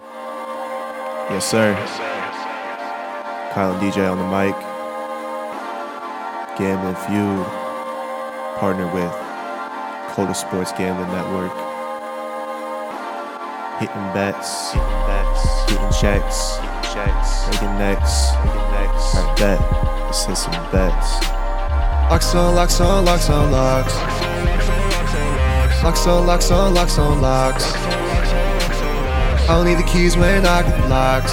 [1.29, 1.73] Yes, sir.
[3.53, 4.55] Kyle and DJ on the mic.
[6.57, 7.45] Gambling Feud.
[8.59, 9.11] Partner with
[10.13, 11.51] Coda Sports Gambling Network.
[13.79, 14.71] Hitting bets.
[14.71, 15.71] Hitting bets.
[15.71, 16.57] Getting checks.
[16.57, 17.47] Getting checks.
[17.47, 18.31] Making necks.
[18.45, 19.15] Making necks.
[19.15, 19.61] I bet.
[20.05, 21.27] Let's hit some bets.
[22.09, 24.76] Locks on, locks on, locks on, locks.
[25.87, 27.63] Locks on, locks on, locks on, locks.
[27.73, 31.31] I don't need the keys when I get the locks.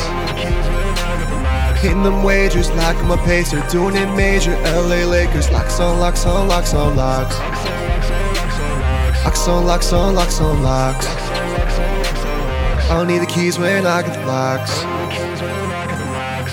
[1.82, 4.52] Hitting them wagers I'm a pacer, doing it major.
[4.62, 7.36] LA Lakers, locks on, locks on, locks on, locks.
[9.24, 11.08] Locks on, locks on, locks on, locks.
[11.08, 14.82] I don't need the keys when I get the locks.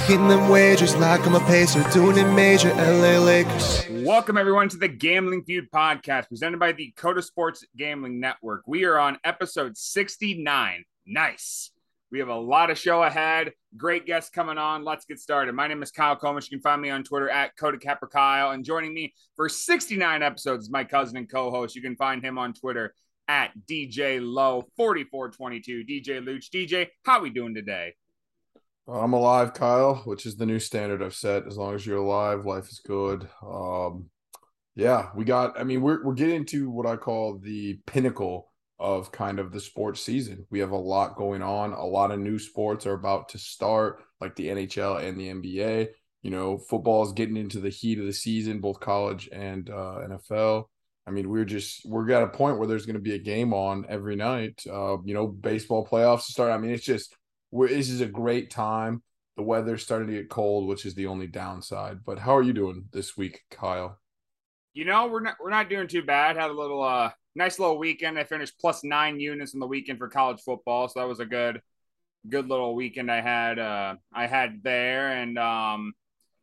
[0.07, 2.73] Hitting them wagers I'm a pacer, doing it major.
[2.73, 3.80] LA Lakers.
[4.03, 8.63] Welcome, everyone, to the Gambling Feud podcast presented by the Coda Sports Gambling Network.
[8.65, 10.83] We are on episode 69.
[11.05, 11.69] Nice.
[12.11, 13.53] We have a lot of show ahead.
[13.77, 14.83] Great guests coming on.
[14.83, 15.53] Let's get started.
[15.53, 16.49] My name is Kyle Comish.
[16.49, 18.51] You can find me on Twitter at Coda Capper Kyle.
[18.51, 21.75] And joining me for 69 episodes is my cousin and co-host.
[21.75, 22.95] You can find him on Twitter
[23.27, 25.83] at DJ Low 4422.
[25.83, 26.49] DJ Luch.
[26.49, 27.93] DJ, how we doing today?
[28.87, 31.47] I'm alive, Kyle, which is the new standard I've set.
[31.47, 33.27] As long as you're alive, life is good.
[33.45, 34.09] Um,
[34.75, 35.59] yeah, we got.
[35.59, 39.59] I mean, we're we're getting to what I call the pinnacle of kind of the
[39.59, 40.45] sports season.
[40.49, 41.73] We have a lot going on.
[41.73, 45.89] A lot of new sports are about to start, like the NHL and the NBA.
[46.23, 49.99] You know, football is getting into the heat of the season, both college and uh,
[50.09, 50.65] NFL.
[51.05, 53.53] I mean, we're just we're at a point where there's going to be a game
[53.53, 54.63] on every night.
[54.67, 56.51] Uh, you know, baseball playoffs to start.
[56.51, 57.15] I mean, it's just
[57.51, 59.03] we're, this is a great time.
[59.37, 61.99] The weather's starting to get cold, which is the only downside.
[62.05, 63.99] But how are you doing this week, Kyle?
[64.73, 66.37] You know, we're not we're not doing too bad.
[66.37, 68.17] Had a little uh nice little weekend.
[68.17, 71.25] I finished plus nine units in the weekend for college football, so that was a
[71.25, 71.61] good
[72.29, 75.93] good little weekend I had uh I had there and um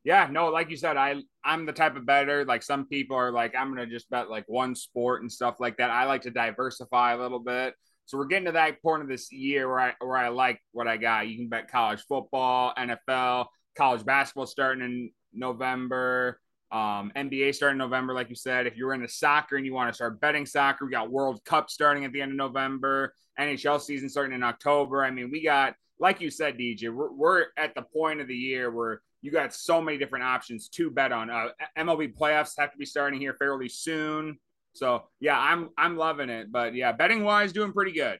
[0.04, 2.44] yeah, no, like you said, I I'm the type of better.
[2.44, 5.76] Like some people are like, I'm gonna just bet like one sport and stuff like
[5.78, 5.90] that.
[5.90, 7.74] I like to diversify a little bit.
[8.08, 10.88] So we're getting to that point of this year where I where I like what
[10.88, 11.28] I got.
[11.28, 16.40] You can bet college football, NFL, college basketball starting in November,
[16.72, 18.66] um, NBA starting November, like you said.
[18.66, 21.68] If you're into soccer and you want to start betting soccer, we got World Cup
[21.68, 25.04] starting at the end of November, NHL season starting in October.
[25.04, 28.34] I mean, we got, like you said, DJ, we're, we're at the point of the
[28.34, 31.28] year where you got so many different options to bet on.
[31.28, 34.38] Uh, MLB playoffs have to be starting here fairly soon.
[34.78, 36.50] So yeah, I'm I'm loving it.
[36.50, 38.18] But yeah, betting wise, doing pretty good.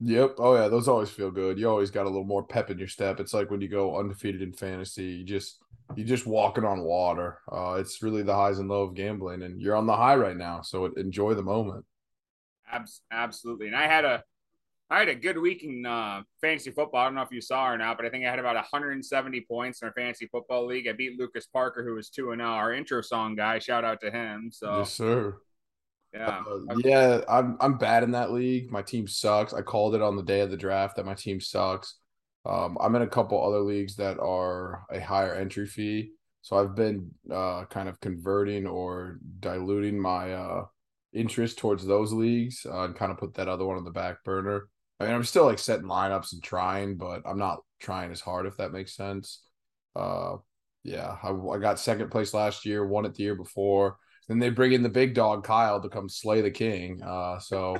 [0.00, 0.36] Yep.
[0.38, 1.58] Oh yeah, those always feel good.
[1.58, 3.20] You always got a little more pep in your step.
[3.20, 5.58] It's like when you go undefeated in fantasy, you just
[5.94, 7.38] you just walking on water.
[7.50, 10.36] Uh, it's really the highs and lows of gambling, and you're on the high right
[10.36, 10.62] now.
[10.62, 11.84] So enjoy the moment.
[13.12, 13.66] absolutely.
[13.66, 14.24] And I had a
[14.88, 17.02] I had a good week in uh, fantasy football.
[17.02, 19.40] I don't know if you saw or not, but I think I had about 170
[19.42, 20.88] points in our fantasy football league.
[20.88, 22.50] I beat Lucas Parker, who was two and zero.
[22.50, 23.60] Our intro song guy.
[23.60, 24.50] Shout out to him.
[24.52, 25.36] So yes, sir.
[26.12, 26.42] Yeah.
[26.46, 28.70] Uh, yeah, I'm I'm bad in that league.
[28.70, 29.54] My team sucks.
[29.54, 31.96] I called it on the day of the draft that my team sucks.
[32.44, 36.12] Um, I'm in a couple other leagues that are a higher entry fee.
[36.42, 40.64] So I've been uh, kind of converting or diluting my uh,
[41.12, 44.24] interest towards those leagues uh, and kind of put that other one on the back
[44.24, 44.68] burner.
[44.98, 48.46] I mean, I'm still like setting lineups and trying, but I'm not trying as hard
[48.46, 49.42] if that makes sense.
[49.94, 50.36] Uh,
[50.82, 53.96] yeah, I, I got second place last year, won it the year before.
[54.30, 57.02] Then they bring in the big dog Kyle to come slay the king.
[57.02, 57.76] Uh, so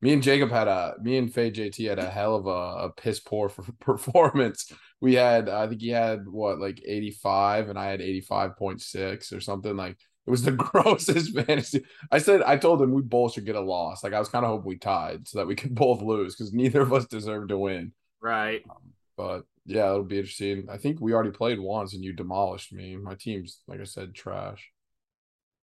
[0.00, 2.90] me and Jacob had a me and Faye JT had a hell of a, a
[2.90, 3.48] piss poor
[3.80, 4.72] performance.
[5.00, 9.76] We had I think he had what like 85 and I had 85.6 or something
[9.76, 9.96] like
[10.26, 11.84] it was the grossest fantasy.
[12.10, 14.02] I said I told him we both should get a loss.
[14.02, 16.52] Like I was kind of hoping we tied so that we could both lose because
[16.52, 17.92] neither of us deserved to win.
[18.20, 18.62] Right.
[18.68, 20.66] Um, but yeah, it'll be interesting.
[20.68, 22.96] I think we already played once and you demolished me.
[22.96, 24.68] My team's like I said, trash.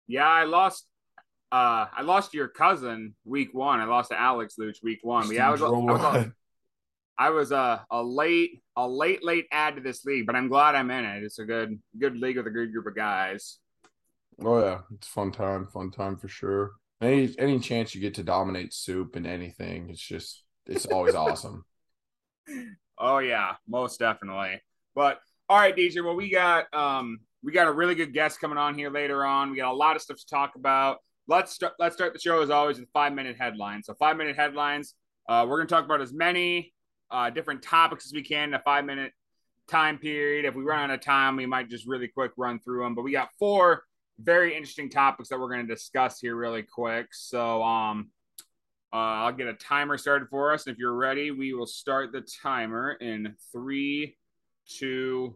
[0.07, 0.85] Yeah, I lost.
[1.51, 3.79] Uh, I lost your cousin week one.
[3.79, 5.27] I lost to Alex Luch week one.
[5.27, 6.33] But yeah, I was, I was, a,
[7.15, 10.73] I was a, a late, a late, late add to this league, but I'm glad
[10.73, 11.23] I'm in it.
[11.23, 13.59] It's a good, good league with a good group of guys.
[14.43, 16.71] Oh yeah, it's fun time, fun time for sure.
[17.01, 21.65] Any any chance you get to dominate soup and anything, it's just it's always awesome.
[22.97, 24.61] Oh yeah, most definitely.
[24.95, 26.03] But all right, DJ.
[26.03, 29.51] Well, we got um we got a really good guest coming on here later on.
[29.51, 30.99] We got a lot of stuff to talk about.
[31.27, 31.73] Let's start.
[31.79, 33.85] Let's start the show as always with five minute headlines.
[33.85, 34.95] So five minute headlines.
[35.27, 36.73] Uh, we're gonna talk about as many
[37.11, 39.11] uh, different topics as we can in a five minute
[39.67, 40.45] time period.
[40.45, 42.95] If we run out of time, we might just really quick run through them.
[42.95, 43.83] But we got four
[44.19, 47.07] very interesting topics that we're going to discuss here really quick.
[47.11, 48.11] So, um,
[48.91, 50.67] uh, I'll get a timer started for us.
[50.67, 54.17] And if you're ready, we will start the timer in three,
[54.67, 55.35] two,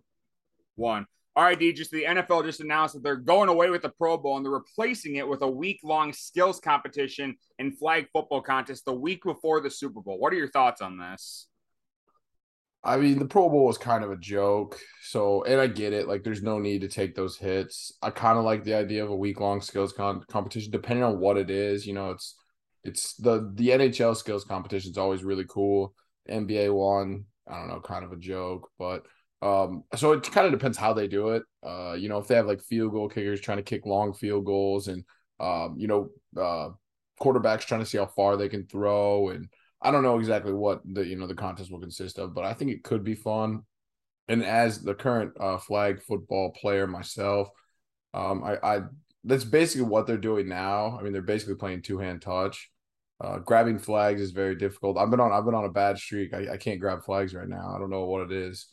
[0.75, 1.07] one.
[1.37, 4.17] All right, D, just the NFL just announced that they're going away with the Pro
[4.17, 8.85] Bowl and they're replacing it with a week long skills competition and flag football contest
[8.85, 10.17] the week before the Super Bowl.
[10.17, 11.45] What are your thoughts on this?
[12.83, 14.79] I mean, the Pro Bowl was kind of a joke.
[15.03, 16.07] So, and I get it.
[16.07, 17.93] Like, there's no need to take those hits.
[18.01, 21.19] I kind of like the idea of a week long skills con- competition, depending on
[21.19, 21.85] what it is.
[21.85, 22.35] You know, it's
[22.83, 25.93] it's the the NHL skills competition is always really cool.
[26.27, 29.05] NBA one, I don't know, kind of a joke, but
[29.41, 31.43] um, so it kind of depends how they do it.
[31.65, 34.45] Uh, you know, if they have like field goal kickers trying to kick long field
[34.45, 35.03] goals, and
[35.39, 36.69] um, you know, uh,
[37.21, 39.47] quarterbacks trying to see how far they can throw, and
[39.81, 42.53] I don't know exactly what the you know the contest will consist of, but I
[42.53, 43.63] think it could be fun.
[44.27, 47.49] And as the current uh, flag football player myself,
[48.13, 48.81] um, I, I
[49.23, 50.97] that's basically what they're doing now.
[50.99, 52.71] I mean, they're basically playing two hand touch.
[53.19, 54.97] Uh, grabbing flags is very difficult.
[54.97, 56.33] I've been on I've been on a bad streak.
[56.33, 57.73] I, I can't grab flags right now.
[57.75, 58.67] I don't know what it is.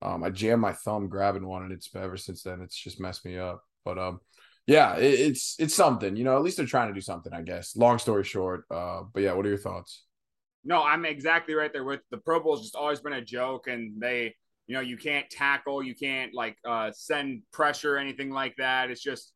[0.00, 3.24] Um, I jammed my thumb grabbing one, and it's ever since then it's just messed
[3.24, 3.62] me up.
[3.84, 4.20] But um,
[4.66, 6.16] yeah, it, it's it's something.
[6.16, 7.32] You know, at least they're trying to do something.
[7.32, 7.76] I guess.
[7.76, 10.04] Long story short, uh, but yeah, what are your thoughts?
[10.64, 14.00] No, I'm exactly right there with the Pro Bowl's just always been a joke, and
[14.00, 14.34] they,
[14.66, 18.90] you know, you can't tackle, you can't like uh, send pressure, anything like that.
[18.90, 19.32] It's just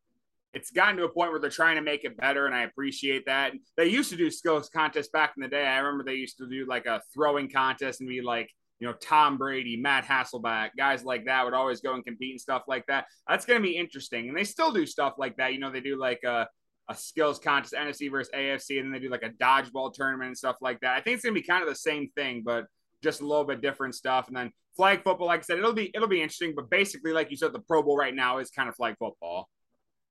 [0.55, 3.25] it's gotten to a point where they're trying to make it better, and I appreciate
[3.27, 3.53] that.
[3.77, 5.67] They used to do skills contests back in the day.
[5.67, 8.51] I remember they used to do like a throwing contest and be like,
[8.83, 12.41] you know, Tom Brady, Matt Hasselbeck, guys like that would always go and compete and
[12.41, 13.05] stuff like that.
[13.29, 14.29] That's going to be interesting.
[14.29, 15.53] And they still do stuff like that.
[15.53, 16.49] You know, they do like a,
[16.89, 20.37] a skills contest, NFC versus AFC, and then they do like a dodgeball tournament and
[20.37, 20.97] stuff like that.
[20.97, 22.65] I think it's going to be kind of the same thing, but
[23.05, 24.27] just a little bit different stuff.
[24.27, 26.53] And then flag football, like I said, it'll be it'll be interesting.
[26.57, 29.49] But basically, like you said, the Pro Bowl right now is kind of flag football.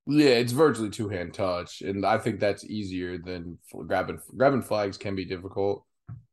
[0.06, 4.96] Yeah, it's virtually two hand touch, and I think that's easier than grabbing grabbing flags
[4.96, 5.84] can be difficult.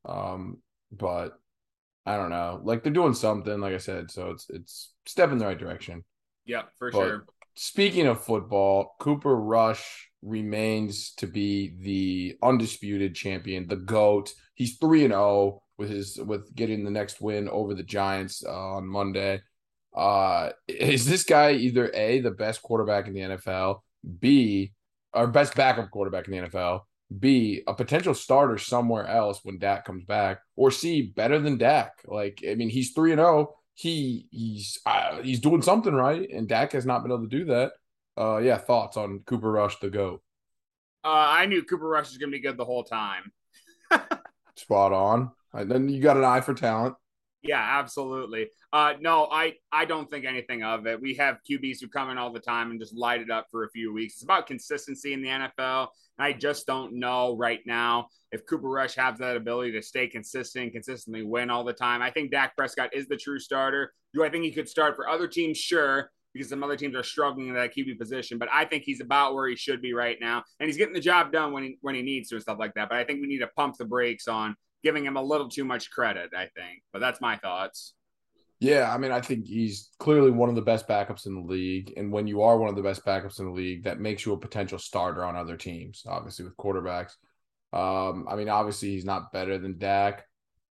[0.06, 0.60] Um,
[0.90, 1.38] but
[2.06, 2.60] I don't know.
[2.64, 6.04] Like they're doing something, like I said, so it's it's step in the right direction.
[6.46, 7.26] Yeah, for but sure.
[7.56, 14.32] Speaking of football, Cooper Rush remains to be the undisputed champion, the GOAT.
[14.56, 18.52] He's 3 and 0 with his with getting the next win over the Giants uh,
[18.52, 19.42] on Monday.
[19.96, 23.80] Uh is this guy either A the best quarterback in the NFL,
[24.20, 24.74] B
[25.14, 26.82] or best backup quarterback in the NFL,
[27.18, 31.94] B, a potential starter somewhere else when Dak comes back, or C, better than Dak.
[32.06, 33.40] Like, I mean, he's three and zero.
[33.40, 33.56] Oh.
[33.74, 37.46] He he's uh, he's doing something right, and Dak has not been able to do
[37.46, 37.72] that.
[38.18, 40.22] Uh, yeah, thoughts on Cooper Rush the goat?
[41.06, 43.32] Uh, I knew Cooper Rush was going to be good the whole time.
[44.56, 45.32] Spot on.
[45.54, 46.96] And then you got an eye for talent.
[47.42, 48.50] Yeah, absolutely.
[48.74, 51.00] Uh, no, I I don't think anything of it.
[51.02, 53.64] We have QBs who come in all the time and just light it up for
[53.64, 54.16] a few weeks.
[54.16, 55.88] It's about consistency in the NFL.
[56.20, 60.74] I just don't know right now if Cooper Rush has that ability to stay consistent,
[60.74, 62.02] consistently win all the time.
[62.02, 63.94] I think Dak Prescott is the true starter.
[64.14, 65.58] Do I think he could start for other teams?
[65.58, 68.38] Sure, because some other teams are struggling in that QB position.
[68.38, 71.00] But I think he's about where he should be right now, and he's getting the
[71.00, 72.90] job done when he when he needs to and stuff like that.
[72.90, 75.66] But I think we need to pump the brakes on giving him a little too
[75.66, 76.84] much credit, I think.
[76.92, 77.94] But that's my thoughts.
[78.60, 81.94] Yeah, I mean, I think he's clearly one of the best backups in the league.
[81.96, 84.34] And when you are one of the best backups in the league, that makes you
[84.34, 87.14] a potential starter on other teams, obviously, with quarterbacks.
[87.72, 90.26] Um, I mean, obviously, he's not better than Dak,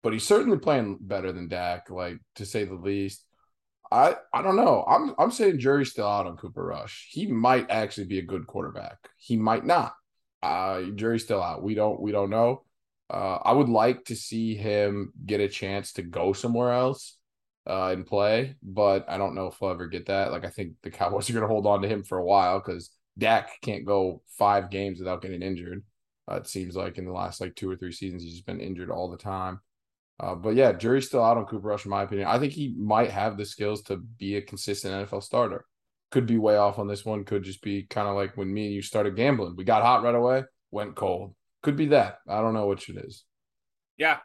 [0.03, 3.25] but he's certainly playing better than Dak, like to say the least.
[3.91, 4.86] I I don't know.
[4.88, 7.10] I'm I'm saying jury's still out on Cooper Rush.
[7.12, 8.98] He might actually be a good quarterback.
[9.17, 9.93] He might not.
[10.41, 11.63] Uh, jury's still out.
[11.63, 12.63] We don't we don't know.
[13.12, 17.18] Uh, I would like to see him get a chance to go somewhere else
[17.68, 20.32] uh, and play, but I don't know if he'll ever get that.
[20.32, 22.60] Like, I think the Cowboys are going to hold on to him for a while
[22.60, 25.84] because Dak can't go five games without getting injured.
[26.32, 28.62] Uh, it seems like in the last like two or three seasons, he's just been
[28.62, 29.60] injured all the time.
[30.18, 32.27] Uh, but yeah, jury's still out on Cooper Rush, in my opinion.
[32.27, 35.65] I think he might have the skills to be a consistent NFL starter.
[36.12, 37.25] Could be way off on this one.
[37.25, 39.56] Could just be kind of like when me and you started gambling.
[39.58, 41.34] We got hot right away, went cold.
[41.63, 42.20] Could be that.
[42.27, 43.24] I don't know which it is.
[43.98, 44.18] Yeah,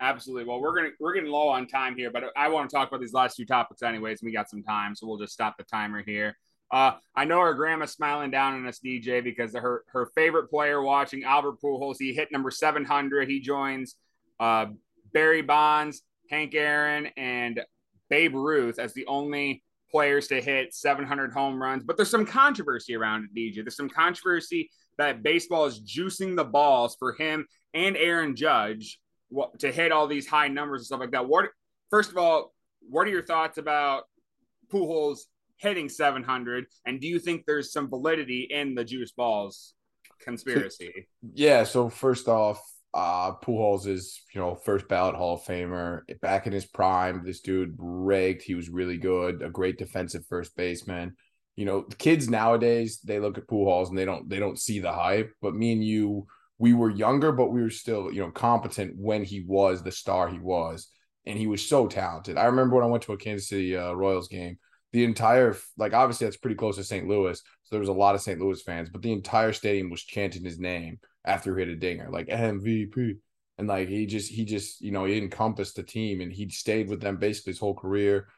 [0.00, 0.44] absolutely.
[0.44, 3.00] Well, we're gonna we're getting low on time here, but I want to talk about
[3.00, 4.22] these last two topics anyways.
[4.22, 6.36] We got some time, so we'll just stop the timer here.
[6.70, 10.82] Uh, I know our grandma's smiling down on us, DJ, because her her favorite player
[10.82, 11.96] watching Albert Pujols.
[11.98, 13.28] He hit number seven hundred.
[13.28, 13.96] He joins
[14.40, 14.66] uh,
[15.12, 17.62] Barry Bonds, Hank Aaron, and
[18.08, 21.82] Babe Ruth as the only players to hit 700 home runs.
[21.82, 23.64] But there's some controversy around it, DJ.
[23.64, 29.00] There's some controversy that baseball is juicing the balls for him and Aaron Judge
[29.58, 31.28] to hit all these high numbers and stuff like that.
[31.28, 31.46] What,
[31.90, 32.52] first of all,
[32.88, 34.04] what are your thoughts about
[34.72, 35.20] Pujols
[35.56, 36.66] hitting 700?
[36.86, 39.74] And do you think there's some validity in the juice balls
[40.20, 41.08] conspiracy?
[41.34, 41.64] Yeah.
[41.64, 42.60] So first off,
[42.94, 46.00] uh, Pujols is, you know, first ballot Hall of Famer.
[46.20, 48.42] Back in his prime, this dude raked.
[48.42, 51.14] He was really good, a great defensive first baseman.
[51.58, 54.92] You know, kids nowadays they look at Pujols and they don't they don't see the
[54.92, 55.32] hype.
[55.42, 59.24] But me and you, we were younger, but we were still, you know, competent when
[59.24, 60.88] he was the star he was,
[61.26, 62.38] and he was so talented.
[62.38, 64.56] I remember when I went to a Kansas City uh, Royals game.
[64.92, 67.08] The entire like obviously that's pretty close to St.
[67.08, 68.40] Louis, so there was a lot of St.
[68.40, 72.08] Louis fans, but the entire stadium was chanting his name after he hit a dinger,
[72.08, 73.16] like MVP.
[73.58, 76.88] And like he just he just, you know, he encompassed the team and he stayed
[76.88, 78.28] with them basically his whole career.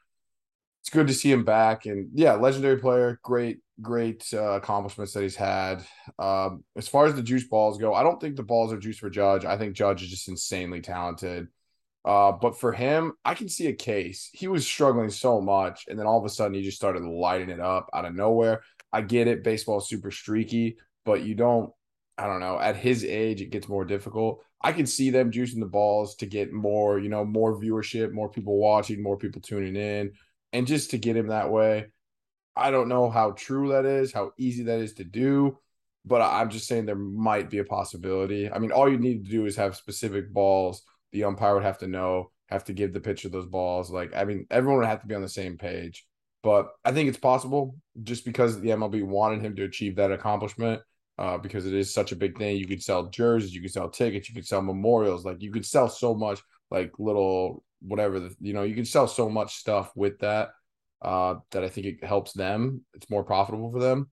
[0.80, 1.86] It's good to see him back.
[1.86, 5.84] And yeah, legendary player, great, great uh, accomplishments that he's had.
[6.18, 8.98] Um, as far as the juice balls go, I don't think the balls are juice
[8.98, 9.44] for Judge.
[9.44, 11.48] I think Judge is just insanely talented.
[12.02, 14.30] Uh, but for him, I can see a case.
[14.32, 17.50] He was struggling so much, and then all of a sudden he just started lighting
[17.50, 18.62] it up out of nowhere.
[18.90, 21.72] I get it, baseball super streaky, but you don't
[22.20, 22.58] I don't know.
[22.60, 24.44] At his age, it gets more difficult.
[24.60, 28.28] I can see them juicing the balls to get more, you know, more viewership, more
[28.28, 30.12] people watching, more people tuning in,
[30.52, 31.86] and just to get him that way.
[32.56, 35.58] I don't know how true that is, how easy that is to do,
[36.04, 38.50] but I'm just saying there might be a possibility.
[38.50, 40.82] I mean, all you need to do is have specific balls.
[41.12, 43.90] The umpire would have to know, have to give the pitcher those balls.
[43.90, 46.04] Like, I mean, everyone would have to be on the same page.
[46.42, 50.80] But I think it's possible just because the MLB wanted him to achieve that accomplishment
[51.18, 52.56] uh, because it is such a big thing.
[52.56, 55.66] You could sell jerseys, you could sell tickets, you could sell memorials, like you could
[55.66, 56.40] sell so much,
[56.70, 60.50] like little whatever the, you know, you can sell so much stuff with that.
[61.02, 62.84] Uh, that I think it helps them.
[62.92, 64.10] It's more profitable for them.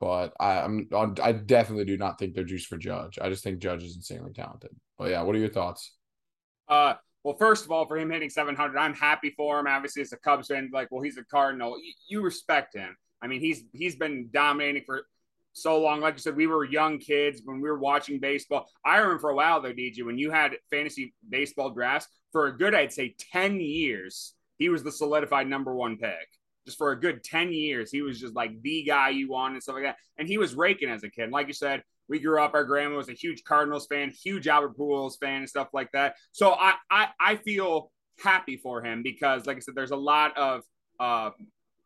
[0.00, 0.88] But I, I'm
[1.22, 3.18] I definitely do not think they're juice for Judge.
[3.20, 4.70] I just think Judge is insanely talented.
[4.98, 5.94] But yeah, what are your thoughts?
[6.68, 9.66] Uh, well, first of all, for him hitting 700, I'm happy for him.
[9.66, 11.78] Obviously, as a Cubs fan, like, well, he's a Cardinal.
[11.78, 12.96] You, you respect him.
[13.22, 15.06] I mean, he's he's been dominating for
[15.56, 16.00] so long.
[16.00, 18.68] Like you said, we were young kids when we were watching baseball.
[18.84, 22.56] I remember for a while though, DJ, when you had fantasy baseball drafts for a
[22.56, 26.28] good, I'd say 10 years, he was the solidified number one pick.
[26.66, 29.62] Just for a good 10 years, he was just like the guy you want and
[29.62, 29.96] stuff like that.
[30.18, 31.30] And he was raking as a kid.
[31.30, 34.76] Like you said, we grew up, our grandma was a huge Cardinals fan, huge Albert
[34.76, 36.16] Pujols fan, and stuff like that.
[36.32, 37.90] So I, I, I feel
[38.22, 40.62] happy for him because, like I said, there's a lot of
[41.00, 41.30] uh,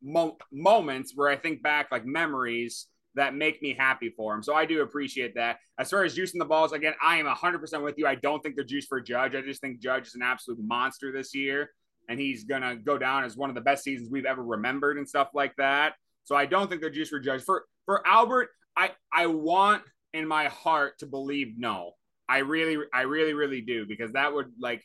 [0.02, 4.42] mo- moments where I think back, like memories that make me happy for him.
[4.42, 5.58] So I do appreciate that.
[5.78, 8.06] As far as juicing the balls, again, I am 100% with you.
[8.06, 9.34] I don't think they're juice for Judge.
[9.34, 11.70] I just think Judge is an absolute monster this year,
[12.08, 14.98] and he's going to go down as one of the best seasons we've ever remembered
[14.98, 15.94] and stuff like that.
[16.24, 17.42] So I don't think they're juice for Judge.
[17.42, 21.92] For for Albert, I I want in my heart to believe no.
[22.28, 24.84] I really I really really do because that would like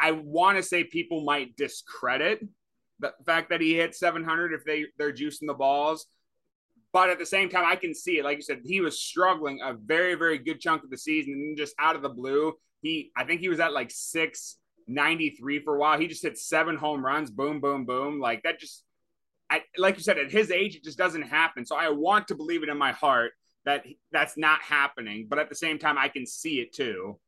[0.00, 2.46] I want to say people might discredit
[3.00, 6.06] the fact that he hit 700 if they they're juicing the balls
[6.96, 8.24] but at the same time, I can see it.
[8.24, 11.34] Like you said, he was struggling a very, very good chunk of the season.
[11.34, 15.76] And just out of the blue, he, I think he was at like 693 for
[15.76, 15.98] a while.
[15.98, 18.18] He just hit seven home runs, boom, boom, boom.
[18.18, 18.82] Like that just,
[19.50, 21.66] I, like you said, at his age, it just doesn't happen.
[21.66, 23.32] So I want to believe it in my heart
[23.66, 25.26] that that's not happening.
[25.28, 27.18] But at the same time, I can see it too.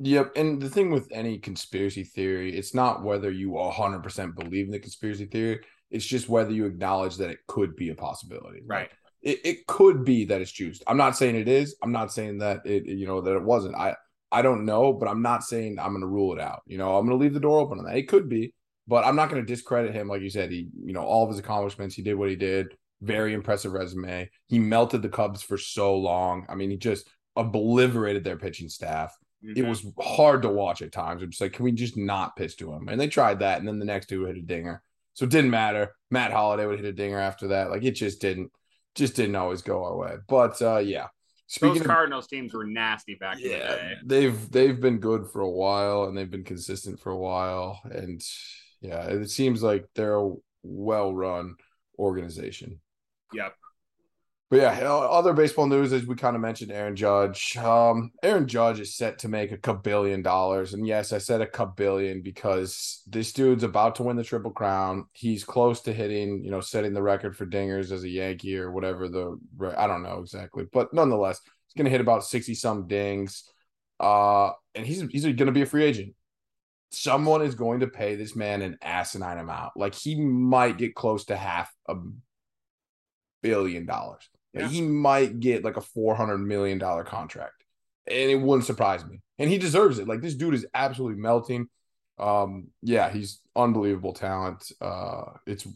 [0.00, 0.32] Yep.
[0.36, 4.78] And the thing with any conspiracy theory, it's not whether you 100% believe in the
[4.78, 8.62] conspiracy theory it's just whether you acknowledge that it could be a possibility.
[8.66, 8.90] Right.
[9.22, 10.82] It, it could be that it's juiced.
[10.86, 11.76] I'm not saying it is.
[11.82, 13.74] I'm not saying that it, you know, that it wasn't.
[13.74, 13.96] I,
[14.32, 16.62] I don't know, but I'm not saying I'm going to rule it out.
[16.66, 17.96] You know, I'm going to leave the door open on that.
[17.96, 18.54] It could be,
[18.86, 20.08] but I'm not going to discredit him.
[20.08, 22.68] Like you said, he, you know, all of his accomplishments, he did what he did.
[23.02, 24.30] Very impressive resume.
[24.46, 26.46] He melted the Cubs for so long.
[26.48, 29.16] I mean, he just obliterated their pitching staff.
[29.44, 29.64] Mm-hmm.
[29.64, 31.22] It was hard to watch at times.
[31.22, 32.88] I'm just like, can we just not pitch to him?
[32.88, 34.82] And they tried that, and then the next two hit a dinger.
[35.14, 35.94] So it didn't matter.
[36.10, 37.70] Matt Holliday would hit a dinger after that.
[37.70, 38.50] Like it just didn't,
[38.94, 40.16] just didn't always go our way.
[40.28, 41.08] But uh, yeah.
[41.46, 43.94] Speaking Those Cardinals of, teams were nasty back yeah, in the day.
[44.04, 47.80] They've they've been good for a while and they've been consistent for a while.
[47.90, 48.22] And
[48.80, 51.56] yeah, it seems like they're a well run
[51.98, 52.80] organization.
[53.32, 53.54] Yep.
[54.50, 57.56] But yeah, other baseball news, as we kind of mentioned, Aaron Judge.
[57.56, 61.66] Um, Aaron Judge is set to make a billion dollars, and yes, I said a
[61.66, 65.04] billion because this dude's about to win the triple crown.
[65.12, 68.72] He's close to hitting, you know, setting the record for dingers as a Yankee or
[68.72, 69.38] whatever the
[69.78, 73.44] I don't know exactly, but nonetheless, he's going to hit about sixty some dings.
[74.00, 76.12] Uh, and he's he's going to be a free agent.
[76.90, 79.74] Someone is going to pay this man an asinine amount.
[79.76, 81.94] Like he might get close to half a
[83.42, 84.28] billion dollars.
[84.52, 84.68] Yeah.
[84.68, 87.64] He might get like a four hundred million dollar contract,
[88.06, 89.20] and it wouldn't surprise me.
[89.38, 90.08] And he deserves it.
[90.08, 91.68] Like this dude is absolutely melting.
[92.18, 94.70] Um, yeah, he's unbelievable talent.
[94.80, 95.66] Uh, it's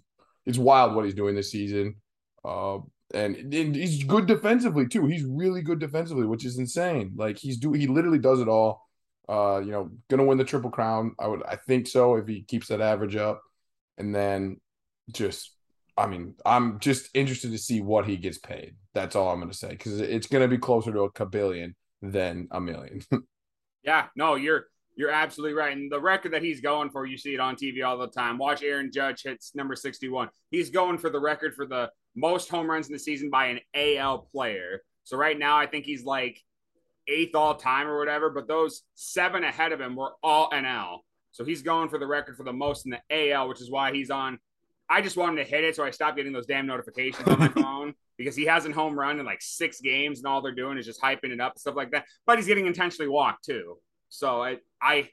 [0.45, 1.97] it's wild what he's doing this season.
[2.45, 2.79] Uh,
[3.15, 5.07] and, and he's good defensively too.
[5.07, 7.13] He's really good defensively, which is insane.
[7.17, 8.83] Like he's do he literally does it all.
[9.29, 11.15] Uh, you know, gonna win the triple crown.
[11.19, 13.41] I would I think so if he keeps that average up,
[13.97, 14.61] and then
[15.13, 15.51] just
[15.97, 18.75] I mean, I'm just interested to see what he gets paid.
[18.95, 21.75] That's all I'm going to say because it's going to be closer to a billion
[22.03, 23.03] than a million.
[23.85, 25.77] yeah, no, you're you're absolutely right.
[25.77, 28.39] And the record that he's going for, you see it on TV all the time.
[28.39, 30.29] Watch Aaron Judge hits number 61.
[30.51, 33.61] He's going for the record for the most home runs in the season by an
[33.75, 34.83] AL player.
[35.03, 36.41] So right now, I think he's like
[37.09, 38.31] eighth all time or whatever.
[38.31, 40.99] But those seven ahead of him were all NL.
[41.33, 43.93] So he's going for the record for the most in the AL, which is why
[43.93, 44.39] he's on
[44.89, 47.39] I just want him to hit it, so I stopped getting those damn notifications on
[47.39, 50.79] my phone because he hasn't home run in like six games, and all they're doing
[50.79, 52.05] is just hyping it up and stuff like that.
[52.27, 55.09] But he's getting intentionally walked too, so I I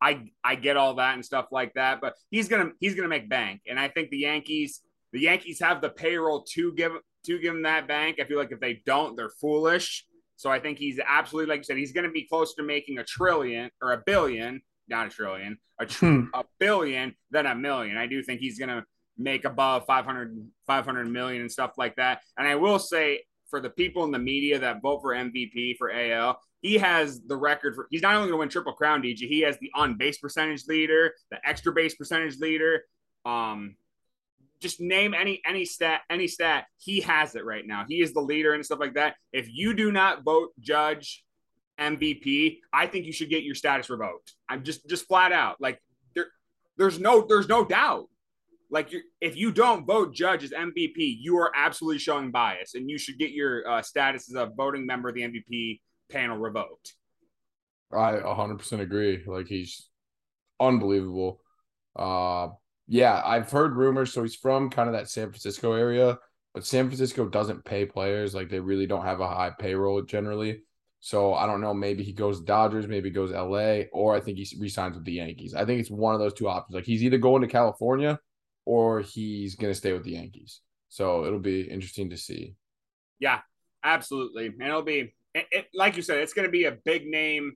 [0.00, 2.00] I I get all that and stuff like that.
[2.00, 5.80] But he's gonna he's gonna make bank, and I think the Yankees the Yankees have
[5.80, 6.92] the payroll to give
[7.24, 8.18] to give him that bank.
[8.20, 10.04] I feel like if they don't, they're foolish.
[10.36, 12.98] So I think he's absolutely like you said, he's going to be close to making
[12.98, 16.24] a trillion or a billion, not a trillion, a, tr- hmm.
[16.34, 17.96] a billion than a million.
[17.96, 18.84] I do think he's going to
[19.18, 22.20] make above 500, 500 million and stuff like that.
[22.36, 25.90] And I will say for the people in the media that vote for MVP for
[25.90, 29.28] AL, he has the record for he's not only going to win triple crown DJ,
[29.28, 32.82] he has the on base percentage leader, the extra base percentage leader.
[33.24, 33.76] Um,
[34.60, 37.84] just name any any stat any stat he has it right now.
[37.88, 39.14] He is the leader and stuff like that.
[39.32, 41.24] If you do not vote Judge
[41.78, 44.32] MVP, I think you should get your status revoked.
[44.48, 45.80] I'm just just flat out like
[46.14, 46.26] there
[46.78, 48.08] there's no there's no doubt
[48.70, 52.98] like if you don't vote Judge as MVP, you are absolutely showing bias, and you
[52.98, 56.94] should get your uh, status as a voting member of the MVP panel revoked.
[57.92, 59.22] I 100% agree.
[59.26, 59.88] Like he's
[60.58, 61.40] unbelievable.
[61.94, 62.48] Uh,
[62.88, 64.12] yeah, I've heard rumors.
[64.12, 66.18] So he's from kind of that San Francisco area,
[66.52, 68.34] but San Francisco doesn't pay players.
[68.34, 70.62] Like they really don't have a high payroll generally.
[71.00, 71.72] So I don't know.
[71.72, 75.54] Maybe he goes Dodgers, maybe goes LA, or I think he resigns with the Yankees.
[75.54, 76.74] I think it's one of those two options.
[76.74, 78.18] Like he's either going to California
[78.66, 80.60] or he's going to stay with the Yankees.
[80.88, 82.56] So it'll be interesting to see.
[83.18, 83.40] Yeah,
[83.82, 84.46] absolutely.
[84.46, 87.54] And it'll be, it, it, like you said, it's going to be a big name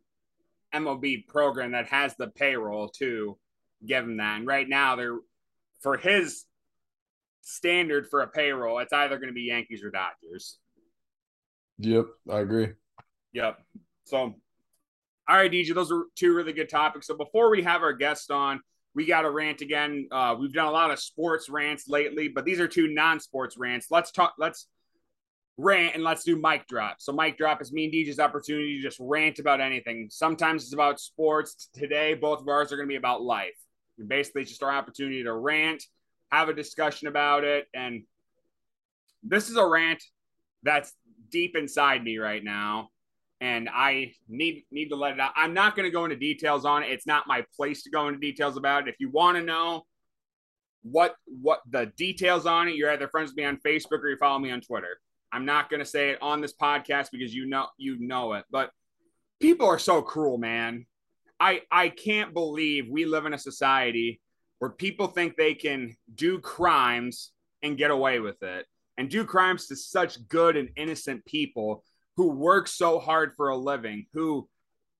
[0.74, 3.36] MLB program that has the payroll to
[3.84, 4.38] give him that.
[4.38, 5.18] And right now, they're
[5.80, 6.44] for his
[7.42, 10.58] standard for a payroll, it's either going to be Yankees or Dodgers.
[11.78, 12.68] Yep, I agree.
[13.32, 13.58] Yep.
[14.04, 17.06] So, all right, DJ, those are two really good topics.
[17.06, 18.60] So before we have our guest on,
[18.94, 20.08] we got to rant again.
[20.10, 23.86] Uh, we've done a lot of sports rants lately, but these are two non-sports rants.
[23.90, 24.34] Let's talk.
[24.38, 24.66] Let's
[25.56, 26.96] rant and let's do mic drop.
[26.98, 30.08] So mic drop is me and DJ's opportunity to just rant about anything.
[30.10, 31.68] Sometimes it's about sports.
[31.74, 33.56] Today, both of ours are going to be about life.
[34.06, 35.84] Basically, it's just our opportunity to rant,
[36.32, 38.04] have a discussion about it, and
[39.22, 40.02] this is a rant
[40.62, 40.92] that's
[41.30, 42.89] deep inside me right now
[43.40, 45.32] and I need need to let it out.
[45.34, 46.90] I'm not going to go into details on it.
[46.90, 48.90] It's not my place to go into details about it.
[48.90, 49.86] If you want to know
[50.82, 54.16] what what the details on it, you're either friends with me on Facebook or you
[54.16, 54.98] follow me on Twitter.
[55.32, 58.44] I'm not going to say it on this podcast because you know you know it.
[58.50, 58.70] But
[59.40, 60.86] people are so cruel, man.
[61.38, 64.20] I I can't believe we live in a society
[64.58, 68.66] where people think they can do crimes and get away with it
[68.98, 71.82] and do crimes to such good and innocent people
[72.20, 74.46] who work so hard for a living, who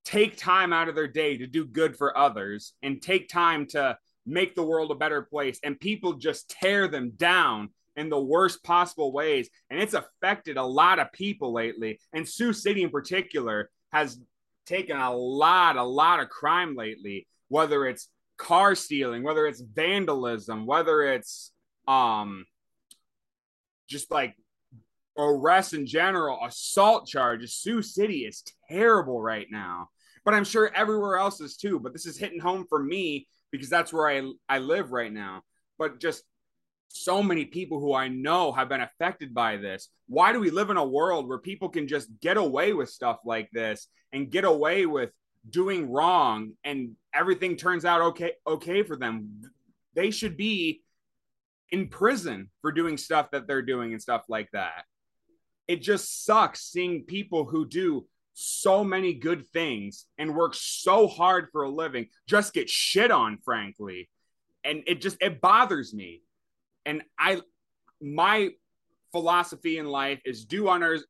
[0.07, 3.95] take time out of their day to do good for others and take time to
[4.25, 5.61] make the world a better place.
[5.63, 9.51] And people just tear them down in the worst possible ways.
[9.69, 12.01] And it's affected a lot of people lately.
[12.15, 14.19] And Sioux City in particular has
[14.65, 20.65] taken a lot, a lot of crime lately, whether it's car stealing, whether it's vandalism,
[20.65, 21.53] whether it's
[21.87, 22.47] um
[23.91, 24.35] just like
[25.19, 27.55] arrests in general, assault charges.
[27.55, 29.91] Sioux City is terrible right now,
[30.25, 31.79] but I'm sure everywhere else is too.
[31.79, 35.43] But this is hitting home for me because that's where I I live right now.
[35.79, 36.25] But just
[36.93, 39.89] so many people who I know have been affected by this.
[40.09, 43.21] Why do we live in a world where people can just get away with stuff
[43.25, 45.11] like this and get away with
[45.49, 49.43] doing wrong and everything turns out okay okay for them?
[49.95, 50.83] They should be
[51.71, 54.85] in prison for doing stuff that they're doing and stuff like that.
[55.71, 58.05] It just sucks seeing people who do
[58.35, 63.39] so many good things and work so hard for a living just get shit on
[63.45, 64.09] frankly.
[64.65, 66.23] And it just it bothers me.
[66.85, 67.41] And i
[68.03, 68.49] my
[69.13, 71.05] philosophy in life is do others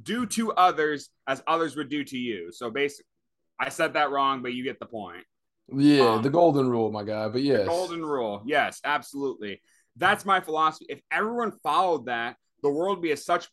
[0.00, 2.52] do to others as others would do to you.
[2.52, 3.06] So basically
[3.58, 5.24] i said that wrong but you get the point.
[5.74, 7.66] Yeah um, the golden rule my guy but yes.
[7.66, 8.44] golden rule.
[8.46, 9.60] Yes absolutely.
[9.96, 10.86] That's my philosophy.
[10.88, 13.48] If everyone followed that the world would be a such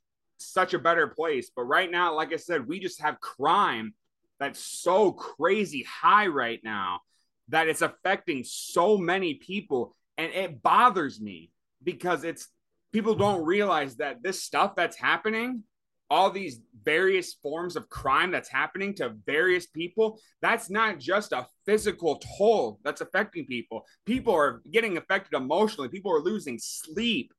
[0.45, 1.51] such a better place.
[1.55, 3.93] But right now, like I said, we just have crime
[4.39, 7.01] that's so crazy high right now
[7.49, 9.95] that it's affecting so many people.
[10.17, 11.51] And it bothers me
[11.83, 12.47] because it's
[12.91, 15.63] people don't realize that this stuff that's happening,
[16.09, 21.47] all these various forms of crime that's happening to various people, that's not just a
[21.65, 23.85] physical toll that's affecting people.
[24.05, 27.33] People are getting affected emotionally, people are losing sleep,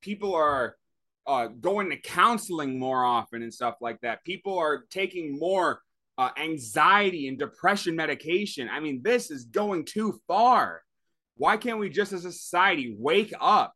[0.00, 0.76] people are
[1.26, 4.24] uh, going to counseling more often and stuff like that.
[4.24, 5.80] People are taking more
[6.18, 8.68] uh, anxiety and depression medication.
[8.70, 10.82] I mean, this is going too far.
[11.36, 13.74] Why can't we just as a society wake up,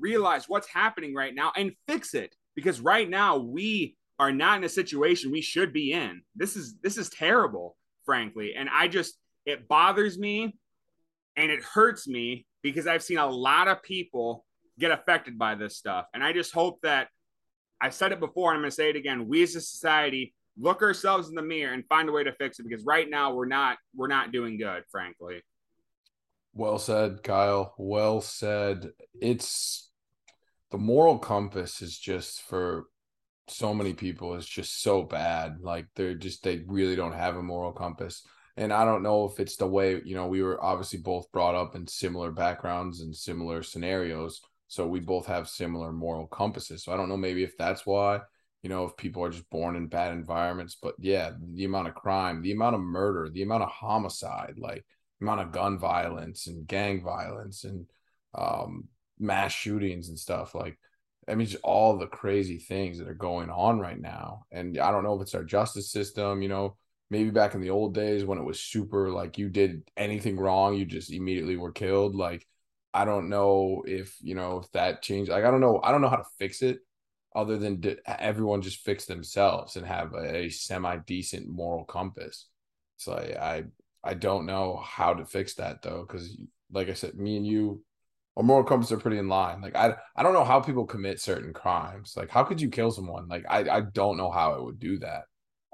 [0.00, 2.34] realize what's happening right now, and fix it?
[2.54, 6.22] Because right now we are not in a situation we should be in.
[6.34, 10.56] This is this is terrible, frankly, and I just it bothers me
[11.36, 14.44] and it hurts me because I've seen a lot of people
[14.82, 16.06] get affected by this stuff.
[16.12, 17.08] And I just hope that
[17.80, 19.28] I said it before, and I'm going to say it again.
[19.28, 22.58] We as a society look ourselves in the mirror and find a way to fix
[22.58, 25.40] it because right now we're not we're not doing good, frankly.
[26.52, 27.74] Well said, Kyle.
[27.78, 28.90] Well said.
[29.20, 29.90] It's
[30.72, 32.86] the moral compass is just for
[33.48, 35.58] so many people is just so bad.
[35.60, 38.26] Like they're just they really don't have a moral compass.
[38.56, 41.54] And I don't know if it's the way, you know, we were obviously both brought
[41.54, 44.42] up in similar backgrounds and similar scenarios
[44.72, 46.82] so we both have similar moral compasses.
[46.82, 48.20] So I don't know maybe if that's why,
[48.62, 51.94] you know, if people are just born in bad environments, but yeah, the amount of
[51.94, 54.82] crime, the amount of murder, the amount of homicide, like
[55.20, 57.84] amount of gun violence and gang violence and
[58.34, 58.84] um,
[59.18, 60.78] mass shootings and stuff like
[61.28, 64.46] I mean, just all the crazy things that are going on right now.
[64.50, 66.78] And I don't know if it's our justice system, you know,
[67.10, 70.76] maybe back in the old days when it was super like you did anything wrong,
[70.76, 72.16] you just immediately were killed.
[72.16, 72.46] Like
[72.94, 75.30] I don't know if you know if that changed.
[75.30, 75.80] Like I don't know.
[75.82, 76.80] I don't know how to fix it,
[77.34, 82.48] other than to, everyone just fix themselves and have a, a semi decent moral compass.
[82.98, 83.64] So I, I
[84.04, 86.36] I don't know how to fix that though, because
[86.70, 87.82] like I said, me and you,
[88.36, 89.60] our moral compass are pretty in line.
[89.62, 92.14] Like I I don't know how people commit certain crimes.
[92.16, 93.28] Like how could you kill someone?
[93.28, 95.24] Like I I don't know how I would do that.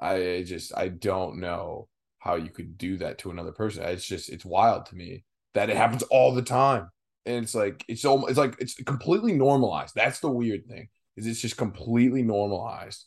[0.00, 3.82] I just I don't know how you could do that to another person.
[3.84, 6.90] It's just it's wild to me that it happens all the time
[7.26, 9.94] and it's like it's almost it's like it's completely normalized.
[9.94, 13.04] That's the weird thing is it's just completely normalized,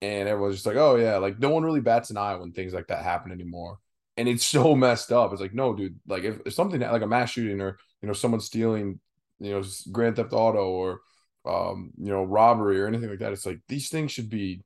[0.00, 2.72] and everyone's just like, oh yeah, like no one really bats an eye when things
[2.74, 3.78] like that happen anymore,
[4.16, 5.32] and it's so messed up.
[5.32, 8.14] It's like no, dude, like if, if something like a mass shooting or you know
[8.14, 9.00] someone stealing,
[9.40, 11.00] you know, Grand Theft Auto or
[11.44, 14.62] um you know robbery or anything like that, it's like these things should be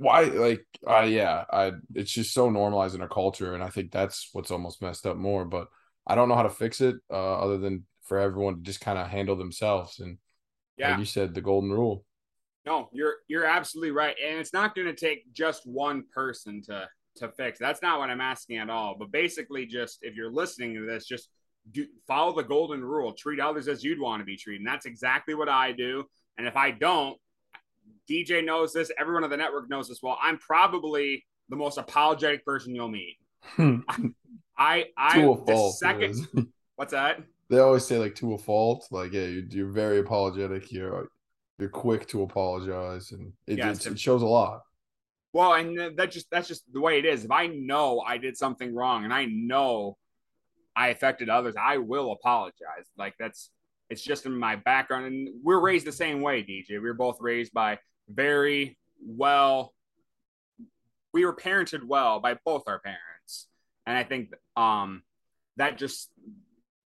[0.00, 3.92] why like uh yeah i it's just so normalized in our culture and i think
[3.92, 5.68] that's what's almost messed up more but
[6.06, 8.98] i don't know how to fix it uh other than for everyone to just kind
[8.98, 10.00] of handle themselves.
[10.00, 10.18] And
[10.76, 12.04] yeah, like you said, the golden rule.
[12.66, 16.88] No, you're you're absolutely right, and it's not going to take just one person to
[17.16, 17.60] to fix.
[17.60, 18.96] That's not what I'm asking at all.
[18.98, 21.28] But basically, just if you're listening to this, just
[21.70, 23.12] do follow the golden rule.
[23.12, 24.62] Treat others as you'd want to be treated.
[24.62, 26.02] And that's exactly what I do.
[26.36, 27.16] And if I don't,
[28.10, 28.90] DJ knows this.
[28.98, 30.00] Everyone on the network knows this.
[30.02, 33.18] Well, I'm probably the most apologetic person you'll meet.
[34.60, 36.28] I I the second.
[36.76, 37.20] what's that?
[37.50, 38.86] they always say like to a fault.
[38.90, 40.70] Like, yeah, you're, you're very apologetic.
[40.70, 41.08] You're
[41.58, 44.62] you're quick to apologize, and it, yes, it, it shows a lot.
[45.32, 47.24] Well, and that just that's just the way it is.
[47.24, 49.98] If I know I did something wrong and I know
[50.74, 52.86] I affected others, I will apologize.
[52.96, 53.50] Like that's
[53.90, 56.70] it's just in my background, and we're raised the same way, DJ.
[56.70, 59.74] We were both raised by very well.
[61.12, 63.02] We were parented well by both our parents,
[63.90, 65.02] and I think um
[65.56, 66.10] that just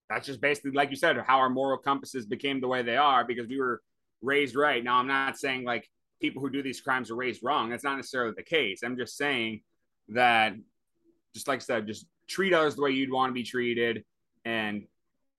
[0.10, 3.24] that's just basically like you said how our moral compasses became the way they are
[3.26, 3.82] because we were
[4.22, 4.84] raised right.
[4.84, 5.90] Now, I'm not saying like
[6.22, 7.70] people who do these crimes are raised wrong.
[7.70, 8.82] That's not necessarily the case.
[8.84, 9.62] I'm just saying
[10.10, 10.54] that,
[11.34, 14.04] just like I said, just treat others the way you'd want to be treated.
[14.46, 14.84] And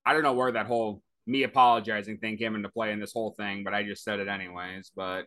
[0.05, 3.33] I don't know where that whole me apologizing thing came into play in this whole
[3.33, 4.91] thing, but I just said it anyways.
[4.95, 5.27] But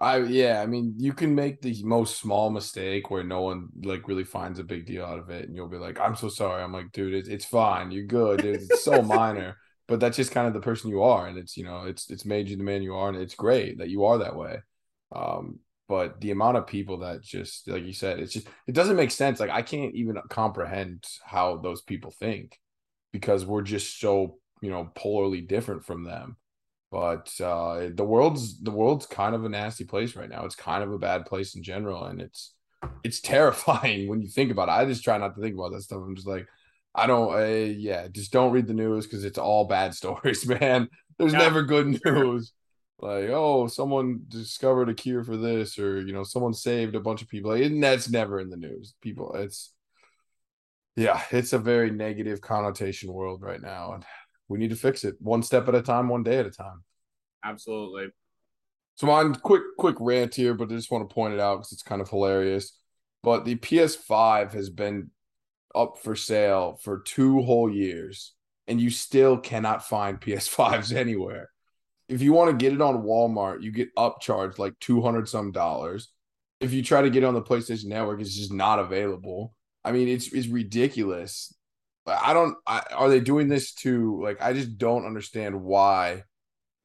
[0.00, 4.06] I yeah, I mean, you can make the most small mistake where no one like
[4.06, 6.62] really finds a big deal out of it, and you'll be like, "I'm so sorry."
[6.62, 7.90] I'm like, "Dude, it's, it's fine.
[7.90, 8.44] You're good.
[8.44, 9.56] It's so minor."
[9.88, 12.24] But that's just kind of the person you are, and it's you know, it's it's
[12.24, 14.58] made you the man you are, and it's great that you are that way.
[15.12, 15.58] Um,
[15.88, 19.10] but the amount of people that just like you said, it's just it doesn't make
[19.10, 19.40] sense.
[19.40, 22.56] Like I can't even comprehend how those people think
[23.12, 26.36] because we're just so you know polarly different from them
[26.90, 30.44] but uh, the world's the world's kind of a nasty place right now.
[30.44, 32.54] It's kind of a bad place in general, and it's
[33.04, 34.72] it's terrifying when you think about it.
[34.72, 36.02] I just try not to think about that stuff.
[36.02, 36.46] I'm just like,
[36.94, 40.88] I don't, uh, yeah, just don't read the news because it's all bad stories, man.
[41.18, 41.38] There's yeah.
[41.40, 42.52] never good news.
[43.00, 47.22] Like, oh, someone discovered a cure for this, or you know, someone saved a bunch
[47.22, 47.52] of people.
[47.52, 48.94] And that's never in the news.
[49.00, 49.72] People, it's
[50.96, 54.04] yeah, it's a very negative connotation world right now, and
[54.48, 56.82] we need to fix it one step at a time, one day at a time.
[57.44, 58.08] Absolutely.
[58.96, 61.72] So on quick quick rant here, but I just want to point it out because
[61.72, 62.76] it's kind of hilarious.
[63.22, 65.10] But the PS5 has been
[65.74, 68.34] up for sale for two whole years,
[68.66, 71.50] and you still cannot find PS5s anywhere.
[72.08, 76.08] If you want to get it on Walmart, you get upcharged like 200 some dollars.
[76.58, 79.54] If you try to get it on the PlayStation Network, it's just not available.
[79.84, 81.54] I mean, it's it's ridiculous.
[82.08, 82.56] I don't.
[82.66, 84.40] I, are they doing this to like?
[84.42, 86.24] I just don't understand why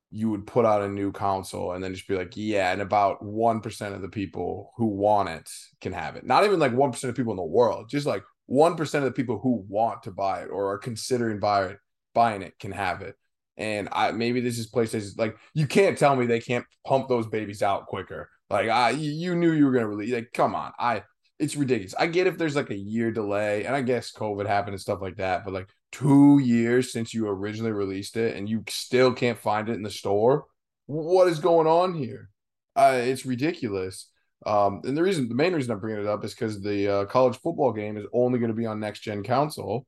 [0.10, 3.24] you would put out a new console and then just be like, yeah, and about
[3.24, 5.50] one percent of the people who want it
[5.82, 6.26] can have it.
[6.26, 9.12] Not even like one percent of people in the world, just like one percent of
[9.12, 11.78] the people who want to buy it or are considering buy it,
[12.14, 13.16] buying it can have it.
[13.58, 15.18] And I maybe this is PlayStation.
[15.18, 18.30] Like you can't tell me they can't pump those babies out quicker.
[18.50, 20.14] Like I, you knew you were gonna release.
[20.14, 21.04] Like come on, I
[21.40, 21.96] it's ridiculous.
[21.98, 25.02] I get if there's like a year delay, and I guess COVID happened and stuff
[25.02, 29.38] like that, but like two years since you originally released it and you still can't
[29.38, 30.46] find it in the store.
[30.86, 32.30] What is going on here?
[32.76, 34.10] Uh, it's ridiculous.
[34.46, 37.06] Um, and the reason, the main reason I'm bringing it up is because the uh,
[37.06, 39.86] college football game is only going to be on next gen console,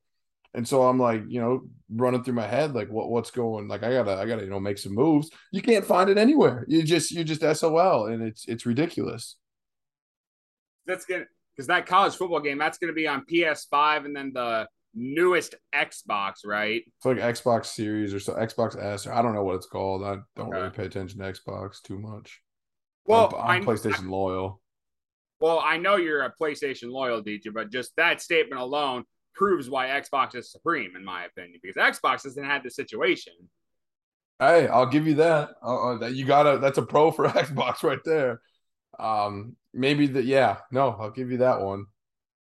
[0.54, 3.68] and so I'm like, you know, running through my head, like, what what's going?
[3.68, 5.30] Like, I gotta, I gotta, you know, make some moves.
[5.52, 6.66] You can't find it anywhere.
[6.70, 9.36] You just, you're just SOL, and it's it's ridiculous.
[10.86, 14.32] That's good because that college football game that's going to be on PS5 and then
[14.34, 16.84] the newest Xbox, right?
[16.86, 19.06] It's like Xbox Series or so Xbox S.
[19.06, 20.04] Or I don't know what it's called.
[20.04, 20.58] I don't okay.
[20.58, 22.42] really pay attention to Xbox too much.
[23.06, 24.62] Well, I'm, I'm I, PlayStation I, loyal.
[25.40, 29.88] Well, I know you're a PlayStation loyal, DJ, but just that statement alone proves why
[29.88, 33.34] Xbox is supreme, in my opinion, because Xbox hasn't had the situation.
[34.40, 35.52] Hey, I'll give you that.
[35.62, 38.42] Uh, that you got a that's a pro for Xbox right there.
[38.98, 40.26] Um, maybe that.
[40.26, 41.86] Yeah, no, I'll give you that one.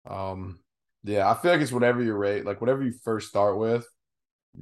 [0.09, 0.59] Um,
[1.03, 3.85] yeah, I feel like it's whatever you rate, like whatever you first start with,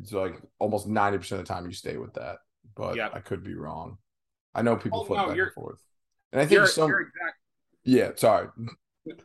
[0.01, 2.37] it's like almost ninety percent of the time you stay with that.
[2.75, 3.11] But yep.
[3.13, 3.97] I could be wrong.
[4.55, 5.79] I know people oh, flip no, back and forth,
[6.31, 6.89] and I think you're, some.
[6.89, 7.37] You're exact...
[7.85, 8.47] Yeah, sorry.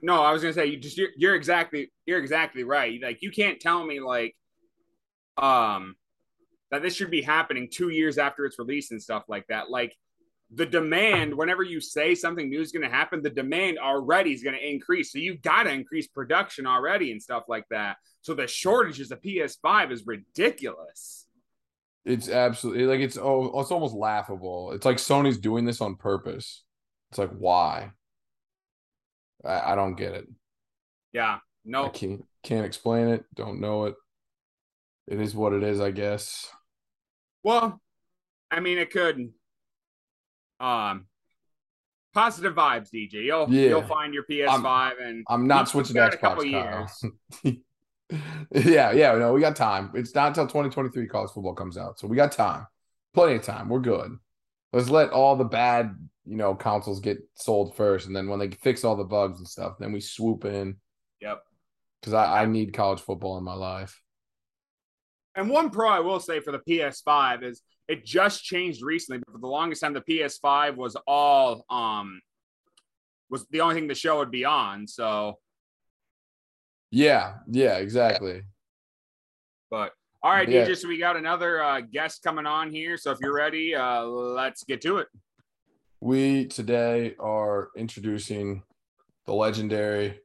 [0.02, 3.00] No, I was gonna say you just you're, you're exactly you're exactly right.
[3.00, 4.36] Like you can't tell me like,
[5.36, 5.94] um,
[6.70, 9.70] that this should be happening two years after it's released and stuff like that.
[9.70, 9.94] Like
[10.50, 14.42] the demand, whenever you say something new is going to happen, the demand already is
[14.42, 15.12] going to increase.
[15.12, 17.96] So you've got to increase production already and stuff like that.
[18.22, 21.26] So the shortages of PS5 is ridiculous.
[22.04, 24.72] It's absolutely like it's oh it's almost laughable.
[24.72, 26.64] It's like Sony's doing this on purpose.
[27.10, 27.90] It's like why?
[29.44, 30.26] I, I don't get it.
[31.12, 33.24] Yeah, no, I can't can't explain it.
[33.34, 33.94] Don't know it.
[35.06, 36.50] It is what it is, I guess.
[37.42, 37.78] Well,
[38.50, 39.30] I mean, it could
[40.60, 41.06] um
[42.14, 43.24] positive vibes, DJ.
[43.24, 43.68] You'll yeah.
[43.68, 47.10] you'll find your PS5 I'm, and I'm not switching to Xbox.
[48.52, 49.90] yeah, yeah, no, we got time.
[49.94, 52.66] It's not until 2023 college football comes out, so we got time,
[53.14, 53.68] plenty of time.
[53.68, 54.16] We're good.
[54.72, 55.94] Let's let all the bad,
[56.26, 59.48] you know, consoles get sold first, and then when they fix all the bugs and
[59.48, 60.76] stuff, then we swoop in.
[61.20, 61.42] Yep.
[62.00, 64.00] Because I, I need college football in my life.
[65.34, 69.32] And one pro I will say for the PS5 is it just changed recently, but
[69.32, 72.20] for the longest time, the PS5 was all um
[73.30, 74.86] was the only thing the show would be on.
[74.86, 75.38] So
[76.90, 78.42] yeah, yeah, exactly.
[79.70, 80.66] But all right, yeah.
[80.66, 82.96] DJ, so we got another uh, guest coming on here.
[82.96, 85.08] So if you're ready, uh, let's get to it.
[86.00, 88.62] We today are introducing
[89.26, 90.20] the legendary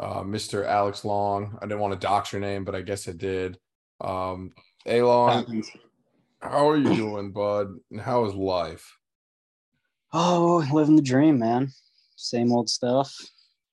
[0.00, 0.66] uh, Mr.
[0.66, 1.58] Alex Long.
[1.60, 3.58] I didn't want to dox your name, but I guess I did.
[4.00, 4.52] Um,
[4.86, 5.62] A Long,
[6.40, 7.68] how are you doing, bud?
[7.90, 8.96] And how is life?
[10.12, 11.70] Oh, living the dream, man.
[12.16, 13.14] Same old stuff.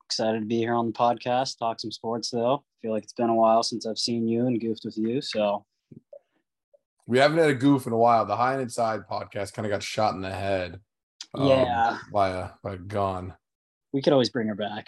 [0.04, 2.64] Excited to be here on the podcast, talk some sports though.
[2.82, 5.20] Feel like it's been a while since I've seen you and goofed with you.
[5.20, 5.64] So
[7.06, 8.24] We haven't had a goof in a while.
[8.26, 10.80] The High and Inside podcast kind of got shot in the head.
[11.34, 11.98] um, Yeah.
[12.12, 13.34] by a by a gun.
[13.92, 14.86] we could always bring her back.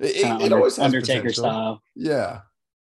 [0.00, 1.44] It, it- it Under- always Undertaker potential.
[1.44, 1.82] style.
[1.94, 2.40] Yeah,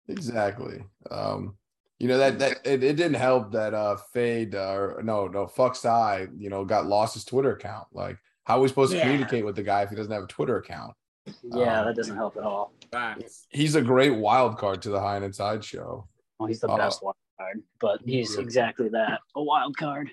[0.07, 0.83] exactly.
[1.11, 1.57] Um,
[1.99, 5.47] you know that that it, it didn't help that uh Fade uh, or no no
[5.47, 7.87] fuck's eye you know got lost his Twitter account.
[7.93, 8.99] Like, how are we supposed Yeah.
[9.01, 10.93] to communicate with the guy if he doesn't have a Twitter account?
[11.43, 12.73] Yeah, Um, that doesn't help at all.
[12.91, 13.45] Facts.
[13.49, 16.07] He's a great wild card to the High and Inside show.
[16.39, 18.41] Well, he's the Uh, best wild card, but he's yeah.
[18.41, 20.09] exactly that a wild card.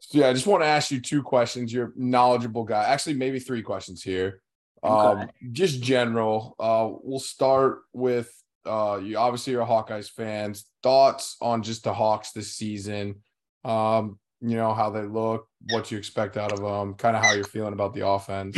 [0.00, 1.72] So yeah, I just want to ask you two questions.
[1.72, 2.84] You're a knowledgeable guy.
[2.84, 4.40] Actually, maybe three questions here.
[4.82, 5.26] Um, Okay.
[5.52, 6.54] just general.
[6.60, 8.30] Uh, we'll start with
[8.66, 9.16] uh, you.
[9.18, 10.64] Obviously, you're a Hawkeyes fans.
[10.82, 13.16] Thoughts on just the Hawks this season?
[13.64, 17.32] Um, you know how they look, what you expect out of them, kind of how
[17.32, 18.56] you're feeling about the offense.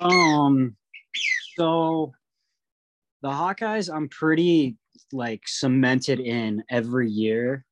[0.00, 0.76] Um,
[1.56, 2.12] so
[3.22, 4.76] the Hawkeyes, I'm pretty
[5.12, 7.64] like cemented in every year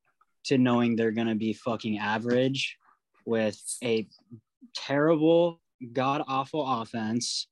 [0.45, 2.77] to knowing they're gonna be fucking average
[3.25, 4.07] with a
[4.75, 5.61] terrible,
[5.93, 7.47] god awful offense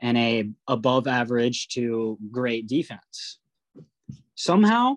[0.00, 3.38] and a above average to great defense.
[4.34, 4.96] Somehow,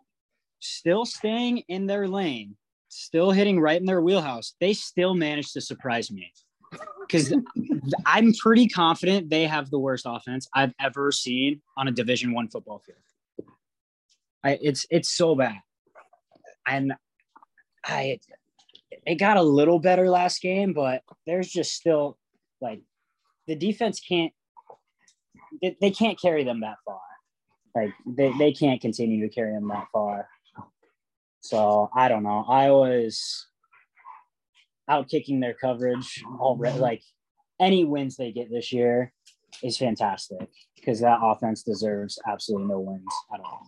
[0.59, 2.55] still staying in their lane,
[2.89, 6.31] still hitting right in their wheelhouse, they still managed to surprise me.
[7.01, 7.33] Because
[8.05, 12.49] I'm pretty confident they have the worst offense I've ever seen on a Division One
[12.49, 12.99] football field.
[14.43, 15.57] I, it's it's so bad,
[16.65, 16.93] and
[17.83, 18.19] I
[19.05, 22.17] it got a little better last game, but there's just still
[22.61, 22.81] like
[23.47, 24.31] the defense can't
[25.61, 26.99] they, they can't carry them that far.
[27.75, 30.27] Like they, they can't continue to carry them that far.
[31.41, 32.45] So I don't know.
[32.47, 33.47] I was
[34.89, 36.73] out kicking their coverage already.
[36.73, 36.81] Mm-hmm.
[36.83, 37.03] Like
[37.59, 39.13] any wins they get this year
[39.63, 43.61] is fantastic because that offense deserves absolutely no wins at all.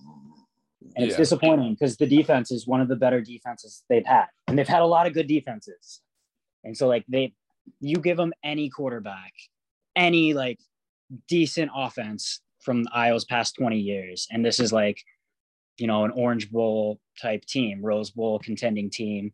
[0.96, 1.18] And it's Yeah.
[1.18, 4.82] disappointing because the defense is one of the better defenses they've had, and they've had
[4.82, 6.02] a lot of good defenses.
[6.64, 7.34] And so, like they,
[7.80, 9.32] you give them any quarterback,
[9.96, 10.60] any like
[11.28, 15.02] decent offense from Iowa's past twenty years, and this is like,
[15.78, 19.34] you know, an Orange Bowl type team, Rose Bowl contending team,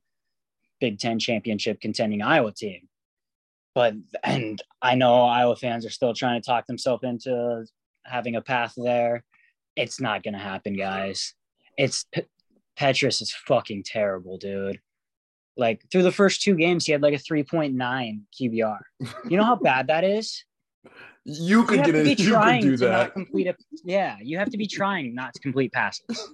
[0.80, 2.88] Big Ten championship contending Iowa team.
[3.76, 7.66] But and I know Iowa fans are still trying to talk themselves into
[8.06, 9.24] having a path there.
[9.76, 11.34] It's not gonna happen, guys.
[11.78, 12.24] It's P-
[12.80, 14.80] Petras is fucking terrible, dude.
[15.58, 18.80] Like through the first two games, he had like a 3.9 QBR.
[19.30, 20.46] You know how bad that is?
[21.26, 22.04] You could have get to it.
[22.04, 23.14] be You could trying do to not that.
[23.14, 26.30] complete a yeah, you have to be trying not to complete passes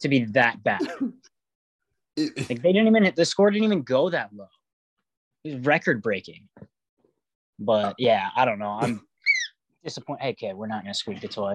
[0.00, 0.80] to be that bad.
[2.16, 4.46] It- Like they didn't even the score didn't even go that low.
[5.44, 6.48] It was record breaking.
[7.58, 8.78] But yeah, I don't know.
[8.80, 9.02] I'm
[9.84, 10.22] disappointed.
[10.22, 11.54] Hey kid, we're not gonna squeak the toy.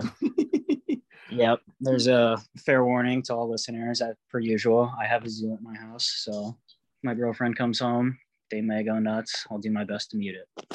[1.31, 1.59] yep.
[1.79, 4.93] There's a fair warning to all listeners as per usual.
[5.01, 6.55] I have a zoo at my house, so
[7.03, 8.17] my girlfriend comes home,
[8.51, 9.45] they may go nuts.
[9.49, 10.67] I'll do my best to mute it.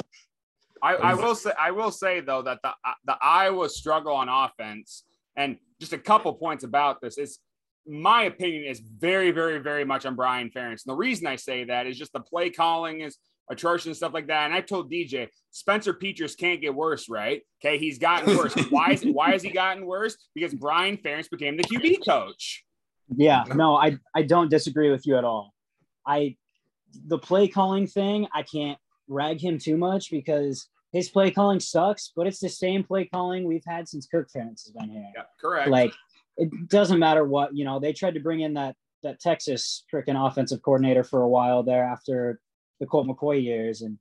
[0.81, 4.29] I, I will say I will say though that the uh, the Iowa struggle on
[4.29, 5.03] offense
[5.35, 7.39] and just a couple points about this is
[7.85, 10.85] my opinion is very very very much on Brian Ferentz.
[10.85, 13.17] And the reason I say that is just the play calling is
[13.49, 14.45] atrocious and stuff like that.
[14.45, 17.41] And I told DJ Spencer Petras can't get worse, right?
[17.63, 18.53] Okay, he's gotten worse.
[18.69, 20.17] why is why has he gotten worse?
[20.35, 22.63] Because Brian Ferentz became the QB coach.
[23.15, 25.53] Yeah, no, I I don't disagree with you at all.
[26.05, 26.35] I
[27.05, 32.11] the play calling thing, I can't rag him too much because his play calling sucks,
[32.15, 35.11] but it's the same play calling we've had since Kirk Ferentz has been here.
[35.15, 35.69] Yeah, correct.
[35.69, 35.93] Like
[36.37, 40.27] it doesn't matter what, you know, they tried to bring in that that Texas freaking
[40.27, 42.39] offensive coordinator for a while there after
[42.79, 43.97] the Colt McCoy years and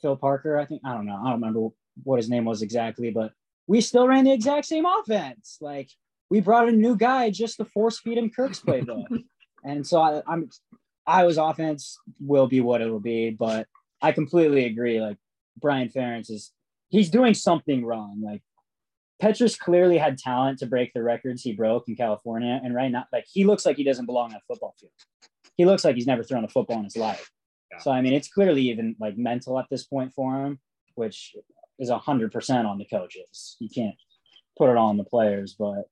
[0.00, 1.68] Phil Parker, I think I don't know, I don't remember
[2.04, 3.32] what his name was exactly, but
[3.66, 5.58] we still ran the exact same offense.
[5.60, 5.90] Like
[6.30, 9.06] we brought a new guy just to force feed him Kirk's playbook.
[9.64, 10.48] and so I, I'm
[11.06, 13.66] Iowa's offense will be what it will be, but
[14.00, 15.00] I completely agree.
[15.00, 15.16] Like
[15.60, 16.52] Brian Ferentz is
[16.88, 18.22] he's doing something wrong.
[18.24, 18.42] Like
[19.22, 23.04] Petras clearly had talent to break the records he broke in California, and right now,
[23.12, 24.92] like he looks like he doesn't belong on a football field.
[25.56, 27.30] He looks like he's never thrown a football in his life.
[27.72, 27.78] Yeah.
[27.78, 30.60] So I mean, it's clearly even like mental at this point for him,
[30.94, 31.34] which
[31.78, 33.56] is a hundred percent on the coaches.
[33.58, 33.96] You can't
[34.56, 35.84] put it all on the players, but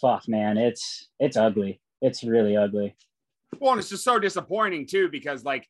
[0.00, 1.80] fuck, man, it's it's ugly.
[2.00, 2.96] It's really ugly.
[3.58, 5.68] Well, and it's just so disappointing too because like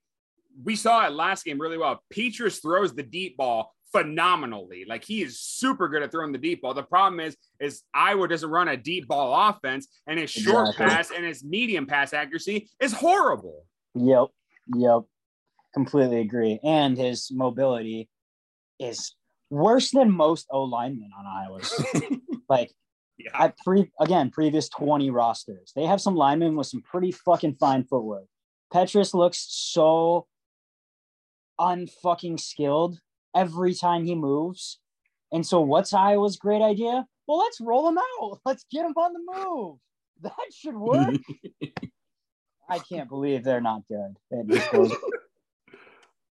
[0.65, 2.03] we saw it last game really well.
[2.15, 4.85] Petras throws the deep ball phenomenally.
[4.87, 6.75] Like he is super good at throwing the deep ball.
[6.75, 10.87] The problem is, is Iowa doesn't run a deep ball offense, and his short Exactly.
[10.87, 13.65] pass and his medium pass accuracy is horrible.
[13.95, 14.27] Yep.
[14.77, 15.03] Yep.
[15.75, 16.61] completely agree.
[16.65, 18.09] And his mobility
[18.79, 19.15] is
[19.51, 21.73] worse than most O linemen on Iowa's.
[22.49, 22.71] like
[23.17, 23.31] Yeah.
[23.35, 25.73] I pre again previous 20 rosters.
[25.75, 28.27] They have some linemen with some pretty fucking fine footwork.
[28.73, 30.27] Petras looks so
[31.61, 33.01] unfucking skilled
[33.35, 34.79] every time he moves.
[35.33, 37.07] And so what's Iowa's great idea?
[37.27, 38.41] Well, let's roll him out.
[38.47, 39.79] Let's get him on the move.
[40.21, 41.15] That should work.
[42.69, 44.17] I can't believe they're not good.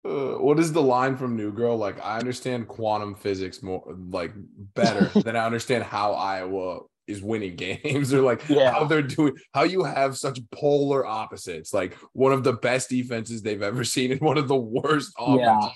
[0.05, 1.75] Uh, what is the line from New Girl?
[1.75, 4.31] Like, I understand quantum physics more, like
[4.73, 8.71] better than I understand how Iowa is winning games, or like Yeah.
[8.71, 13.41] how they're doing, how you have such polar opposites, like one of the best defenses
[13.41, 15.69] they've ever seen and one of the worst offenses Yeah.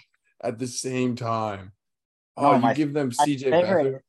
[0.44, 1.72] at the same time.
[2.40, 4.00] No, Oh, you my- give them CJ favorite, Beathard?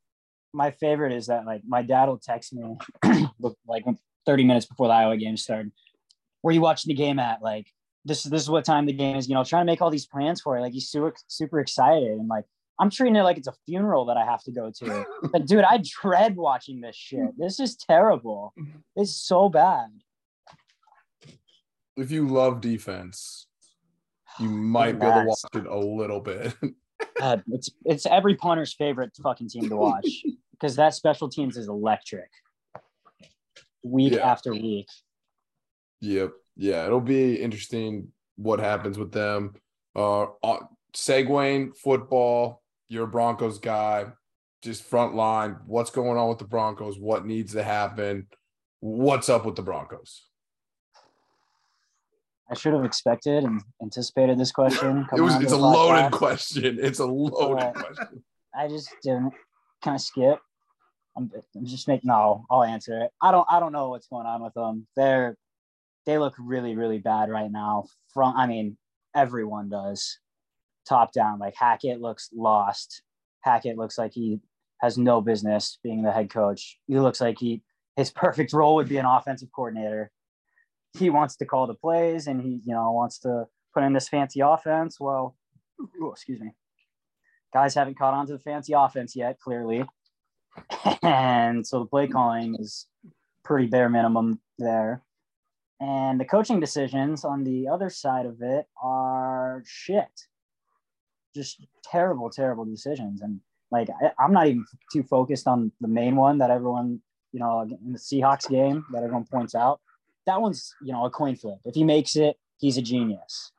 [0.52, 2.76] my favorite is that like my dad will text me
[3.66, 3.84] like
[4.26, 5.72] 30 minutes before the Iowa game started.
[6.42, 7.42] Where you watching the game at?
[7.42, 7.66] Like
[8.04, 10.06] this this is what time the game is, you know, trying to make all these
[10.06, 10.60] plans for it.
[10.60, 12.44] Like he's super super excited and like
[12.78, 15.04] I'm treating it like it's a funeral that I have to go to.
[15.32, 17.36] But dude, I dread watching this shit.
[17.36, 18.54] This is terrible.
[18.96, 19.88] It's so bad.
[21.96, 23.46] If you love defense,
[24.38, 26.54] you might be able to watch it a little bit.
[27.18, 30.06] God, it's it's every punter's favorite fucking team to watch
[30.52, 32.30] because that special teams is electric.
[33.82, 34.30] Week Yeah.
[34.30, 34.88] after week.
[36.00, 36.32] Yep.
[36.56, 39.54] Yeah, it'll be interesting what happens with them.
[39.96, 40.58] Uh, uh
[40.94, 44.06] segueing football, you're a Broncos guy,
[44.62, 45.56] just front line.
[45.66, 46.98] What's going on with the Broncos?
[46.98, 48.26] What needs to happen?
[48.80, 50.24] What's up with the Broncos?
[52.50, 55.06] I should have expected and anticipated this question.
[55.14, 56.10] It was, it's a loaded podcast.
[56.12, 56.78] question.
[56.80, 58.24] It's a loaded Uh, question.
[58.54, 59.34] I just didn't
[59.82, 60.38] kind of skip.
[61.16, 62.44] I'm, I'm just making no.
[62.50, 63.10] I'll answer it.
[63.20, 63.46] I don't.
[63.50, 64.86] I don't know what's going on with them.
[64.96, 65.36] They're
[66.06, 67.84] they look really really bad right now.
[68.14, 68.78] From I mean,
[69.14, 70.18] everyone does.
[70.88, 73.02] Top down, like Hackett looks lost.
[73.40, 74.40] Hackett looks like he
[74.80, 76.78] has no business being the head coach.
[76.86, 77.62] He looks like he
[77.96, 80.10] his perfect role would be an offensive coordinator.
[80.96, 84.08] He wants to call the plays and he you know wants to put in this
[84.08, 84.98] fancy offense.
[84.98, 85.36] Well,
[86.02, 86.52] oh, excuse me
[87.52, 89.84] guys haven't caught on to the fancy offense yet, clearly.
[91.02, 92.86] And so the play calling is
[93.44, 95.02] pretty bare minimum there.
[95.80, 100.10] And the coaching decisions on the other side of it are shit.
[101.38, 103.22] Just terrible, terrible decisions.
[103.22, 107.00] And like, I, I'm not even too focused on the main one that everyone,
[107.32, 109.80] you know, in the Seahawks game that everyone points out.
[110.26, 111.58] That one's, you know, a coin flip.
[111.64, 113.52] If he makes it, he's a genius.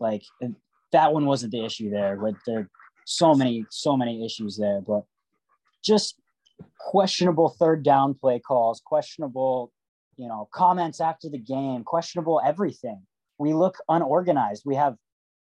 [0.00, 0.22] Like,
[0.92, 2.16] that one wasn't the issue there.
[2.16, 2.68] With the
[3.04, 5.04] so many, so many issues there, but
[5.84, 6.18] just
[6.80, 9.72] questionable third down play calls, questionable,
[10.16, 13.02] you know, comments after the game, questionable everything.
[13.38, 14.62] We look unorganized.
[14.64, 14.96] We have,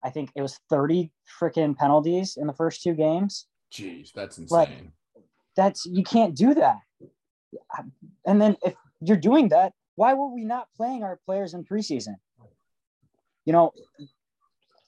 [0.05, 3.47] I think it was 30 freaking penalties in the first two games.
[3.73, 4.93] Jeez, that's Like- insane.
[5.55, 6.81] That's you can't do that.
[8.25, 12.17] And then if you're doing that, why were we not playing our players in preseason?
[13.45, 13.73] You know,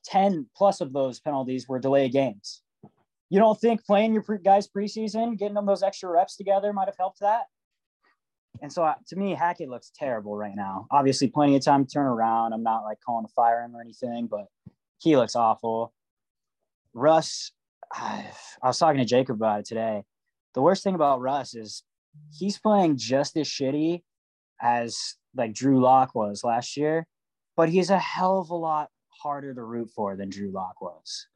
[0.04, 2.62] 10 plus of those penalties were delay games.
[3.28, 6.88] You don't think playing your pre- guys preseason, getting them those extra reps together might
[6.88, 7.44] have helped that?
[8.62, 10.86] And so uh, to me, Hackett looks terrible right now.
[10.90, 12.52] Obviously, plenty of time to turn around.
[12.52, 14.46] I'm not like calling to fire him or anything, but
[14.98, 15.92] he looks awful.
[16.92, 17.52] Russ,
[17.92, 18.26] I,
[18.62, 20.04] was talking to Jacob about it today.
[20.54, 21.82] The worst thing about Russ is
[22.32, 24.02] he's playing just as shitty
[24.62, 27.06] as like Drew Lock was last year,
[27.56, 28.88] but he's a hell of a lot
[29.22, 31.26] harder to root for than Drew Lock was.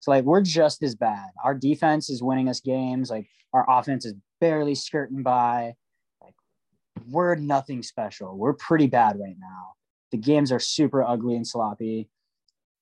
[0.00, 1.30] So like we're just as bad.
[1.44, 3.10] Our defense is winning us games.
[3.10, 5.74] Like our offense is barely skirting by.
[6.22, 6.34] Like
[7.06, 8.36] we're nothing special.
[8.36, 9.72] We're pretty bad right now.
[10.12, 12.08] The games are super ugly and sloppy.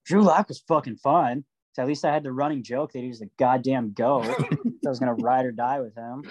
[0.06, 1.44] Drew Lock was fucking fun.
[1.72, 4.24] So at least I had the running joke that he was the goddamn goat.
[4.86, 6.24] I was gonna ride or die with him.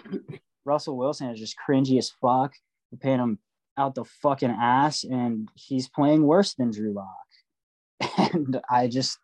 [0.65, 2.53] Russell Wilson is just cringy as fuck.
[2.91, 3.39] We're paying him
[3.77, 7.07] out the fucking ass, and he's playing worse than Drew Lock.
[8.33, 9.19] And I just,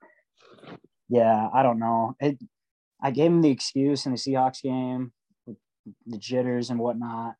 [1.09, 2.15] yeah, I don't know.
[2.19, 2.37] It,
[3.01, 5.11] I gave him the excuse in the Seahawks game,
[5.45, 5.57] with
[6.05, 7.35] the jitters and whatnot.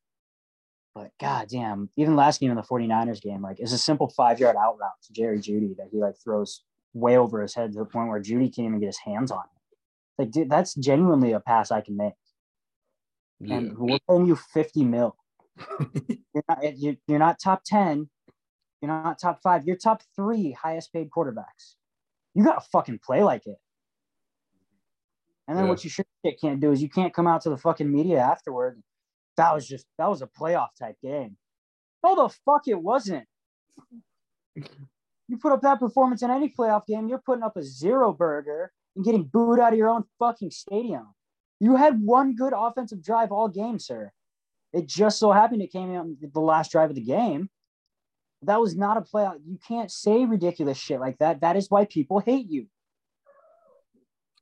[0.95, 4.55] But goddamn, even last game in the 49ers game, like it's a simple five yard
[4.57, 6.63] out route to Jerry Jeudy that he like throws
[6.93, 9.43] way over his head to the point where Jeudy can't even get his hands on
[9.43, 9.77] it.
[10.21, 12.13] Like, dude, that's genuinely a pass I can make.
[13.39, 13.55] Yeah.
[13.57, 15.15] And we're paying you 50 mil.
[15.89, 18.09] you're, not, you- you're not top 10.
[18.81, 19.63] You're not top five.
[19.65, 21.75] You're top three highest paid quarterbacks.
[22.33, 23.57] You got to fucking play like it.
[25.47, 25.69] And then Yeah.
[25.69, 28.19] what you sure shit can't do is you can't come out to the fucking media
[28.19, 28.81] afterward.
[29.37, 31.37] That was just, that was a playoff type game.
[32.03, 33.25] No, the fuck it wasn't.
[35.31, 38.69] You put up that performance in any playoff game, you're putting up a zero burger
[38.97, 41.07] and getting booed out of your own fucking stadium.
[41.61, 44.11] You had one good offensive drive all game, sir.
[44.73, 47.49] It just so happened it came out the last drive of the game.
[48.41, 49.37] That was not a playoff.
[49.45, 51.39] You can't say ridiculous shit like that.
[51.39, 52.67] That is why people hate you.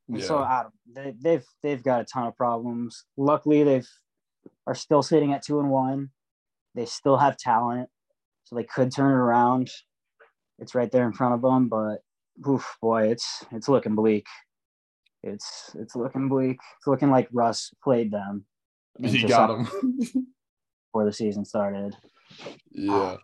[0.08, 0.44] And so Yeah.
[0.44, 3.06] I don't, they, they've they've got a ton of problems.
[3.16, 3.90] Luckily, they've
[4.66, 6.10] are still sitting at two and one.
[6.74, 7.90] They still have talent,
[8.46, 9.70] so they could turn it around.
[10.62, 12.00] It's right there in front of them, but
[12.48, 14.28] oof, boy, it's it's looking bleak.
[15.24, 16.58] It's it's looking bleak.
[16.78, 18.46] It's looking like Russ played them
[19.02, 19.64] He got him.
[20.92, 21.96] before the season started.
[22.72, 23.18] yeah.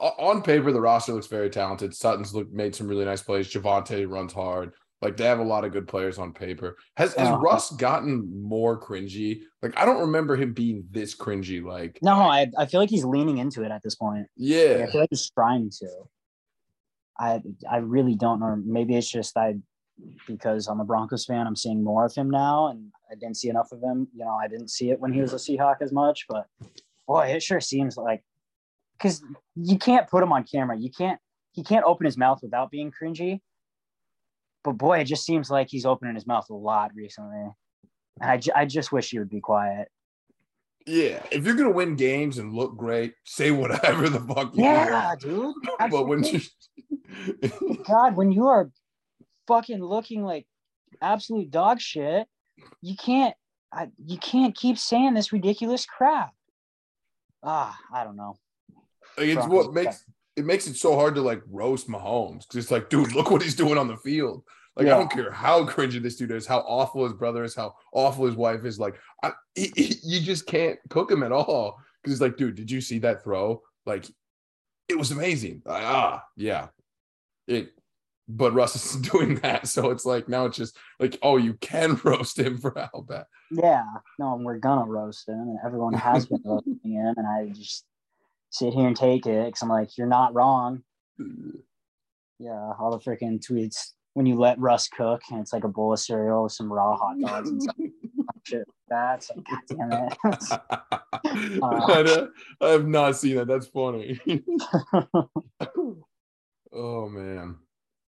[0.00, 1.94] On paper, the roster looks very talented.
[1.94, 3.52] Sutton's look made some really nice plays.
[3.52, 4.72] Javonte runs hard.
[5.02, 6.76] Like they have a lot of good players on paper.
[6.96, 7.38] Has has Uh-huh.
[7.38, 9.40] Russ gotten more cringy?
[9.62, 11.62] Like I don't remember him being this cringy.
[11.62, 14.20] Like No, I I feel like he's leaning into it at this point.
[14.20, 15.88] Like, yeah, I feel like he's trying to.
[17.20, 18.60] I I really don't know.
[18.64, 19.56] Maybe it's just I
[20.26, 21.46] because I'm a Broncos fan.
[21.46, 24.08] I'm seeing more of him now, and I didn't see enough of him.
[24.14, 26.46] You know, I didn't see it when he was a Seahawk as much, but
[27.06, 28.24] boy, it sure seems like
[28.96, 29.22] because
[29.54, 30.76] you can't put him on camera.
[30.78, 31.20] You can't.
[31.52, 33.40] He can't open his mouth without being cringy.
[34.62, 37.48] But boy, it just seems like he's opening his mouth a lot recently.
[38.20, 39.88] And I, I just wish he would be quiet.
[40.86, 41.22] Yeah.
[41.30, 45.20] If you're gonna win games and look great, say whatever the fuck you Yeah, want.
[45.20, 45.54] dude.
[45.90, 46.40] But when you
[47.86, 48.70] God, when you are
[49.48, 50.46] fucking looking like
[51.02, 52.26] absolute dog shit,
[52.82, 53.34] you can't
[53.72, 56.32] I, you can't keep saying this ridiculous crap.
[57.42, 58.36] Ah, I don't know.
[59.16, 60.04] Like, it's Broncos what makes
[60.36, 63.42] it makes it so hard to like roast Mahomes because it's like, dude, look what
[63.42, 64.42] he's doing on the field.
[64.76, 67.74] Like, I don't care how cringy this dude is, how awful his brother is, how
[67.92, 68.78] awful his wife is.
[68.78, 72.54] Like, I, he- he- you just can't cook him at all because he's like, dude,
[72.54, 73.62] did you see that throw?
[73.84, 74.06] Like,
[74.88, 75.62] it was amazing.
[75.64, 76.68] Like, ah, yeah,
[77.46, 77.72] it.
[78.28, 82.00] But Russ is doing that, so it's like now it's just like, oh, you can
[82.04, 83.24] roast him for how bad.
[83.50, 83.82] Yeah,
[84.20, 87.84] no, we're gonna roast him, and everyone has been roasting him, and I just
[88.50, 90.84] sit here and take it because I'm like, you're not wrong.
[92.38, 95.92] Yeah, all the freaking tweets when you let Russ cook, and it's like a bowl
[95.92, 97.74] of cereal with some raw hot dogs and some
[98.44, 99.28] shit like that.
[99.34, 100.18] Like, God damn it.
[101.62, 102.28] I,
[102.60, 103.46] I have not seen that.
[103.46, 104.20] That's funny.
[106.72, 107.56] oh man,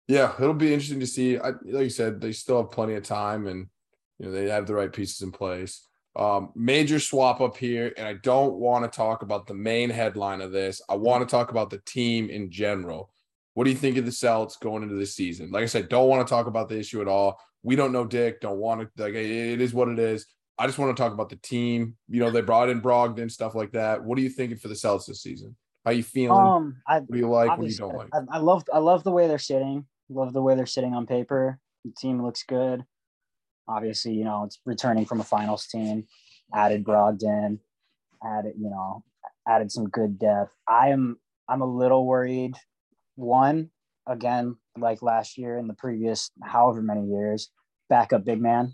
[0.08, 1.38] yeah, it'll be interesting to see.
[1.38, 3.68] I, like you said, they still have plenty of time, and
[4.20, 5.88] you know they have the right pieces in place.
[6.16, 10.42] Um, major swap up here, and I don't want to talk about the main headline
[10.42, 10.82] of this.
[10.90, 13.12] I want to talk about the team in general.
[13.58, 15.50] What do you think of the Celts going into this season?
[15.50, 17.40] Like I said, don't want to talk about the issue at all.
[17.64, 18.40] We don't know Dick.
[18.40, 20.28] Don't want to like it is what it is.
[20.60, 21.96] I just want to talk about the team.
[22.08, 24.04] You know, they brought in Brogdon, stuff like that.
[24.04, 25.56] What are you thinking for the Celtics this season?
[25.84, 26.40] How you feeling?
[26.40, 27.50] um, I what do you like?
[27.50, 28.10] What do you don't like?
[28.14, 29.88] I, I love I love the way they're sitting.
[30.08, 31.58] Love the way they're sitting on paper.
[31.84, 32.86] The team looks good.
[33.68, 36.06] Obviously, you know, it's returning from a finals team.
[36.54, 37.58] Added Brogdon,
[38.24, 39.04] added, you know,
[39.48, 40.52] added some good depth.
[40.70, 41.18] I am
[41.50, 42.54] I'm a little worried.
[43.18, 43.72] One,
[44.08, 47.50] again, like last year and the previous however many years,
[47.90, 48.74] backup big man.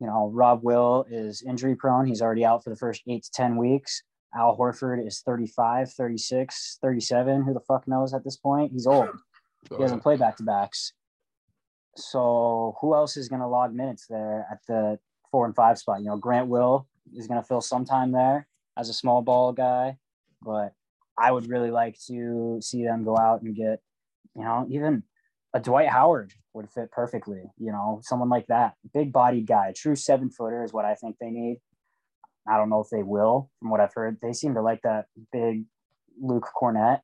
[0.00, 2.06] You know, Rob Will is injury prone.
[2.06, 4.02] He's already out for the first eight to 10 weeks.
[4.34, 7.42] Al Horford is 35, 36, 37.
[7.42, 8.72] Who the fuck knows at this point?
[8.72, 9.08] He's old.
[9.76, 10.94] He hasn't played back to backs.
[11.94, 14.98] So who else is going to log minutes there at the
[15.30, 16.00] four and five spot?
[16.00, 18.48] You know, Grant Will is going to fill some time there
[18.78, 19.98] as a small ball guy,
[20.40, 20.72] but
[21.18, 23.80] I would really like to see them go out and get,
[24.34, 25.02] you know, even
[25.52, 27.42] a Dwight Howard would fit perfectly.
[27.58, 31.16] You know, someone like that, big bodied guy, true seven footer is what I think
[31.20, 31.60] they need.
[32.48, 34.18] I don't know if they will, from what I've heard.
[34.22, 35.64] They seem to like that big
[36.20, 37.00] Luke Kornet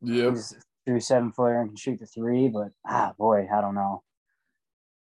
[0.00, 0.30] Yeah.
[0.30, 0.54] he's
[0.86, 4.02] true seven footer and can shoot the three, but ah boy, I don't know.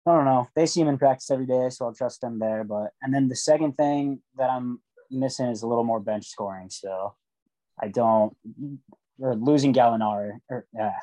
[0.06, 0.50] I don't know.
[0.56, 2.64] They see him in practice every day, so I'll trust them there.
[2.64, 6.70] But and then the second thing that I'm missing is a little more bench scoring
[6.70, 7.18] still.
[7.82, 8.36] I don't
[9.20, 10.94] or losing Gallinari or yeah,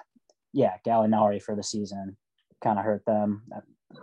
[0.52, 2.16] yeah, Gallinari for the season
[2.60, 3.42] kind of hurt them.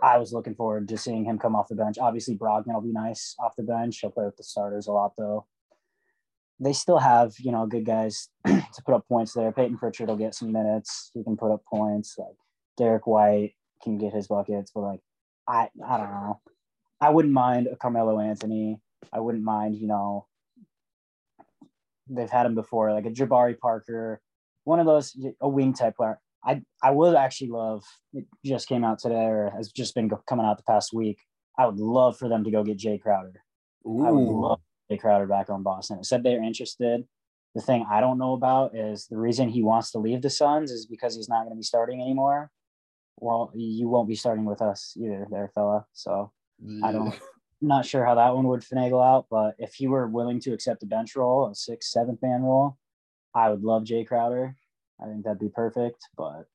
[0.02, 1.98] I was looking forward to seeing him come off the bench.
[1.98, 3.98] Obviously, Brogdon will be nice off the bench.
[4.00, 5.46] He'll play with the starters a lot though.
[6.60, 9.52] They still have, you know, good guys to put up points there.
[9.52, 11.10] Payton Pritchard will get some minutes.
[11.14, 12.16] He can put up points.
[12.18, 12.36] Like
[12.76, 15.00] Derrick White can get his buckets, but like
[15.46, 16.40] I I don't know.
[17.00, 18.80] I wouldn't mind a Carmelo Anthony.
[19.12, 20.26] I wouldn't mind, you know,
[22.08, 24.20] they've had him before, like a Jabari Parker,
[24.64, 26.20] one of those a wing type player.
[26.44, 27.84] I I would actually love.
[28.12, 31.18] It just came out today, or has just been coming out the past week.
[31.58, 33.42] I would love for them to go get Jae Crowder.
[33.84, 35.98] I would love Jae Crowder back on Boston.
[35.98, 37.04] It said they're interested.
[37.54, 40.70] the thing I don't know about is the reason he wants to leave the Suns
[40.70, 42.50] is because he's not going to be starting anymore.
[43.16, 45.86] Well, you won't be starting with us either, there, fella.
[45.92, 46.30] So
[46.84, 47.18] I don't,
[47.60, 49.26] not sure how that one would finagle out.
[49.30, 52.76] But if he were willing to accept a bench role, a six, seventh man role,
[53.34, 54.54] I would love Jae Crowder.
[55.00, 55.98] I think that'd be perfect.
[56.16, 56.46] But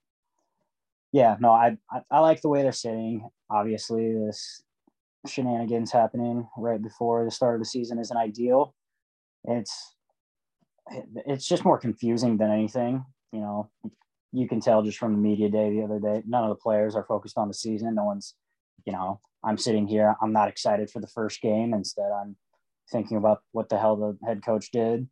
[1.12, 3.28] yeah, no, I, I, I like the way they're sitting.
[3.49, 4.64] Obviously, this
[5.28, 8.76] shenanigans happening right before the start of the season isn't ideal.
[9.45, 9.95] It's
[11.26, 13.06] it's just more confusing than anything.
[13.32, 13.70] You know,
[14.32, 16.95] you can tell just from the media day the other day, none of the players
[16.95, 17.95] are focused on the season.
[17.95, 18.36] No one's,
[18.86, 21.74] you know, I'm sitting here, I'm not excited for the first game.
[21.74, 22.36] Instead, I'm
[22.91, 25.08] thinking about what the hell the head coach did.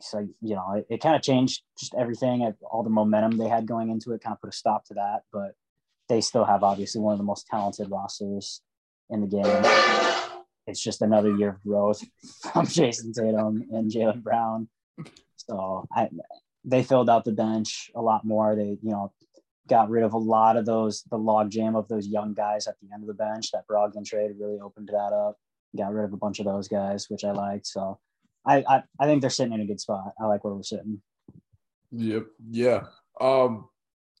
[0.00, 2.42] So, you know, it, it kind of changed just everything.
[2.42, 4.94] Uh, all the momentum they had going into it kind of put a stop to
[4.94, 5.20] that.
[5.32, 5.52] But
[6.08, 8.62] they still have obviously one of the most talented rosters
[9.10, 10.32] in the game.
[10.66, 12.02] It's just another year of growth
[12.52, 14.68] from Jayson Tatum and Jaylen Brown.
[15.36, 16.08] So I,
[16.64, 18.56] they filled out the bench a lot more.
[18.56, 19.12] They, you know,
[19.68, 22.88] got rid of a lot of those, the logjam of those young guys at the
[22.92, 23.50] end of the bench.
[23.50, 25.38] That Brogdon trade really opened that up.
[25.76, 27.66] Got rid of a bunch of those guys, which I liked.
[27.66, 27.98] So
[28.46, 30.12] I, I, I think they're sitting in a good spot.
[30.20, 31.02] I like where we're sitting.
[31.92, 32.26] Yep.
[32.50, 32.84] Yeah.
[33.20, 33.68] Um,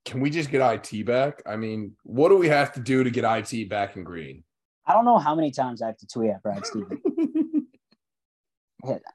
[0.04, 1.42] can we just get IT back?
[1.46, 4.44] I mean, what do we have to do to get IT back in green?
[4.86, 7.00] I don't know how many times I have to tweet at Brad Stevens.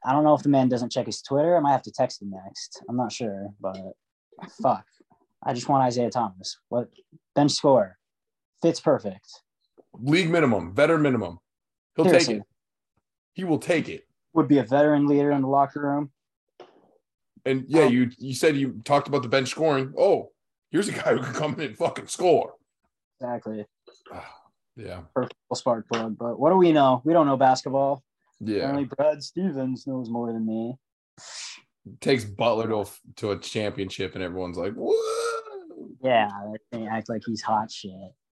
[0.04, 1.56] I don't know if the man doesn't check his Twitter.
[1.56, 2.84] I might have to text him next.
[2.90, 3.78] I'm not sure, but
[4.62, 4.86] fuck.
[5.44, 6.58] I just want Isaiah Thomas.
[6.70, 6.90] What
[7.36, 7.98] bench score?
[8.62, 9.28] Fits perfect.
[10.00, 11.40] League minimum, veteran minimum.
[11.96, 12.36] He'll Seriously.
[12.36, 12.48] take it.
[13.34, 14.08] He will take it.
[14.34, 16.12] Would be a veteran leader in the locker room.
[17.46, 19.94] And yeah, um, you you said you talked about the bench scoring.
[19.98, 20.30] Oh,
[20.70, 22.54] here's a guy who can come in and fucking score.
[23.20, 23.66] Exactly.
[24.76, 25.02] yeah.
[25.14, 26.18] Perfect spark plug.
[26.18, 27.02] But what do we know?
[27.04, 28.04] We don't know basketball.
[28.40, 28.70] Yeah.
[28.70, 30.76] Only Brad Stevens knows more than me.
[32.00, 32.86] Takes Butler to a,
[33.18, 35.44] to a championship, and everyone's like, "What?"
[36.04, 36.30] Yeah,
[36.72, 37.92] they act like he's hot shit.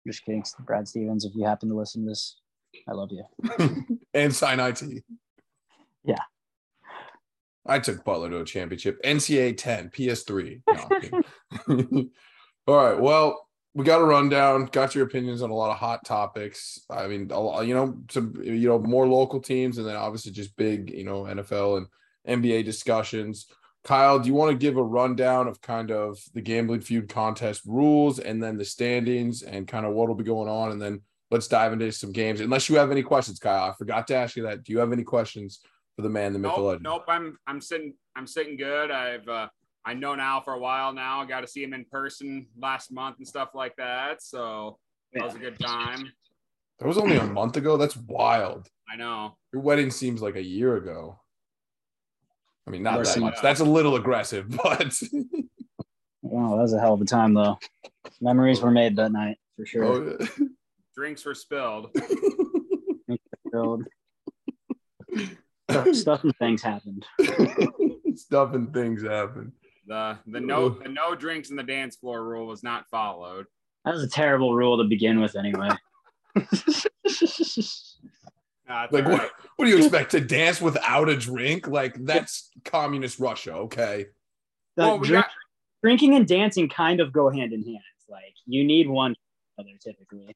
[0.05, 1.25] Just kidding, Brad Stevens.
[1.25, 2.37] If you happen to listen to this,
[2.87, 3.99] I love you.
[4.13, 4.81] and sign IT.
[6.03, 6.15] Yeah.
[7.65, 9.01] I took Butler to a championship.
[9.03, 10.61] NCAA 10, PS3.
[10.67, 12.09] No,
[12.67, 12.99] All right.
[12.99, 14.65] Well, we got a rundown.
[14.65, 16.79] Got your opinions on a lot of hot topics.
[16.89, 20.31] I mean, a lot, you know, some you know more local teams, and then obviously
[20.31, 21.87] just big, you know, NFL and
[22.27, 23.47] NBA discussions.
[23.83, 27.63] Kyle, do you want to give a rundown of kind of the gambling feud contest
[27.65, 31.01] rules and then the standings and kind of what will be going on, and then
[31.31, 32.39] let's dive into some games.
[32.39, 34.63] Unless you have any questions, Kyle, I forgot to ask you that.
[34.63, 35.59] Do you have any questions
[35.95, 36.83] for the man, the myth, nope, the legend?
[36.83, 38.89] Nope, I'm I'm sitting I'm sitting good.
[38.89, 39.49] I've uh,
[39.83, 41.21] I know now for a while now.
[41.21, 44.23] I got to see him in person last month and stuff like that.
[44.23, 44.77] So
[45.13, 46.11] that was a good time.
[46.79, 47.77] That was only a month ago.
[47.77, 48.69] That's wild.
[48.91, 49.37] I know.
[49.51, 51.19] Your wedding seems like a year ago.
[52.65, 53.41] I mean, not that much.
[53.41, 54.93] That's a little aggressive, but.
[56.21, 57.57] wow, that was a hell of a time, though.
[58.21, 59.83] Memories were made that night for sure.
[59.83, 60.27] Oh, yeah.
[60.95, 61.89] Drinks were spilled.
[63.47, 63.87] spilled.
[65.91, 67.05] Stuff and things happened.
[68.15, 69.53] stuff and things happened.
[69.87, 73.47] The the no the no drinks in the dance floor rule was not followed.
[73.85, 75.69] That was a terrible rule to begin with, anyway.
[78.69, 79.07] Like right.
[79.07, 79.31] what?
[79.55, 81.67] What do you expect to dance without a drink?
[81.67, 84.07] Like that's communist Russia, okay?
[84.77, 85.31] Well, we drink, got...
[85.81, 87.79] drinking and dancing kind of go hand in hand.
[88.09, 89.15] Like you need one
[89.59, 90.35] other typically.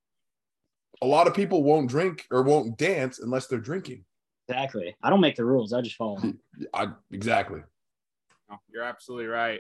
[1.02, 4.04] A lot of people won't drink or won't dance unless they're drinking.
[4.48, 4.96] Exactly.
[5.04, 5.74] I don't make the rules.
[5.74, 6.40] I just follow them.
[6.74, 7.62] I, exactly.
[8.50, 9.60] Oh, you're absolutely right.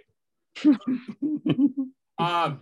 [0.65, 2.61] um,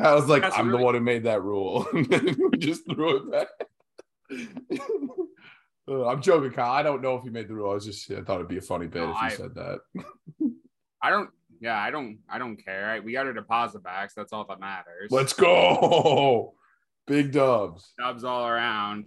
[0.00, 1.86] I was like, I'm really- the one who made that rule.
[1.92, 2.04] we
[2.58, 3.48] just threw it back.
[5.88, 6.72] Uh, I'm joking, Kyle.
[6.72, 7.70] I don't know if he made the rule.
[7.70, 9.54] I was just, I thought it'd be a funny bit no, if he I, said
[9.54, 9.80] that.
[11.02, 11.30] I don't,
[11.60, 13.00] yeah, I don't, I don't care.
[13.02, 14.14] We got our deposit backs.
[14.14, 15.10] That's all that matters.
[15.10, 16.54] Let's go.
[17.06, 17.92] Big dubs.
[17.98, 19.06] Dubs all around.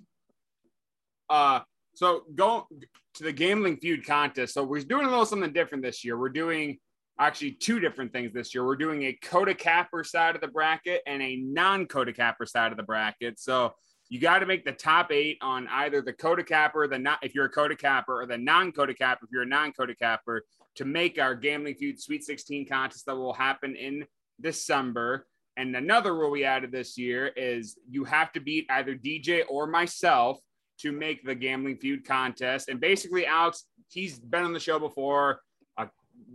[1.30, 1.62] Uh,
[1.94, 2.68] so go
[3.16, 4.54] to the gambling feud contest.
[4.54, 6.18] So we're doing a little something different this year.
[6.18, 6.78] We're doing
[7.20, 8.66] actually two different things this year.
[8.66, 12.78] We're doing a Coda Capper side of the bracket and a non-Coda Capper side of
[12.78, 13.40] the bracket.
[13.40, 13.74] So
[14.12, 17.34] you got to make the top eight on either the Coda Capper, the not if
[17.34, 20.44] you're a Coda Capper, or the non-Coda Capper if you're a non-Coda Capper
[20.76, 24.06] to make our gambling feud Sweet 16 contest that will happen in
[24.42, 25.28] December.
[25.56, 29.66] And another rule we added this year is you have to beat either DJ or
[29.66, 30.40] myself
[30.80, 32.68] to make the gambling feud contest.
[32.68, 35.40] And basically, Alex, he's been on the show before
[35.78, 35.88] a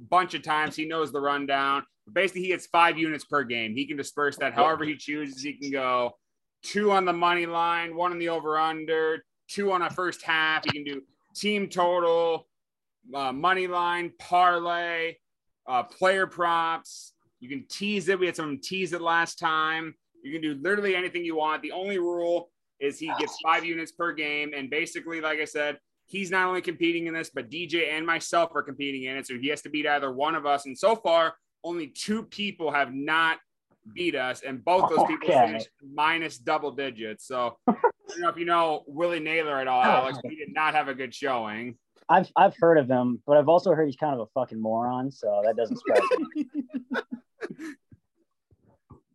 [0.08, 0.76] bunch of times.
[0.76, 1.82] He knows the rundown.
[2.10, 3.74] Basically, he gets five units per game.
[3.74, 5.42] He can disperse that however he chooses.
[5.42, 6.14] He can go
[6.66, 10.66] two on the money line, one on the over under, two on a first half.
[10.66, 11.02] You can do
[11.34, 12.48] team total,
[13.14, 15.14] uh, money line, parlay,
[15.66, 17.12] uh, player props.
[17.40, 18.18] You can tease it.
[18.18, 19.94] We had some tease it last time.
[20.22, 21.62] You can do literally anything you want.
[21.62, 22.50] The only rule
[22.80, 24.52] is he gets five units per game.
[24.54, 28.50] And basically, like I said, he's not only competing in this, but DJ and myself
[28.54, 29.26] are competing in it.
[29.26, 30.66] So he has to beat either one of us.
[30.66, 33.38] And so far, only two people have not
[33.94, 35.46] beat us, and both those people Okay.
[35.46, 37.26] finished minus double digits.
[37.26, 37.74] So I
[38.08, 40.18] don't know if you know Willie Naylor at all, oh, Alex.
[40.28, 41.76] He did not have a good showing.
[42.08, 45.10] I've I've heard of him, but I've also heard he's kind of a fucking moron,
[45.10, 46.02] so that doesn't surprise
[46.34, 46.46] me.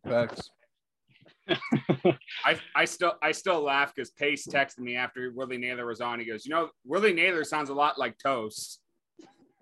[0.08, 0.50] Facts.
[2.46, 6.20] I, I still I still laugh because Pace texted me after Willie Naylor was on.
[6.20, 8.80] He goes, you know, Willie Naylor sounds a lot like toast.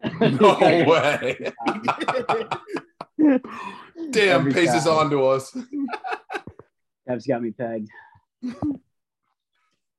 [0.22, 0.58] No
[0.88, 1.38] way.
[3.20, 4.94] Damn, Every Pace is time.
[4.94, 5.56] on to us.
[7.08, 7.90] Kev's got me pegged.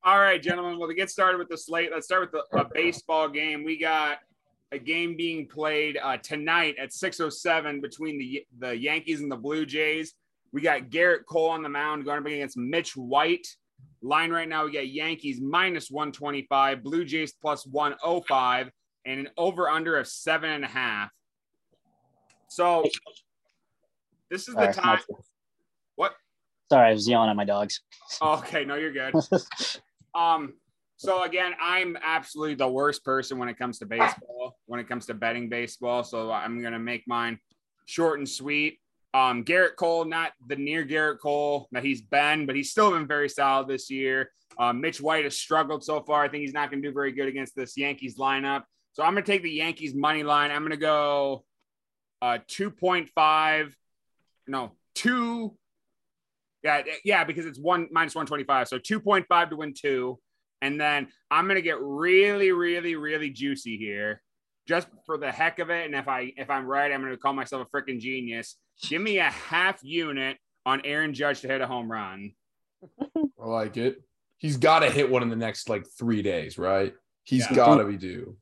[0.03, 0.79] All right, gentlemen.
[0.79, 3.63] Well, to get started with the slate, let's start with the a baseball game.
[3.63, 4.17] We got
[4.71, 9.65] a game being played uh, tonight at 6:07 between the the Yankees and the Blue
[9.65, 10.13] Jays.
[10.51, 13.47] We got Gerrit Cole on the mound going up against Mitch White.
[14.01, 18.71] Line right now, we got Yankees minus 125, Blue Jays plus 105,
[19.05, 21.11] and an over under of seven and a half.
[22.51, 22.83] So
[24.29, 24.99] this is the time.
[25.95, 26.13] What?
[26.69, 27.79] Sorry, I was yelling at my dogs.
[28.21, 29.15] Okay, no, you're good.
[30.13, 30.55] Um,
[30.97, 35.05] so again, I'm absolutely the worst person when it comes to baseball, when it comes
[35.05, 36.03] to betting baseball.
[36.03, 37.39] So I'm gonna make mine
[37.85, 38.81] short and sweet.
[39.13, 43.07] Um, Gerrit Cole, not the near Gerrit Cole that he's been, but he's still been
[43.07, 44.33] very solid this year.
[44.59, 46.25] Um, Mitch White has struggled so far.
[46.25, 48.63] I think he's not gonna do very good against this Yankees lineup.
[48.91, 50.51] So I'm gonna take the Yankees money line.
[50.51, 51.45] I'm gonna go
[52.21, 53.73] uh 2.5,
[54.47, 55.55] no, two
[56.63, 58.67] yeah, yeah, because it's one minus 125.
[58.67, 60.19] So 2.5 to win two.
[60.61, 64.21] And then I'm gonna get really, really, really juicy here.
[64.67, 65.87] Just for the heck of it.
[65.87, 68.57] And if I if I'm right, I'm gonna call myself a freaking genius.
[68.87, 72.33] Give me a half unit on Aaron Judge to hit a home run.
[73.41, 73.99] I like it.
[74.37, 76.93] He's got to hit one in the next like three days, right?
[77.23, 77.55] He's Yeah.
[77.55, 78.37] got to be due.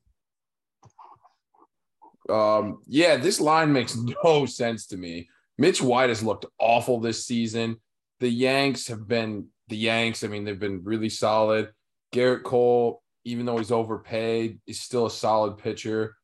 [2.29, 5.29] Um, yeah, this line makes no sense to me.
[5.57, 7.77] Mitch White has looked awful this season.
[8.19, 10.23] The Yanks have been the Yanks.
[10.23, 11.71] I mean, they've been really solid.
[12.13, 16.15] Gerrit Cole, even though he's overpaid, is still a solid pitcher.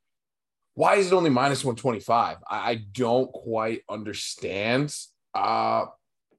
[0.74, 2.38] Why is it only minus 125?
[2.50, 4.96] I, don't quite understand.
[5.34, 5.86] Uh,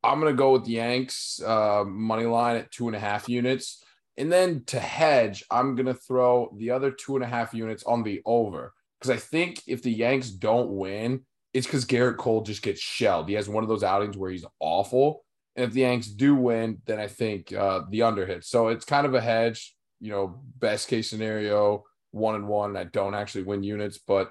[0.03, 3.83] I'm gonna go with the Yanks uh, money line at two and a half units,
[4.17, 8.03] and then to hedge, I'm gonna throw the other two and a half units on
[8.03, 8.75] the over
[9.07, 13.29] because I think if the Yanks don't win, it's because Gerrit Cole just gets shelled.
[13.29, 16.83] He has one of those outings where he's awful, and if the Yanks do win,
[16.87, 18.49] then I think uh, the under hits.
[18.49, 19.75] So it's kind of a hedge.
[20.01, 22.77] You know, best case scenario, one and one.
[22.77, 24.31] I don't actually win units, but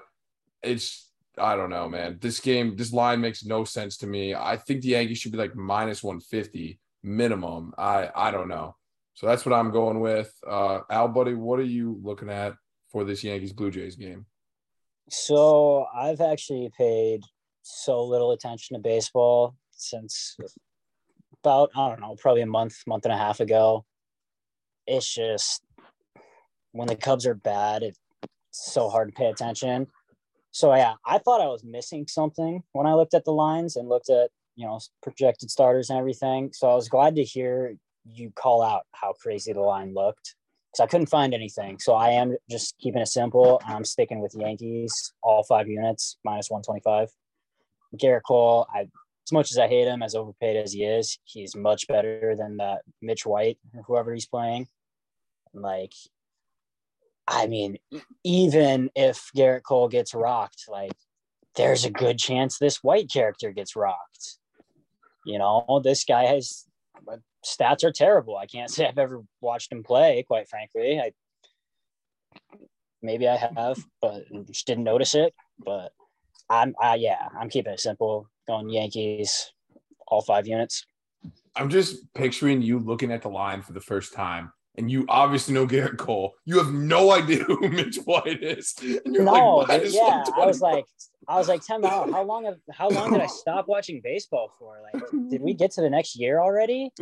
[0.62, 2.18] it's I don't know, man.
[2.20, 4.34] This game, this line makes no sense to me.
[4.34, 7.74] I think the Yankees should be like minus 150 minimum.
[7.76, 8.76] I I don't know.
[9.14, 10.32] So that's what I'm going with.
[10.46, 12.54] Uh Al buddy, what are you looking at
[12.92, 14.26] for this Yankees Blue Jays game?
[15.08, 17.22] So I've actually paid
[17.62, 20.36] so little attention to baseball since
[21.42, 23.84] about I don't know, probably a month, month and a half ago.
[24.86, 25.62] It's just
[26.72, 27.98] when the Cubs are bad, it's
[28.50, 29.86] so hard to pay attention.
[30.50, 33.88] So yeah, I thought I was missing something when I looked at the lines and
[33.88, 36.50] looked at you know projected starters and everything.
[36.52, 40.34] So I was glad to hear you call out how crazy the line looked
[40.76, 41.78] because I couldn't find anything.
[41.78, 43.60] So I am just keeping it simple.
[43.66, 47.08] I'm sticking with Yankees, all five units, minus 125.
[47.96, 51.56] Gerrit Cole, I as much as I hate him, as overpaid as he is, he's
[51.56, 54.68] much better than that Mitch White or whoever he's playing.
[55.52, 55.92] Like,
[57.26, 57.78] I mean,
[58.22, 60.92] even if Gerrit Cole gets rocked, like,
[61.56, 64.38] there's a good chance this White character gets rocked.
[65.24, 66.66] You know, this guy has
[67.46, 68.36] stats are terrible.
[68.36, 71.00] I can't say I've ever watched him play, quite frankly.
[71.00, 71.12] I
[73.02, 75.32] maybe I have, but just didn't notice it.
[75.64, 75.92] But
[76.50, 78.28] I'm, I, yeah, I'm keeping it simple.
[78.46, 79.52] Going Yankees,
[80.08, 80.86] all five units.
[81.56, 84.52] I'm just picturing you looking at the line for the first time.
[84.78, 86.34] And you obviously know Gerrit Cole.
[86.44, 88.74] You have no idea who Mitch White is.
[88.82, 90.84] And you're No, like, yeah, I was like,
[91.26, 94.52] I was like, Tim, how, how long have, how long did I stop watching baseball
[94.58, 94.78] for?
[94.82, 96.92] Like, did we get to the next year already?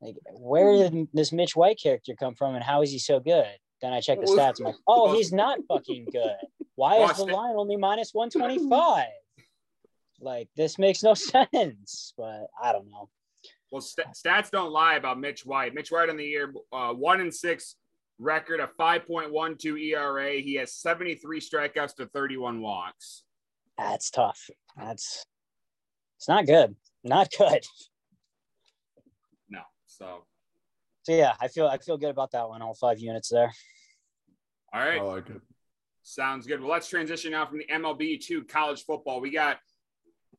[0.00, 3.46] Like, where did this Mitch White character come from, and how is he so good?
[3.82, 4.58] Then I check the stats.
[4.58, 6.36] I'm like, oh, he's not fucking good.
[6.74, 9.06] Why is the line only minus 125?
[10.20, 12.14] Like, this makes no sense.
[12.16, 13.08] But I don't know.
[13.70, 15.74] Well, st- stats don't lie about Mitch White.
[15.74, 17.76] Mitch White on the year, uh, one and six
[18.18, 20.32] record of 5.12 ERA.
[20.40, 23.24] He has 73 strikeouts to 31 walks.
[23.78, 24.50] That's tough.
[24.76, 25.24] That's
[26.18, 26.76] it's not good.
[27.02, 27.64] Not good.
[29.48, 29.60] No.
[29.86, 30.24] So
[31.04, 32.60] So yeah, I feel I feel good about that one.
[32.60, 33.50] All five units there.
[34.74, 35.00] all right.
[35.00, 35.40] I like it.
[36.02, 36.60] Sounds good.
[36.60, 39.20] Well, let's transition now from the MLB to college football.
[39.20, 39.58] We got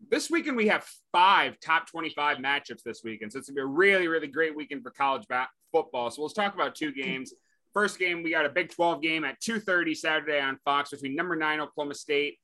[0.10, 3.32] this weekend, we have five top 25 matchups this weekend.
[3.32, 6.10] So it's going to be a really, really great weekend for college ba- football.
[6.12, 7.34] So let's talk about two games.
[7.74, 11.36] First game, we got a Big 12 game at 2.30 Saturday on Fox between number
[11.36, 12.38] nine Oklahoma State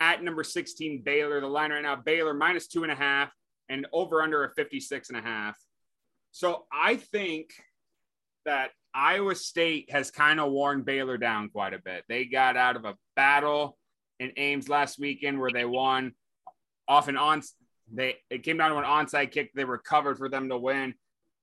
[0.00, 1.40] at number 16 Baylor.
[1.40, 3.30] The line right now, Baylor minus two and a half
[3.68, 5.58] and over under a 56 and a half.
[6.32, 7.50] So I think
[8.46, 12.04] that Iowa State has kind of worn Baylor down quite a bit.
[12.08, 13.76] They got out of a battle
[14.18, 16.12] in Ames last weekend where they won
[16.88, 17.42] off an on.
[17.92, 19.50] They it came down to an onside kick.
[19.54, 20.94] They recovered for them to win.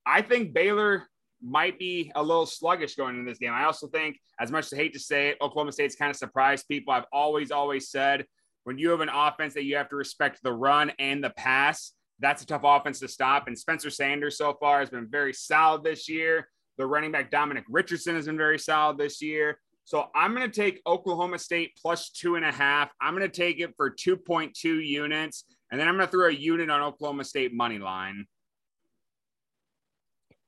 [0.06, 1.04] I think Baylor
[1.42, 3.52] might be a little sluggish going into this game.
[3.52, 6.16] I also think, as much as I hate to say it, Oklahoma State's kind of
[6.16, 6.92] surprised people.
[6.92, 8.24] I've always, always said
[8.64, 11.92] when you have an offense that you have to respect the run and the pass,
[12.18, 13.46] that's a tough offense to stop.
[13.46, 16.48] And Spencer Sanders so far has been very solid this year.
[16.76, 19.58] The running back Dominic Richardson has been very solid this year.
[19.88, 22.90] So I'm going to take Oklahoma State plus two and a half.
[23.00, 25.44] I'm going to take it for 2.2 units.
[25.70, 28.26] And then I'm going to throw a unit on Oklahoma State money line.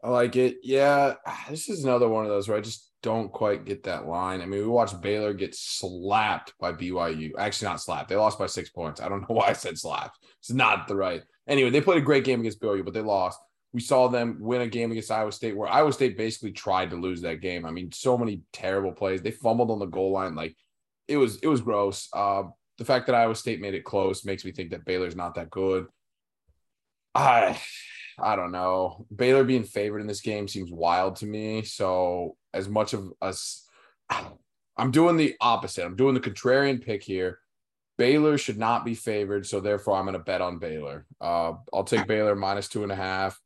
[0.05, 0.59] I like it.
[0.63, 1.15] Yeah,
[1.49, 4.43] this is another one of those where I just don't quite get that line.
[4.43, 7.31] I mean, we watched Baylor get slapped by BYU.
[7.39, 8.11] Actually, not slapped.
[8.11, 9.01] They lost by six points.
[9.01, 10.19] I don't know why I said slapped.
[10.41, 11.23] It's not the right.
[11.49, 13.41] Anyway, they played a great game against BYU, but they lost.
[13.73, 16.97] We saw them win a game against Iowa State where Iowa State basically tried to
[16.97, 17.65] lose that game.
[17.65, 19.23] I mean, so many terrible plays.
[19.23, 20.35] They fumbled on the goal line.
[20.35, 20.57] Like
[21.07, 22.09] it was, it was gross.
[22.13, 22.45] Uh,
[22.79, 25.51] the fact that Iowa State made it close makes me think that Baylor's not that
[25.51, 25.87] good.
[27.15, 27.61] I
[28.19, 29.07] I don't know.
[29.15, 31.63] Baylor being favored in this game seems wild to me.
[31.63, 33.67] So as much of us,
[34.77, 35.85] I'm doing the opposite.
[35.85, 37.39] I'm doing the contrarian pick here.
[37.99, 41.07] Baylor should not be favored, so therefore I'm going to bet on Baylor.
[41.21, 43.39] Uh, I'll take Baylor minus two and a half.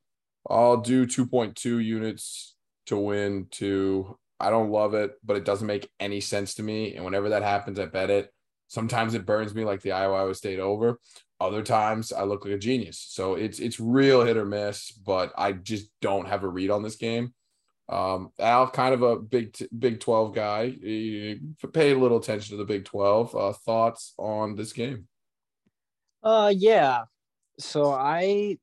[0.49, 2.55] I'll do 2.2 units
[2.87, 3.47] to win.
[3.53, 6.97] To I don't love it, but it doesn't make any sense to me.
[6.97, 8.33] And whenever that happens, I bet it.
[8.69, 10.99] Sometimes it burns me like the Iowa State over.
[11.41, 12.99] Other times I look like a genius.
[12.99, 16.83] So it's it's real hit or miss, but I just don't have a read on
[16.83, 17.35] this game.
[17.89, 20.71] Um, Al, kind of a big Big Twelve guy.
[20.71, 21.41] He
[21.73, 23.35] paid a little attention to the Big Twelve.
[23.35, 25.07] Uh, thoughts on this game?
[26.23, 27.05] Uh, yeah.
[27.59, 28.59] So I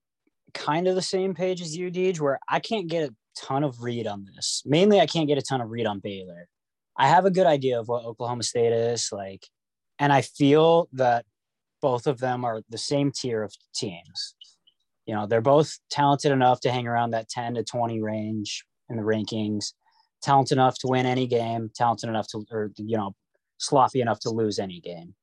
[0.54, 3.82] kind of the same page as you, Deej, where I can't get a ton of
[3.82, 4.62] read on this.
[4.66, 6.48] Mainly, I can't get a ton of read on Baylor.
[6.98, 9.48] I have a good idea of what Oklahoma State is like,
[10.00, 11.26] and I feel that
[11.82, 14.36] both of them are the same tier of teams.
[15.06, 18.98] You know, they're both talented enough to hang around that 10 to 20 range in
[18.98, 19.74] the rankings,
[20.22, 23.16] talented enough to win any game, talented enough to, or, you know,
[23.58, 25.16] sloppy enough to lose any game.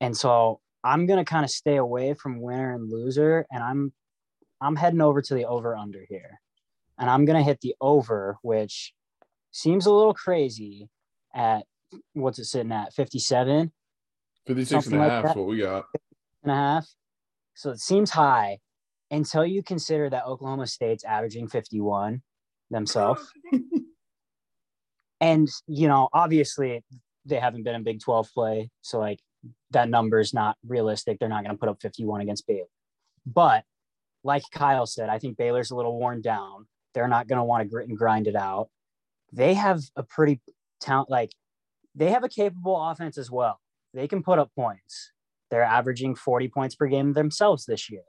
[0.00, 3.46] And so I'm going to kind of stay away from winner and loser.
[3.50, 3.92] And I'm,
[4.64, 6.40] I'm heading over to the over under here.
[6.98, 8.94] And I'm going to hit the over, which
[9.50, 10.88] seems a little crazy
[11.34, 11.64] at
[12.12, 13.72] what's it sitting at 57
[14.46, 15.30] 56 and a like half that.
[15.30, 15.84] is what we got.
[16.42, 16.86] and a half.
[17.54, 18.58] So it seems high
[19.10, 22.22] until you consider that Oklahoma State's averaging 51
[22.70, 23.22] themselves.
[25.20, 26.82] and, you know, obviously
[27.24, 28.70] they haven't been in Big 12 play.
[28.82, 29.20] So, like,
[29.70, 31.18] that number is not realistic.
[31.18, 32.66] They're not going to put up 51 against Baylor.
[33.26, 33.64] But,
[34.24, 36.66] like Kyle said, I think Baylor's a little worn down.
[36.94, 38.68] They're not going to want to grit and grind it out.
[39.32, 40.40] They have a pretty
[40.80, 41.32] talent, like,
[41.94, 43.60] they have a capable offense as well
[43.94, 45.12] they can put up points.
[45.50, 48.02] They're averaging 40 points per game themselves this year.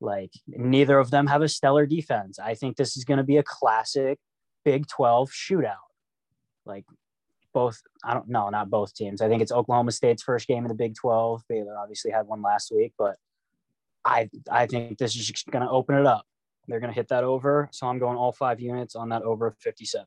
[0.00, 2.38] Like neither of them have a stellar defense.
[2.38, 4.18] I think this is going to be a classic
[4.64, 5.74] Big 12 shootout.
[6.64, 6.84] Like
[7.52, 9.20] both, I don't know, not both teams.
[9.20, 11.42] I think it's Oklahoma State's first game in the Big 12.
[11.48, 13.16] Baylor obviously had one last week, but
[14.04, 16.24] I I think this is just going to open it up.
[16.68, 17.68] They're going to hit that over.
[17.72, 20.06] So I'm going all five units on that over 57.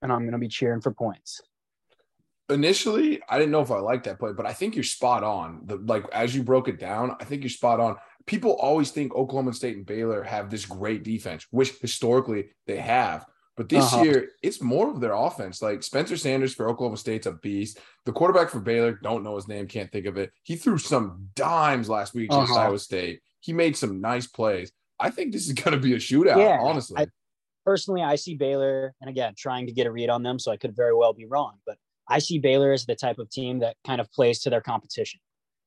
[0.00, 1.42] And I'm going to be cheering for points
[2.50, 5.62] initially I didn't know if I liked that play, but I think you're spot on.
[5.64, 7.96] The like as you broke it down, I think you're spot on.
[8.26, 13.26] People always think Oklahoma State and Baylor have this great defense, which historically they have.
[13.58, 14.04] But this Uh-huh.
[14.04, 15.60] year, it's more of their offense.
[15.60, 17.80] Like Spencer Sanders for Oklahoma State's a beast.
[18.04, 20.30] The quarterback for Baylor, don't know his name, can't think of it.
[20.44, 22.60] He threw some dimes last week against Uh-huh.
[22.62, 23.20] Iowa State.
[23.40, 24.70] He made some nice plays.
[25.00, 27.02] I think this is going to be a shootout, Yeah, honestly.
[27.02, 27.08] I-
[27.66, 30.56] personally, I see Baylor, and again, trying to get a read on them, so I
[30.56, 31.78] could very well be wrong, but
[32.08, 35.18] I see Baylor as the type of team that kind of plays to their competition.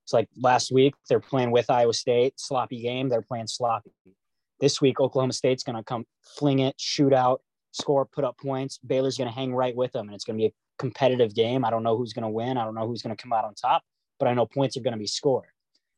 [0.06, 3.92] It's like last week, they're playing with Iowa State, sloppy game, they're playing sloppy.
[4.62, 6.06] This week, Oklahoma State's going to come
[6.38, 8.80] fling it, shoot out, score, put up points.
[8.86, 11.65] Baylor's going to hang right with them, and it's going to be a competitive game.
[11.65, 12.57] I don't know who's going to win.
[12.57, 13.84] I don't know who's going to come out on top,
[14.19, 15.49] but I know points are going to be scored.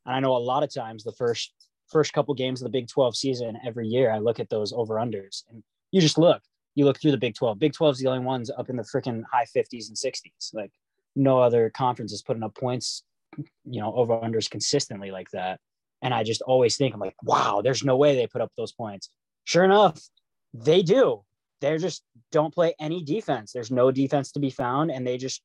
[0.06, 1.54] And I know a lot of times the first
[1.92, 4.96] first couple games of the Big 12 season every year, I look at those over
[4.96, 6.42] unders, and you just look.
[6.76, 7.60] You look through the Big 12.
[7.60, 10.54] Big 12 is the only ones up in the freaking high 50s and 60s.
[10.54, 10.72] Like
[11.16, 13.04] no other conference is putting up points,
[13.38, 15.60] you know, over unders consistently like that.
[16.02, 18.72] And I just always think, I'm like, wow, there's no way they put up those
[18.72, 19.10] points.
[19.46, 20.02] Sure enough,
[20.54, 21.24] they do.
[21.64, 22.04] They just
[22.34, 23.54] don't play any defense.
[23.54, 24.92] There's no defense to be found.
[24.92, 25.42] And they just,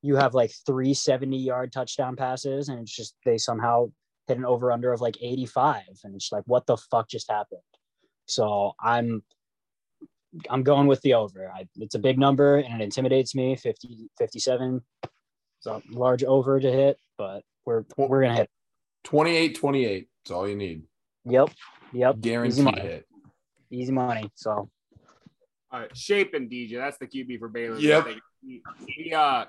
[0.00, 3.90] you have like three 70 yard touchdown passes, and it's just, they somehow
[4.28, 5.82] hit an over under of like 85.
[6.04, 7.60] And it's like, what the fuck just happened?
[8.26, 9.24] So I'm,
[10.48, 11.50] I'm going with the over.
[11.52, 13.56] I, it's a big number and it intimidates me.
[13.56, 14.80] 50, 57.
[15.58, 18.50] It's a large over to hit, but we're we're gonna hit.
[19.04, 20.08] 28 28.
[20.24, 20.82] That's all you need.
[21.24, 21.50] Yep.
[21.92, 22.20] Yep.
[22.20, 22.80] Guaranteed Easy money.
[22.80, 23.06] hit.
[23.70, 24.30] Easy money.
[24.34, 24.70] So
[25.72, 27.78] Uh, Shapen DJ, that's the QB for Baylor.
[27.78, 28.08] Yep.
[28.44, 29.46] He, he, uh,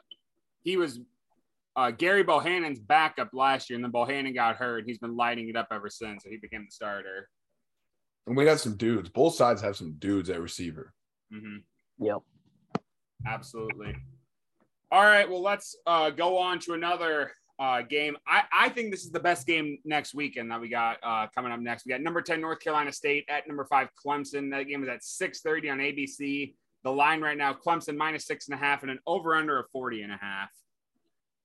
[0.63, 0.99] he was
[1.75, 4.85] uh, Gary Bohanon's backup last year, and then Bohanon got hurt.
[4.85, 7.29] He's been lighting it up ever since, so he became the starter.
[8.25, 9.09] And we got some dudes.
[9.09, 10.93] Both sides have some dudes at receiver.
[11.31, 11.57] hmm
[11.99, 12.19] yep.
[13.25, 13.95] Absolutely.
[14.91, 15.29] All right.
[15.29, 17.31] Well, let's uh, go on to another
[17.63, 18.17] uh, game.
[18.27, 21.53] I, I think this is the best game next weekend that we got uh, coming
[21.53, 21.85] up next.
[21.85, 24.51] We got number 10 North Carolina State at number five Clemson.
[24.51, 26.55] That game is at 6:30 on ABC.
[26.83, 29.67] The line right now, Clemson minus six and a half and an over under of
[29.71, 30.49] 40 and a half.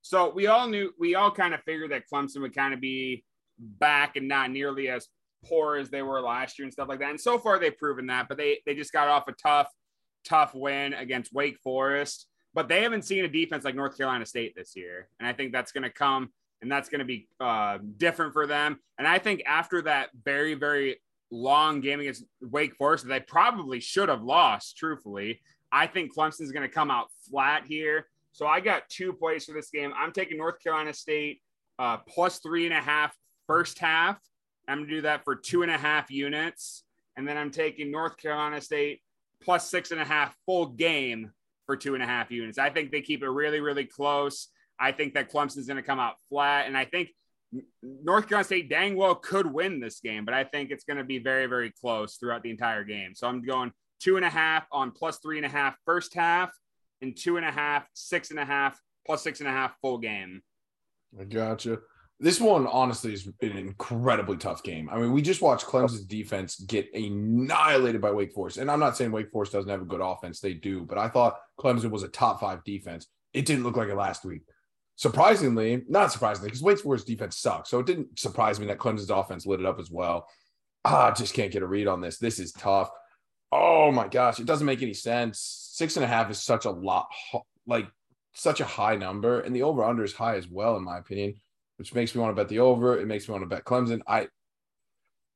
[0.01, 3.23] So we all knew, we all kind of figured that Clemson would kind of be
[3.57, 5.07] back and not nearly as
[5.45, 7.11] poor as they were last year and stuff like that.
[7.11, 9.69] And so far they've proven that, but they they just got off a tough,
[10.27, 12.27] tough win against Wake Forest.
[12.59, 15.53] But they haven't seen a defense like North Carolina State this year, and I think
[15.53, 18.77] that's going to come and that's going to be uh, different for them.
[18.97, 20.99] And I think after that very very
[21.31, 25.39] long game against Wake Forest that they probably should have lost, truthfully,
[25.71, 28.07] I think Clemson's going to come out flat here.
[28.33, 29.93] So I got two plays for this game.
[29.97, 31.41] I'm taking North Carolina State
[31.79, 33.15] uh, plus three and a half
[33.47, 34.19] first half.
[34.67, 36.83] I'm going to do that for two and a half units.
[37.15, 38.99] And then I'm taking North Carolina State
[39.41, 41.31] plus six and a half full game
[41.69, 42.57] for two and a half units.
[42.57, 44.47] I think they keep it really, really close.
[44.79, 46.65] I think that Clemson's going to come out flat.
[46.65, 47.09] And I think
[47.83, 51.03] North Carolina State dang well could win this game, but I think it's going to
[51.03, 53.13] be very, very close throughout the entire game.
[53.13, 56.49] So I'm going two and a half on plus three and a half first half
[57.03, 59.99] and two and a half, six and a half, plus six and a half full
[59.99, 60.41] game.
[61.19, 61.77] I gotcha.
[62.21, 64.89] This one, honestly, has been an incredibly tough game.
[64.91, 68.57] I mean, we just watched Clemson's defense get annihilated by Wake Forest.
[68.57, 71.07] And I'm not saying Wake Forest doesn't have a good offense, they do, but I
[71.07, 73.07] thought Clemson was a top five defense.
[73.33, 74.41] It didn't look like it last week.
[74.97, 77.69] Surprisingly, not surprisingly, because Wake Forest defense sucks.
[77.69, 80.27] So it didn't surprise me that Clemson's offense lit it up as well.
[80.83, 82.17] Ah, I just can't get a read on this.
[82.17, 82.89] This is tough.
[83.51, 85.39] Oh my gosh, it doesn't make any sense.
[85.71, 87.07] Six and a half is such a lot,
[87.65, 87.87] like
[88.33, 91.35] such a high number, and the over under is high as well, in my opinion,
[91.79, 92.99] which makes me want to bet the over.
[92.99, 94.01] It makes me want to bet Clemson.
[94.05, 94.19] I,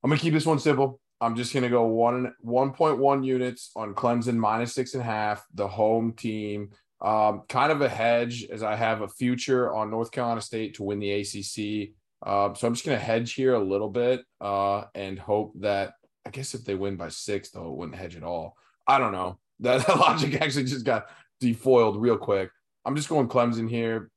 [0.04, 1.00] I'm gonna keep this one simple.
[1.22, 5.68] I'm just gonna go one 1.1 units on Clemson minus six and a half, the
[5.68, 6.72] home team.
[7.02, 10.84] Um, kind of a hedge as I have a future on North Carolina State to
[10.84, 11.96] win the ACC.
[12.26, 15.94] Um, so I'm just gonna hedge here a little bit uh, and hope that
[16.26, 18.58] I guess if they win by six, though, it wouldn't hedge at all.
[18.86, 19.39] I don't know.
[19.60, 21.06] That, that logic actually just got
[21.39, 22.50] defoiled real quick.
[22.84, 24.10] I'm just going Clemson here.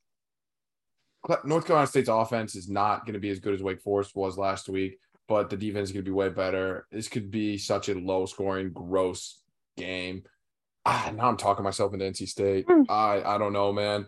[1.24, 4.14] Cle- North Carolina State's offense is not going to be as good as Wake Forest
[4.16, 4.98] was last week,
[5.28, 6.86] but the defense is going to be way better.
[6.90, 9.40] This could be such a low scoring, gross
[9.76, 10.24] game.
[10.84, 12.66] Ah, now I'm talking myself into NC State.
[12.88, 14.06] I I don't know, man.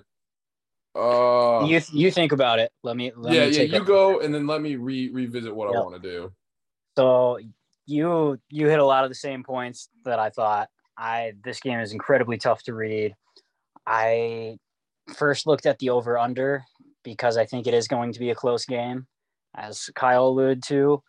[0.94, 2.72] Uh, you you think about it.
[2.82, 3.12] Let me.
[3.16, 3.58] Let yeah, me yeah.
[3.58, 6.32] take You a- go, and then let me re revisit what I want to do.
[6.96, 7.38] So
[7.86, 10.68] you you hit a lot of the same points that I thought.
[10.96, 13.14] I this game is incredibly tough to read.
[13.86, 14.58] I
[15.16, 16.64] first looked at the over under
[17.02, 19.06] because I think it is going to be a close game,
[19.56, 21.02] as Kyle alluded to,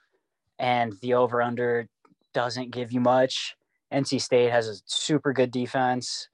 [0.58, 1.88] and the over under
[2.34, 3.56] doesn't give you much.
[3.94, 6.28] NC State has a super good defense.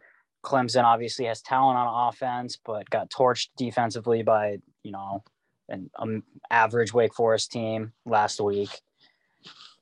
[0.44, 5.24] Clemson obviously has talent on offense, but got torched defensively by you know
[5.70, 8.82] an um, average Wake Forest team last week.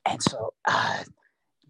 [0.06, 1.04] And so uh,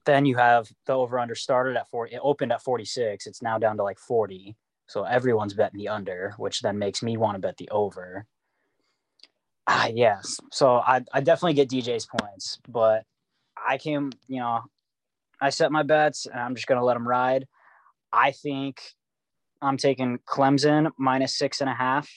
[0.06, 3.28] then you have the over under started at 40, it opened at 46.
[3.28, 4.56] It's now down to like 40.
[4.94, 8.28] So everyone's betting the under, which then makes me want to bet the over.
[9.66, 10.38] Ah, yes.
[10.52, 13.04] So I, I definitely get DJ's points, but
[13.58, 14.60] I came, you know,
[15.42, 17.48] I set my bets and I'm just going to let them ride.
[18.12, 18.84] I think
[19.64, 22.08] I'm taking Clemson minus six and a half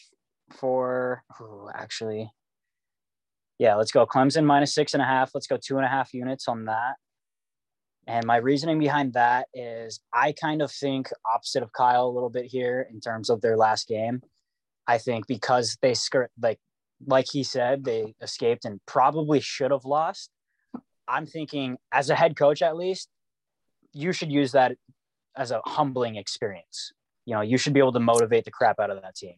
[0.51, 2.31] for, ooh, actually,
[3.59, 5.31] yeah, let's go Clemson minus six and a half.
[5.33, 6.97] Let's go two and a half units on that.
[8.07, 12.31] And my reasoning behind that is I kind of think opposite of Kyle a little
[12.31, 14.23] bit here in terms of their last game.
[14.87, 16.61] I think because they skirt like
[17.07, 20.31] like he said, they escaped and probably should have lost.
[21.09, 23.09] I'm thinking as a head coach at least,
[23.93, 24.77] you should use that
[25.37, 26.93] as a humbling experience.
[27.27, 29.35] You know, you should be able to motivate the crap out of that team.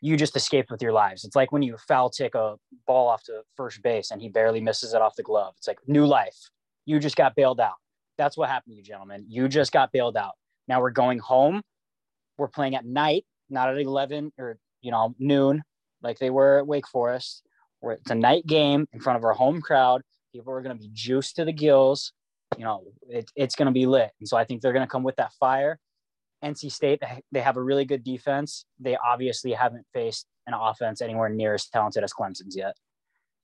[0.00, 1.24] You just escaped with your lives.
[1.24, 4.60] It's like when you foul tick a ball off to first base and he barely
[4.60, 5.54] misses it off the glove.
[5.56, 6.50] It's like new life.
[6.88, 7.74] You just got bailed out.
[8.16, 9.26] That's what happened to you, gentlemen.
[9.28, 10.32] You just got bailed out.
[10.68, 11.60] Now we're going home.
[12.38, 15.62] We're playing at night, not at 11 or, you know, noon
[16.02, 17.42] like they were at Wake Forest.
[17.80, 20.00] Where it's a night game in front of our home crowd.
[20.32, 22.12] People are going to be juiced to the gills.
[22.56, 24.10] You know, it, it's going to be lit.
[24.18, 25.78] And so I think they're going to come with that fire.
[26.42, 28.64] NC State, they have a really good defense.
[28.80, 32.76] They obviously haven't faced an offense anywhere near as talented as Clemson's yet.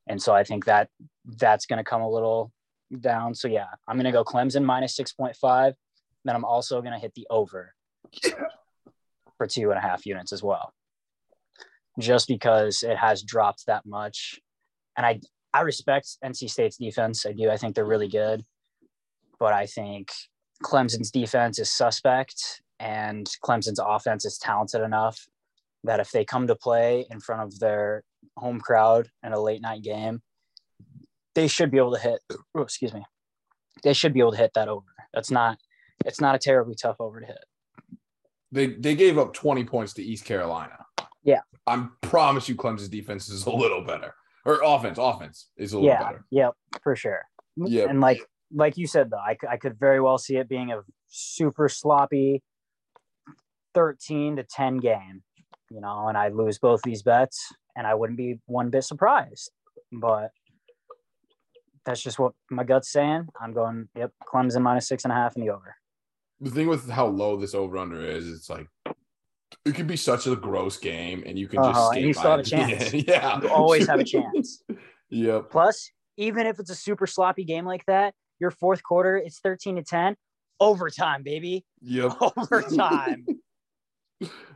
[0.07, 0.89] And so I think that
[1.27, 2.51] that's going to come a little
[3.01, 3.35] down.
[3.35, 5.75] So yeah, I'm to go Clemson minus 6.5.
[6.25, 7.75] Then I'm also to hit the over
[9.37, 10.73] for two and a half units as well,
[11.99, 14.41] just because it has dropped that much.
[14.97, 15.21] And I,
[15.53, 17.27] I respect NC State's defense.
[17.27, 17.51] I do.
[17.51, 18.45] I think they're really good.
[19.39, 20.11] But I think
[20.63, 25.27] Clemson's defense is suspect and Clemson's offense is talented enough
[25.85, 28.03] that if they come to play in front of their
[28.37, 30.23] home crowd in a late night game,
[31.35, 32.21] they should be able to hit.
[32.55, 33.05] Oh, excuse me.
[33.83, 34.87] They should be able to hit that over.
[35.13, 35.59] That's not.
[36.05, 37.45] It's not a terribly tough over to hit.
[38.53, 40.87] They they gave up 20 points to East Carolina.
[41.23, 41.41] Yeah.
[41.67, 44.15] I promise you Clemson's defense is a little better.
[44.45, 46.25] Or offense, offense is a little yeah, better.
[46.31, 47.23] Yep, for sure.
[47.57, 47.89] Yep.
[47.89, 48.21] And like
[48.53, 52.43] like you said though, I, I could very well see it being a super sloppy
[53.75, 55.23] 13 to 10 game,
[55.71, 59.51] you know, and I lose both these bets and I wouldn't be one bit surprised.
[59.93, 60.31] But
[61.85, 63.29] that's just what my gut's saying.
[63.41, 65.77] I'm going, yep, Clemson minus six and a half in the over.
[66.41, 68.69] The thing with how low this over under is, it's like
[69.65, 72.31] it could be such a gross game, and you can just Uh-huh, and you still
[72.33, 72.93] have a chance.
[72.93, 74.63] Yeah, You always have a chance.
[75.11, 75.51] yep.
[75.51, 79.77] Plus, even if it's a super sloppy game like that, your fourth quarter, it's 13
[79.77, 80.17] to 10,
[80.61, 81.65] overtime, baby.
[81.83, 82.13] Yep.
[82.37, 83.27] Overtime.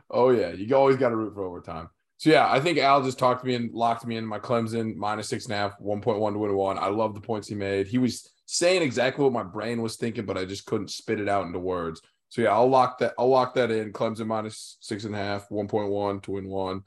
[0.09, 1.89] Oh yeah, you always got to root for overtime.
[2.19, 4.93] So yeah, I think Al just talked to me and locked me in my Clemson
[4.97, 6.77] minus six and a half, one point one to win one.
[6.77, 7.87] I love the points he made.
[7.87, 11.29] He was saying exactly what my brain was thinking, but I just couldn't spit it
[11.29, 12.01] out into words.
[12.27, 13.13] So yeah, I'll lock that.
[13.17, 13.93] I'll lock that in.
[13.93, 16.81] Clemson minus six and a half, one point one to win one.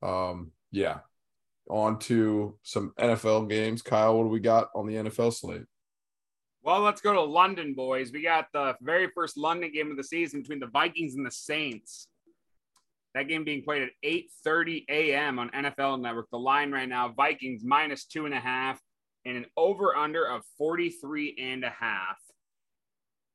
[0.00, 0.98] Um, yeah.
[1.68, 3.82] On to some NFL games.
[3.82, 5.64] Kyle, what do we got on the NFL slate?
[6.62, 8.12] Well, let's go to London, boys.
[8.12, 11.32] We got the very first London game of the season between the Vikings and the
[11.32, 12.06] Saints.
[13.18, 15.40] That game being played at 8:30 a.m.
[15.40, 16.30] on NFL Network.
[16.30, 18.80] The line right now, Vikings minus two and a half,
[19.24, 22.16] and an over/under of 43 and a half.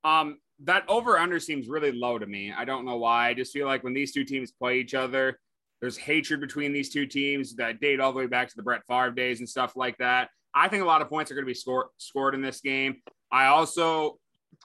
[0.05, 2.53] Um, that over/under seems really low to me.
[2.57, 3.27] I don't know why.
[3.27, 5.37] I just feel like when these two teams play each other,
[5.81, 8.83] there's hatred between these two teams that date all the way back to the Brett
[8.87, 10.29] Favre days and stuff like that.
[10.55, 13.01] I think a lot of points are going to be scored scored in this game.
[13.33, 14.17] I also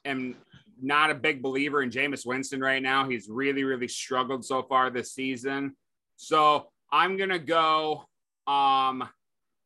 [0.05, 0.37] am
[0.81, 3.09] not a big believer in Jameis Winston right now.
[3.09, 5.77] He's really, really struggled so far this season.
[6.17, 8.05] So I'm gonna go.
[8.47, 9.09] Um,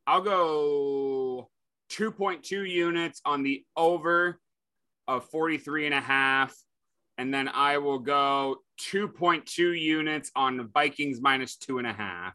[0.07, 1.49] I'll go
[1.93, 4.41] 2.2 units on the over
[5.07, 6.55] of 43 and a half.
[7.19, 12.35] And then I will go 2.2 units on the Vikings minus two and a half.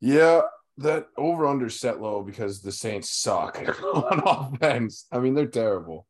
[0.00, 0.42] Yeah,
[0.78, 3.60] that over under set low because the Saints suck
[3.94, 5.06] on offense.
[5.12, 6.06] I mean, they're terrible.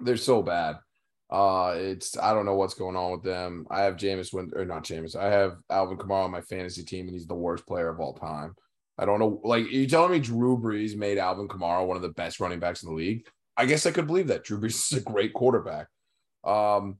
[0.00, 0.76] They're so bad.
[1.28, 3.66] Uh, it's I don't know what's going on with them.
[3.70, 5.14] I have Jameis Win or not Jameis.
[5.14, 8.14] I have Alvin Kamara on my fantasy team, and he's the worst player of all
[8.14, 8.54] time.
[8.98, 9.40] I don't know.
[9.44, 12.82] Like you telling me Drew Brees made Alvin Kamara one of the best running backs
[12.82, 13.26] in the league.
[13.56, 14.44] I guess I could believe that.
[14.44, 15.86] Drew Brees is a great quarterback.
[16.42, 16.98] Um,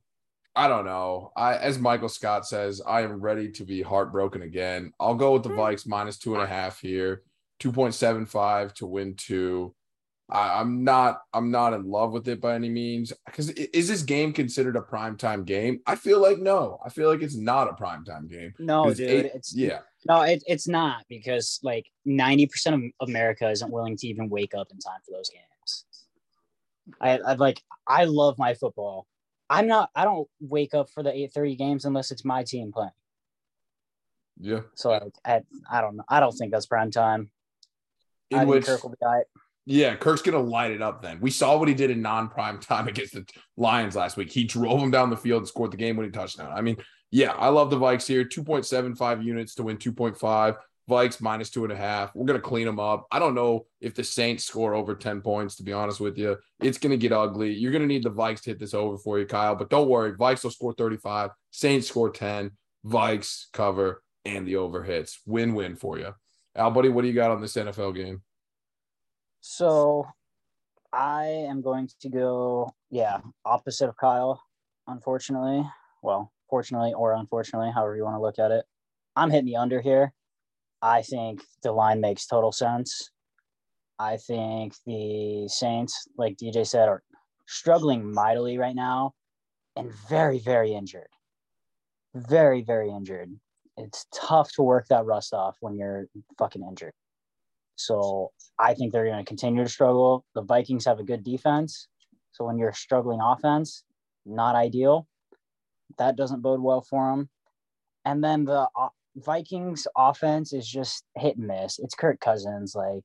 [0.56, 1.32] I don't know.
[1.36, 4.92] I as Michael Scott says, I am ready to be heartbroken again.
[4.98, 5.58] I'll go with the hmm.
[5.58, 7.22] Vikes minus two and a half here,
[7.58, 9.74] two point seven five to win two.
[10.30, 11.22] I, I'm not.
[11.32, 13.12] I'm not in love with it by any means.
[13.26, 15.80] Because is this game considered a primetime game?
[15.86, 16.78] I feel like no.
[16.84, 18.54] I feel like it's not a primetime game.
[18.58, 19.26] No, dude.
[19.34, 19.80] it's yeah.
[20.06, 24.68] no, it, it's not because like 90% of America isn't willing to even wake up
[24.70, 25.84] in time for those games.
[27.00, 29.06] I, I like I love my football.
[29.50, 32.90] I'm not I don't wake up for the 8:30 games unless it's my team playing.
[34.40, 34.60] Yeah.
[34.74, 36.04] So like, I, I don't know.
[36.08, 37.30] I don't think that's prime time.
[38.32, 39.26] I In think which Kirk will be all right.
[39.66, 41.02] Yeah, Kirk's gonna light it up.
[41.02, 44.30] Then we saw what he did in non-prime time against the Lions last week.
[44.30, 46.50] He drove them down the field and scored the game-winning touchdown.
[46.54, 46.76] I mean,
[47.10, 48.24] yeah, I love the Vikes here.
[48.24, 50.54] Two point seven five units to win two point five.
[50.88, 52.14] Vikes minus two and a half.
[52.14, 53.06] We're gonna clean them up.
[53.10, 56.36] I don't know if the Saints score over 10 points, to be honest with you.
[56.60, 57.52] It's gonna get ugly.
[57.52, 59.54] You're gonna need the Vikes to hit this over for you, Kyle.
[59.54, 62.52] But don't worry, Vikes will score 35, Saints score 10,
[62.86, 65.20] Vikes cover, and the over hits.
[65.26, 66.14] Win-win for you.
[66.56, 68.22] Al, buddy, what do you got on this NFL game?
[69.40, 70.06] So
[70.92, 74.42] I am going to go, yeah, opposite of Kyle,
[74.86, 75.64] unfortunately.
[76.02, 78.64] Well, fortunately or unfortunately, however you want to look at it.
[79.16, 80.12] I'm hitting the under here.
[80.82, 83.10] I think the line makes total sense.
[83.98, 87.02] I think the Saints, like DJ said, are
[87.46, 89.12] struggling mightily right now
[89.76, 91.08] and very, very injured.
[92.14, 93.30] Very, very injured.
[93.76, 96.06] It's tough to work that rust off when you're
[96.38, 96.92] fucking injured.
[97.76, 100.24] So I think they're going to continue to struggle.
[100.34, 101.88] The Vikings have a good defense.
[102.32, 103.84] So when you're struggling offense,
[104.26, 105.06] not ideal.
[105.98, 107.28] That doesn't bode well for them.
[108.04, 108.68] And then the
[109.24, 111.78] Vikings offense is just hit and miss.
[111.78, 112.74] It's Kirk Cousins.
[112.74, 113.04] Like,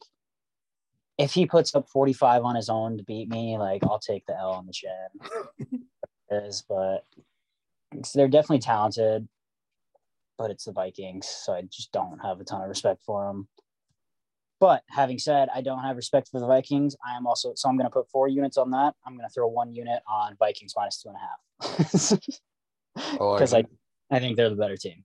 [1.17, 4.37] if he puts up 45 on his own to beat me, like, I'll take the
[4.37, 5.81] L on the chin.
[6.31, 7.05] is, but
[8.13, 9.27] they're definitely talented,
[10.37, 11.27] but it's the Vikings.
[11.27, 13.47] So I just don't have a ton of respect for them.
[14.59, 16.95] But having said, I don't have respect for the Vikings.
[17.05, 18.95] I am also so I'm going to put four units on that.
[19.05, 22.19] I'm going to throw one unit on Vikings minus two and a half
[23.19, 23.65] oh, because I,
[24.09, 25.03] I think they're the better team.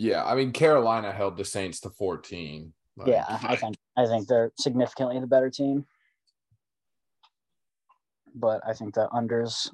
[0.00, 2.72] Yeah, I mean Carolina held the Saints to 14.
[2.96, 5.86] Like, yeah, I think I think they're significantly the better team.
[8.32, 9.68] But I think that unders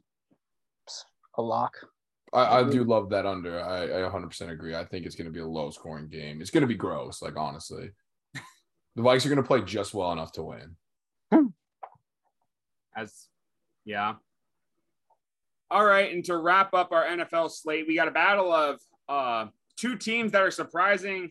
[1.36, 1.74] a lock.
[2.32, 3.60] I, I do love that under.
[3.60, 4.74] I, I 100% agree.
[4.74, 6.40] I think it's going to be a low scoring game.
[6.40, 7.90] It's going to be gross, like honestly.
[8.32, 11.52] the Vikes are going to play just well enough to win.
[12.96, 13.28] As,
[13.84, 14.14] yeah.
[15.70, 19.46] All right, and to wrap up our NFL slate, we got a battle of uh,
[19.76, 21.30] two teams that are surprising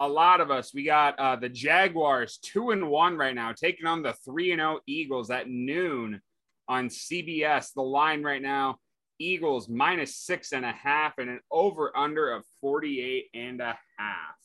[0.00, 0.72] a lot of us.
[0.72, 4.60] We got uh, the Jaguars two and one right now, taking on the three and
[4.60, 6.20] zero oh Eagles at noon
[6.68, 7.72] on CBS.
[7.74, 8.78] The line right now
[9.20, 14.36] Eagles minus six and a half and an over under of 48 and a half.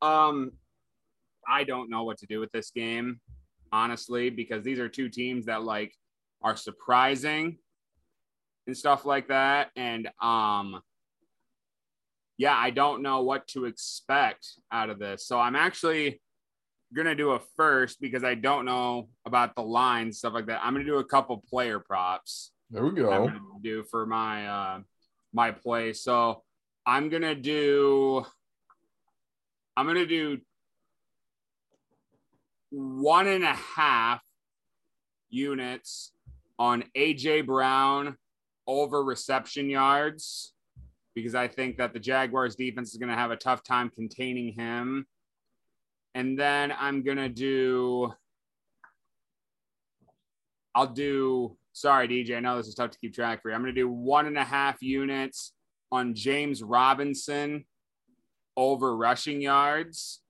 [0.00, 0.52] Um,
[1.46, 3.20] I don't know what to do with this game,
[3.72, 5.92] honestly, because these are two teams that like
[6.42, 7.58] are surprising
[8.66, 9.70] and stuff like that.
[9.74, 10.80] And um,
[12.40, 15.26] yeah, I don't know what to expect out of this.
[15.26, 16.22] So I'm actually
[16.96, 20.62] gonna do a first because I don't know about the lines, stuff like that.
[20.64, 22.52] I'm gonna do a couple player props.
[22.70, 23.30] There we go.
[23.60, 24.80] do for my uh
[25.34, 25.92] my play.
[25.92, 26.42] So
[26.86, 28.24] I'm gonna do
[29.76, 30.38] I'm gonna do
[32.70, 34.22] one and a half
[35.28, 36.12] units
[36.58, 38.16] on AJ Brown
[38.66, 40.54] over reception yards
[41.14, 44.54] because I think that the Jaguars defense is going to have a tough time containing
[44.54, 45.06] him.
[46.14, 48.12] And then I'm going to do
[50.74, 52.36] I'll do Sorry, DJ.
[52.36, 53.54] I know this is tough to keep track for you.
[53.54, 55.52] I'm going to do one and a half units
[55.92, 57.64] on James Robinson
[58.56, 60.20] over rushing yards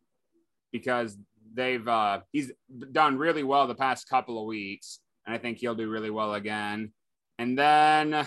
[0.71, 1.17] because
[1.55, 2.53] they've uh, he's
[2.93, 6.35] done really well the past couple of weeks, and I think he'll do really well
[6.35, 6.93] again.
[7.39, 8.27] And then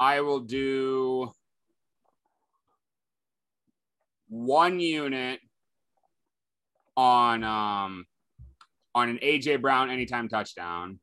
[0.00, 1.32] I will do
[4.28, 5.40] one unit
[6.96, 8.06] on um
[8.94, 10.98] on an AJ Brown anytime touchdown.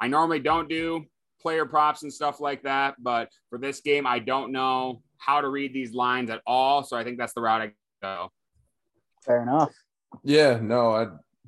[0.00, 1.04] I normally don't do
[1.40, 5.48] player props and stuff like that, but for this game, I don't know how to
[5.48, 6.82] read these lines at all.
[6.84, 7.72] So I think that's the route I
[8.02, 8.30] go.
[9.24, 9.72] Fair enough.
[10.22, 11.06] Yeah, no, I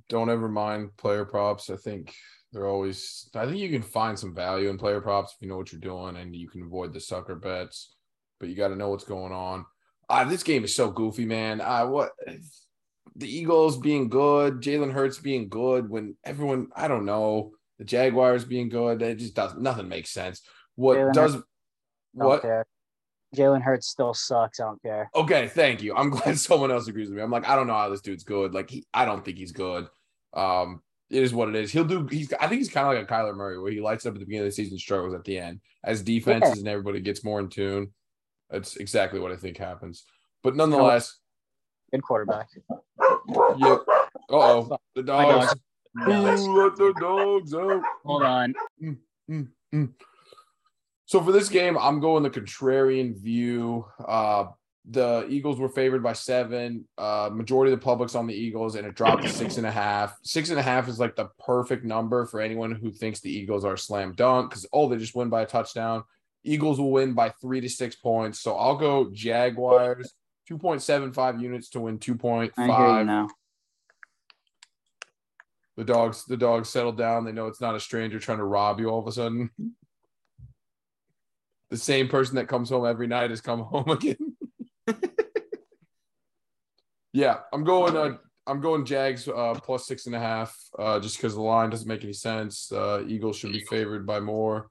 [0.08, 1.70] don't ever mind player props.
[1.70, 2.14] I think
[2.52, 5.56] they're always, I think you can find some value in player props if you know
[5.56, 7.94] what you're doing and you can avoid the sucker bets,
[8.40, 9.64] but you got to know what's going on.
[10.08, 11.60] Uh, this game is so goofy, man.
[11.60, 12.10] Uh, what
[13.14, 18.44] the Eagles being good, Jalen Hurts being good when everyone, I don't know the Jaguars
[18.44, 19.00] being good.
[19.02, 20.42] It just does nothing makes sense.
[20.74, 21.44] What Jalen does Hurts,
[22.12, 22.44] what?
[23.36, 24.58] Jalen Hurts still sucks.
[24.58, 25.10] I don't care.
[25.14, 25.94] Okay, thank you.
[25.94, 27.22] I'm glad someone else agrees with me.
[27.22, 28.52] I'm like, I don't know how this dude's good.
[28.54, 29.86] Like, he, I don't think he's good.
[30.34, 31.72] Um, it is what it is.
[31.72, 32.06] He'll do.
[32.06, 32.32] He's.
[32.34, 34.26] I think he's kind of like a Kyler Murray, where he lights up at the
[34.26, 35.60] beginning of the season, struggles at the end.
[35.82, 36.60] As defenses yeah.
[36.60, 37.92] and everybody gets more in tune,
[38.50, 40.04] that's exactly what I think happens.
[40.42, 41.18] But nonetheless,
[41.92, 42.48] good quarterback.
[42.56, 43.84] Yep.
[43.88, 45.54] Uh oh, the dogs.
[45.98, 47.82] Ooh, let the dogs out.
[48.04, 48.54] Hold on.
[48.82, 48.96] Mm,
[49.30, 49.92] mm, mm.
[51.06, 53.84] So for this game, I'm going the contrarian view.
[54.06, 54.46] Uh,
[54.88, 56.86] the Eagles were favored by seven.
[56.96, 59.70] Uh, majority of the public's on the Eagles, and it dropped to six and a
[59.70, 60.16] half.
[60.22, 63.64] Six and a half is like the perfect number for anyone who thinks the Eagles
[63.64, 66.04] are slam dunk because oh, they just win by a touchdown.
[66.44, 68.40] Eagles will win by three to six points.
[68.40, 70.14] So I'll go Jaguars,
[70.50, 73.06] 2.75 units to win I hear you 2.5.
[73.06, 73.28] now.
[75.76, 77.24] The dogs, the dogs settle down.
[77.24, 79.50] They know it's not a stranger trying to rob you all of a sudden.
[81.70, 84.36] The same person that comes home every night has come home again.
[87.12, 87.96] yeah, I'm going.
[87.96, 90.56] Uh, I'm going Jags uh, plus six and a half.
[90.76, 92.72] Uh, just because the line doesn't make any sense.
[92.72, 94.68] Uh, Eagles should be favored by more.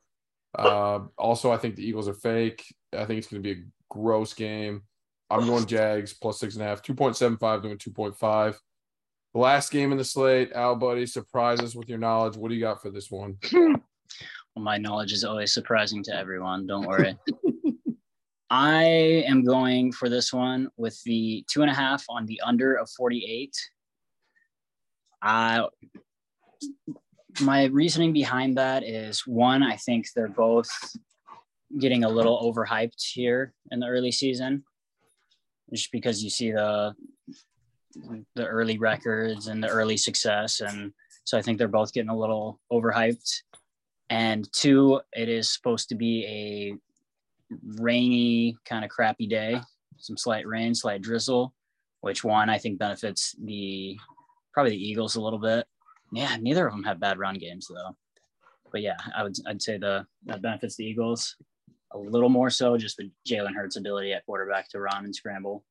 [0.57, 2.63] Uh, also, I think the Eagles are fake.
[2.93, 4.83] I think it's going to be a gross game.
[5.29, 6.81] I'm going Jags plus six and a half.
[6.81, 8.59] Two point seven five to two point five.
[9.33, 12.35] The last game in the slate, Al Buddy, surprise us with your knowledge.
[12.35, 13.37] What do you got for this one?
[14.55, 16.65] Well, my knowledge is always surprising to everyone.
[16.65, 17.15] Don't worry.
[18.49, 18.83] I
[19.27, 22.89] am going for this one with the two and a half on the under of
[22.97, 23.55] 48.
[25.21, 25.67] I
[27.41, 30.69] my reasoning behind that is one, I think they're both
[31.79, 34.63] getting a little overhyped here in the early season.
[35.71, 36.95] Just because you see the
[38.35, 40.61] the early records and the early success.
[40.61, 40.93] And
[41.23, 43.43] so I think they're both getting a little overhyped.
[44.09, 46.73] And two, it is supposed to be a
[47.81, 49.59] rainy, kind of crappy day,
[49.97, 51.53] some slight rain, slight drizzle,
[52.01, 53.97] which one I think benefits the
[54.53, 55.67] probably the Eagles a little bit.
[56.11, 57.95] Yeah, neither of them have bad run games though.
[58.71, 61.35] But yeah, I would I'd say the that benefits the Eagles
[61.91, 65.63] a little more so just with Jalen Hurts' ability at quarterback to run and scramble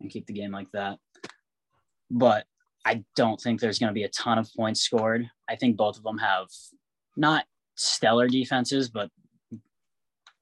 [0.00, 0.98] and keep the game like that.
[2.10, 2.44] But
[2.84, 5.28] I don't think there's going to be a ton of points scored.
[5.48, 6.48] I think both of them have
[7.16, 7.44] not
[7.76, 9.10] stellar defenses, but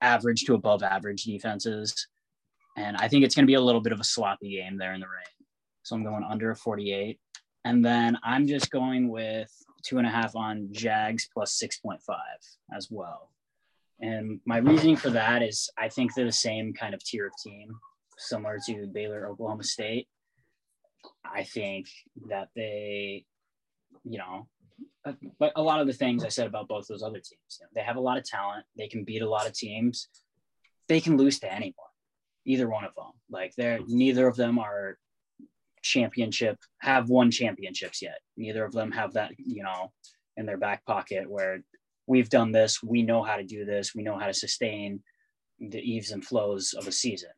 [0.01, 2.09] average to above average defenses.
[2.77, 4.95] And I think it's going to be a little bit of a sloppy game there
[4.95, 5.47] in the rain.
[5.83, 7.19] So I'm going under 48.
[7.65, 9.51] And then I'm just going with
[9.83, 11.99] two and a half on Jags plus 6.5
[12.77, 13.31] as well.
[14.01, 17.33] And my reasoning for that is I think they're the same kind of tier of
[17.43, 17.71] team,
[18.19, 20.09] similar to Baylor, Oklahoma State.
[21.25, 21.89] I think
[22.29, 23.25] that they,
[24.05, 24.49] you know,
[25.39, 27.69] but a lot of the things I said about both those other teams, you know,
[27.75, 28.65] they have a lot of talent.
[28.77, 30.09] They can beat a lot of teams.
[30.89, 31.75] They can lose to anyone,
[32.45, 33.13] either one of them.
[33.31, 34.99] Like they're neither of them are
[35.83, 38.19] championship have won championships yet.
[38.37, 39.93] Neither of them have that, you know,
[40.37, 41.63] in their back pocket where
[42.07, 45.03] we've done this, we know how to do this, we know how to sustain
[45.61, 47.31] the eves and flows of a season.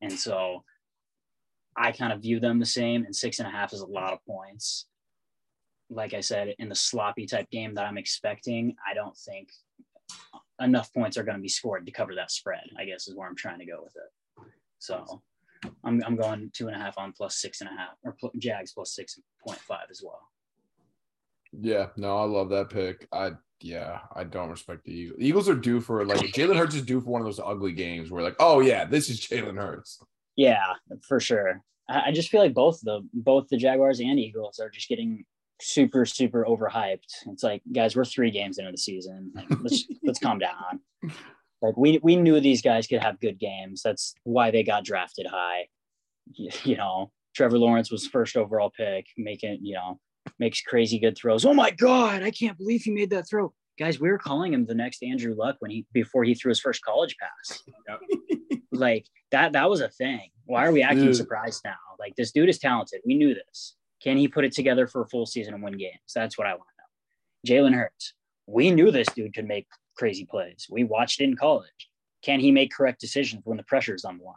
[0.00, 0.62] And so
[1.76, 4.12] I kind of view them the same, and six and a half is a lot
[4.12, 4.86] of points.
[5.90, 9.48] Like I said, in the sloppy type game that I'm expecting, I don't think
[10.60, 13.28] enough points are going to be scored to cover that spread, I guess is where
[13.28, 14.48] I'm trying to go with it.
[14.78, 15.22] So
[15.84, 18.32] I'm, I'm going two and a half on plus six and a half, or pl-
[18.38, 19.56] Jags plus 6.5
[19.90, 20.28] as well.
[21.60, 23.06] Yeah, no, I love that pick.
[23.12, 25.18] I yeah, I don't respect the Eagles.
[25.18, 27.72] The Eagles are due for like Jalen Hurts is due for one of those ugly
[27.72, 30.02] games where like, oh yeah, this is Jalen Hurts.
[30.36, 30.74] Yeah,
[31.06, 31.62] for sure.
[31.88, 35.24] I, I just feel like both the both the Jaguars and Eagles are just getting
[35.60, 37.10] super super overhyped.
[37.26, 39.32] It's like, guys, we're three games into the season.
[39.34, 40.80] Like, let's let's calm down.
[41.64, 43.80] Like we we knew these guys could have good games.
[43.82, 45.68] That's why they got drafted high.
[46.34, 49.98] You, you know, Trevor Lawrence was first overall pick, making you know
[50.38, 51.46] makes crazy good throws.
[51.46, 53.54] Oh my god, I can't believe he made that throw.
[53.78, 56.60] Guys, we were calling him the next Andrew Luck when he before he threw his
[56.60, 57.62] first college pass.
[58.72, 60.28] like that that was a thing.
[60.44, 61.16] Why are we acting Dude.
[61.16, 61.76] surprised now?
[61.98, 63.00] Like this dude is talented.
[63.06, 63.76] We knew this.
[64.02, 66.12] Can he put it together for a full season and win games?
[66.14, 67.62] That's what I want to know.
[67.62, 68.12] Jalen Hurts.
[68.46, 70.66] We knew this dude could make crazy plays.
[70.70, 71.90] We watched it in college.
[72.22, 74.34] Can he make correct decisions when the pressure is on the line?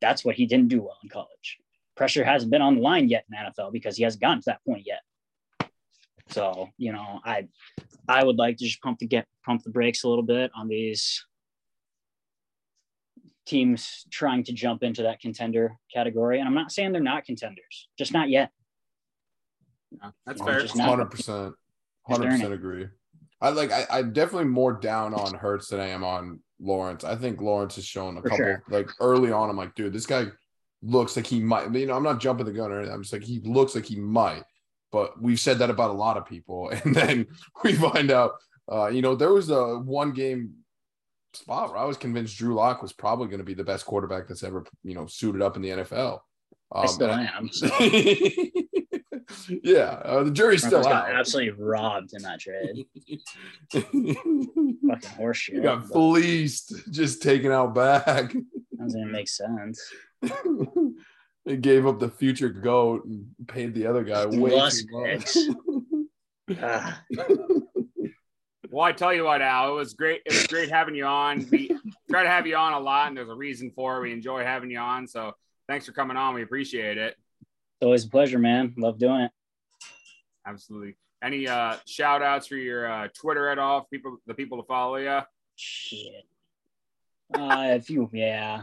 [0.00, 1.58] That's what he didn't do well in college.
[1.96, 4.64] Pressure hasn't been on the line yet in NFL because he hasn't gotten to that
[4.64, 5.00] point yet.
[6.28, 7.48] So, you know, I
[8.08, 10.68] I would like to just pump the get pump the brakes a little bit on
[10.68, 11.24] these
[13.46, 16.38] teams trying to jump into that contender category.
[16.38, 18.50] And I'm not saying they're not contenders, just not yet.
[19.90, 20.84] Yeah, that's Yeah, fair.
[20.84, 21.54] Hundred percent,
[22.06, 22.86] hundred percent agree.
[23.40, 23.70] I like.
[23.72, 27.04] I, I'm definitely more down on Hurts than I am on Lawrence.
[27.04, 28.44] I think Lawrence has shown a For couple.
[28.44, 28.62] sure.
[28.68, 30.26] Like early on, I'm like, dude, this guy
[30.82, 31.72] looks like he might.
[31.72, 32.94] You know, I'm not jumping the gun or anything.
[32.94, 34.42] I'm just like, he looks like he might.
[34.90, 37.26] But we've said that about a lot of people, and then
[37.62, 38.32] we find out.
[38.70, 40.52] Uh, you know, there was a one game
[41.32, 44.28] spot where I was convinced Drew Lock was probably going to be the best quarterback
[44.28, 46.18] that's ever, you know, suited up in the NFL.
[46.72, 47.48] I Um, still am.
[47.50, 47.66] So
[49.62, 51.14] yeah, uh, the jury's still got out.
[51.14, 52.86] absolutely robbed in that trade.
[53.72, 54.76] Fucking
[55.18, 55.54] horseshit.
[55.54, 58.04] you got fleeced, just taken out back.
[58.32, 58.44] that
[58.78, 59.80] doesn't make sense.
[61.44, 65.34] they gave up the future goat and paid the other guy way Plus too much.
[65.34, 65.38] picks.
[66.62, 67.02] Ah,
[68.70, 70.22] Well, I tell you what, Al, it was great.
[70.24, 71.46] It was great having you on.
[71.50, 71.70] We
[72.10, 74.02] try to have you on a lot, and there's a reason for it.
[74.02, 75.06] We enjoy having you on.
[75.06, 75.32] So
[75.68, 76.34] thanks for coming on.
[76.34, 77.16] We appreciate it.
[77.80, 78.74] It's always a pleasure, man.
[78.76, 79.30] Love doing it.
[80.44, 80.96] Absolutely.
[81.22, 83.86] Any uh shout outs for your uh, Twitter at all?
[83.92, 85.20] People, the people to follow you.
[85.54, 86.24] Shit.
[87.32, 88.62] Uh, if you, yeah,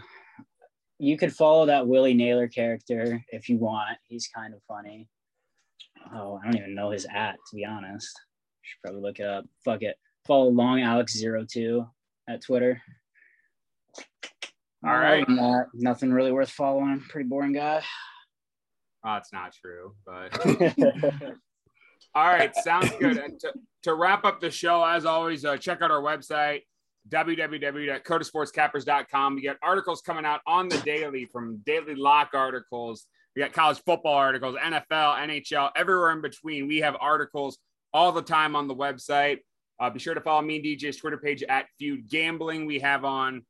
[0.99, 3.97] you could follow that Willie Naylor character if you want.
[4.03, 5.07] He's kind of funny.
[6.13, 8.19] Oh, I don't even know his at to be honest.
[8.63, 9.45] Should probably look it up.
[9.63, 9.95] Fuck it.
[10.27, 11.87] Follow long Alex 02
[12.27, 12.81] at Twitter.
[14.83, 15.25] All right.
[15.25, 16.99] That, nothing really worth following.
[16.99, 17.81] Pretty boring guy.
[19.05, 20.37] Oh, it's not true, but
[22.15, 23.17] all right, sounds good.
[23.17, 23.53] And to,
[23.83, 26.61] to wrap up the show, as always, uh, check out our website,
[27.09, 29.35] www.codasportscappers.com.
[29.35, 33.05] We got articles coming out on the daily from daily lock articles.
[33.35, 36.67] We got college football articles, NFL, NHL, everywhere in between.
[36.67, 37.59] We have articles
[37.93, 39.41] all the time on the website.
[39.79, 42.65] Uh, be sure to follow me and DJ's Twitter page at Feud Gambling.
[42.65, 43.45] We have on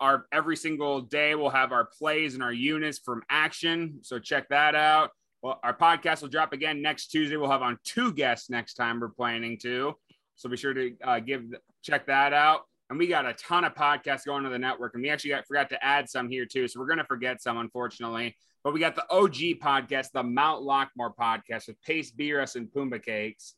[0.00, 3.98] our every single day we'll have our plays and our units from action.
[4.02, 5.10] So check that out.
[5.42, 7.36] Well, our podcast will drop again next Tuesday.
[7.36, 9.94] We'll have on two guests next time we're planning to.
[10.36, 11.44] So be sure to uh, give
[11.82, 12.62] check that out.
[12.88, 15.46] And we got a ton of podcasts going to the network, and we actually got,
[15.46, 16.66] forgot to add some here too.
[16.66, 18.36] So we're gonna forget some, unfortunately.
[18.64, 23.02] But we got the OG podcast, the Mount Lockmore podcast with Pace Beerus and Pumba
[23.02, 23.54] Cakes.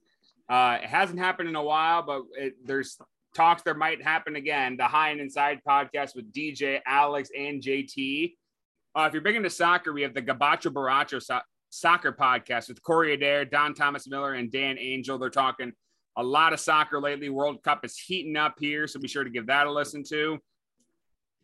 [0.49, 2.99] Uh, it hasn't happened in a while, but it, there's
[3.35, 4.77] talks there might happen again.
[4.77, 8.35] The High and Inside podcast with DJ, Alex, and JT.
[8.95, 11.41] Uh, if you're big into soccer, we have the Gabacho Baracho so-
[11.71, 15.19] soccer podcast with Corey Adair, Don Thomas Miller, and Dan Angel.
[15.19, 15.73] They're talking
[16.17, 17.31] a lot of soccer lately.
[17.31, 20.39] World Cup is heating up here, so be sure to give that a listen to.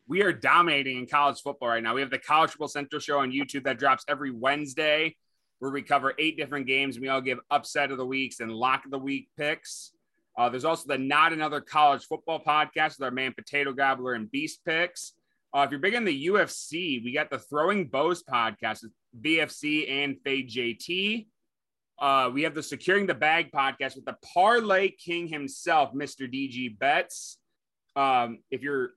[0.06, 1.94] We are dominating in college football right now.
[1.94, 5.16] We have the College Football Central show on YouTube that drops every Wednesday,
[5.59, 8.85] where we cover eight different games we all give upset of the weeks and lock
[8.85, 9.93] of the week picks.
[10.39, 14.31] Uh, there's also the Not Another College Football podcast with our man Potato Gobbler and
[14.31, 15.15] Beast Picks.
[15.52, 19.90] Uh, if you're big in the UFC, we got the Throwing Bows podcast with BFC
[19.90, 21.27] and Fade JT.
[21.98, 26.32] Uh, we have the Securing the Bag podcast with the Parlay King himself, Mr.
[26.32, 27.39] DG Betts.
[27.97, 28.90] Um, if you're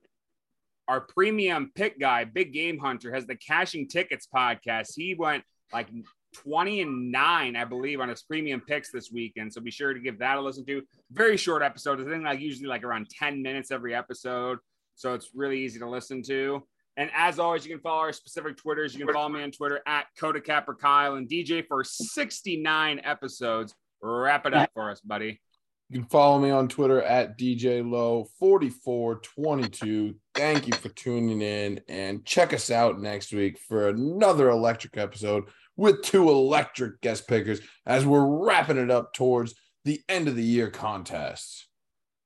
[0.86, 4.92] our premium pick guy, Big Game Hunter, has the Cashing Tickets podcast.
[4.94, 5.42] He went
[5.72, 5.88] like
[6.32, 9.52] 20 and 9, I believe, on his premium picks this weekend.
[9.52, 10.82] So be sure to give that a listen to.
[11.10, 12.00] Very short episode.
[12.00, 14.58] I think like usually like around 10 minutes every episode.
[14.94, 16.62] So it's really easy to listen to.
[16.96, 18.94] And as always, you can follow our specific Twitters.
[18.94, 23.74] You can follow me on Twitter at Coda Capper Kyle and DJ for 69 episodes.
[24.02, 25.40] Wrap it up for us, buddy.
[25.88, 30.14] You can follow me on Twitter at DJ Low 4422.
[30.34, 35.44] Thank you for tuning in and check us out next week for another electric episode
[35.76, 39.54] with two electric guest pickers as we're wrapping it up towards
[39.84, 41.66] the end of the year contest.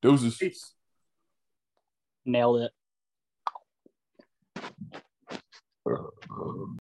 [0.03, 0.37] Doses.
[0.37, 0.73] Peace.
[2.25, 2.73] Nailed it.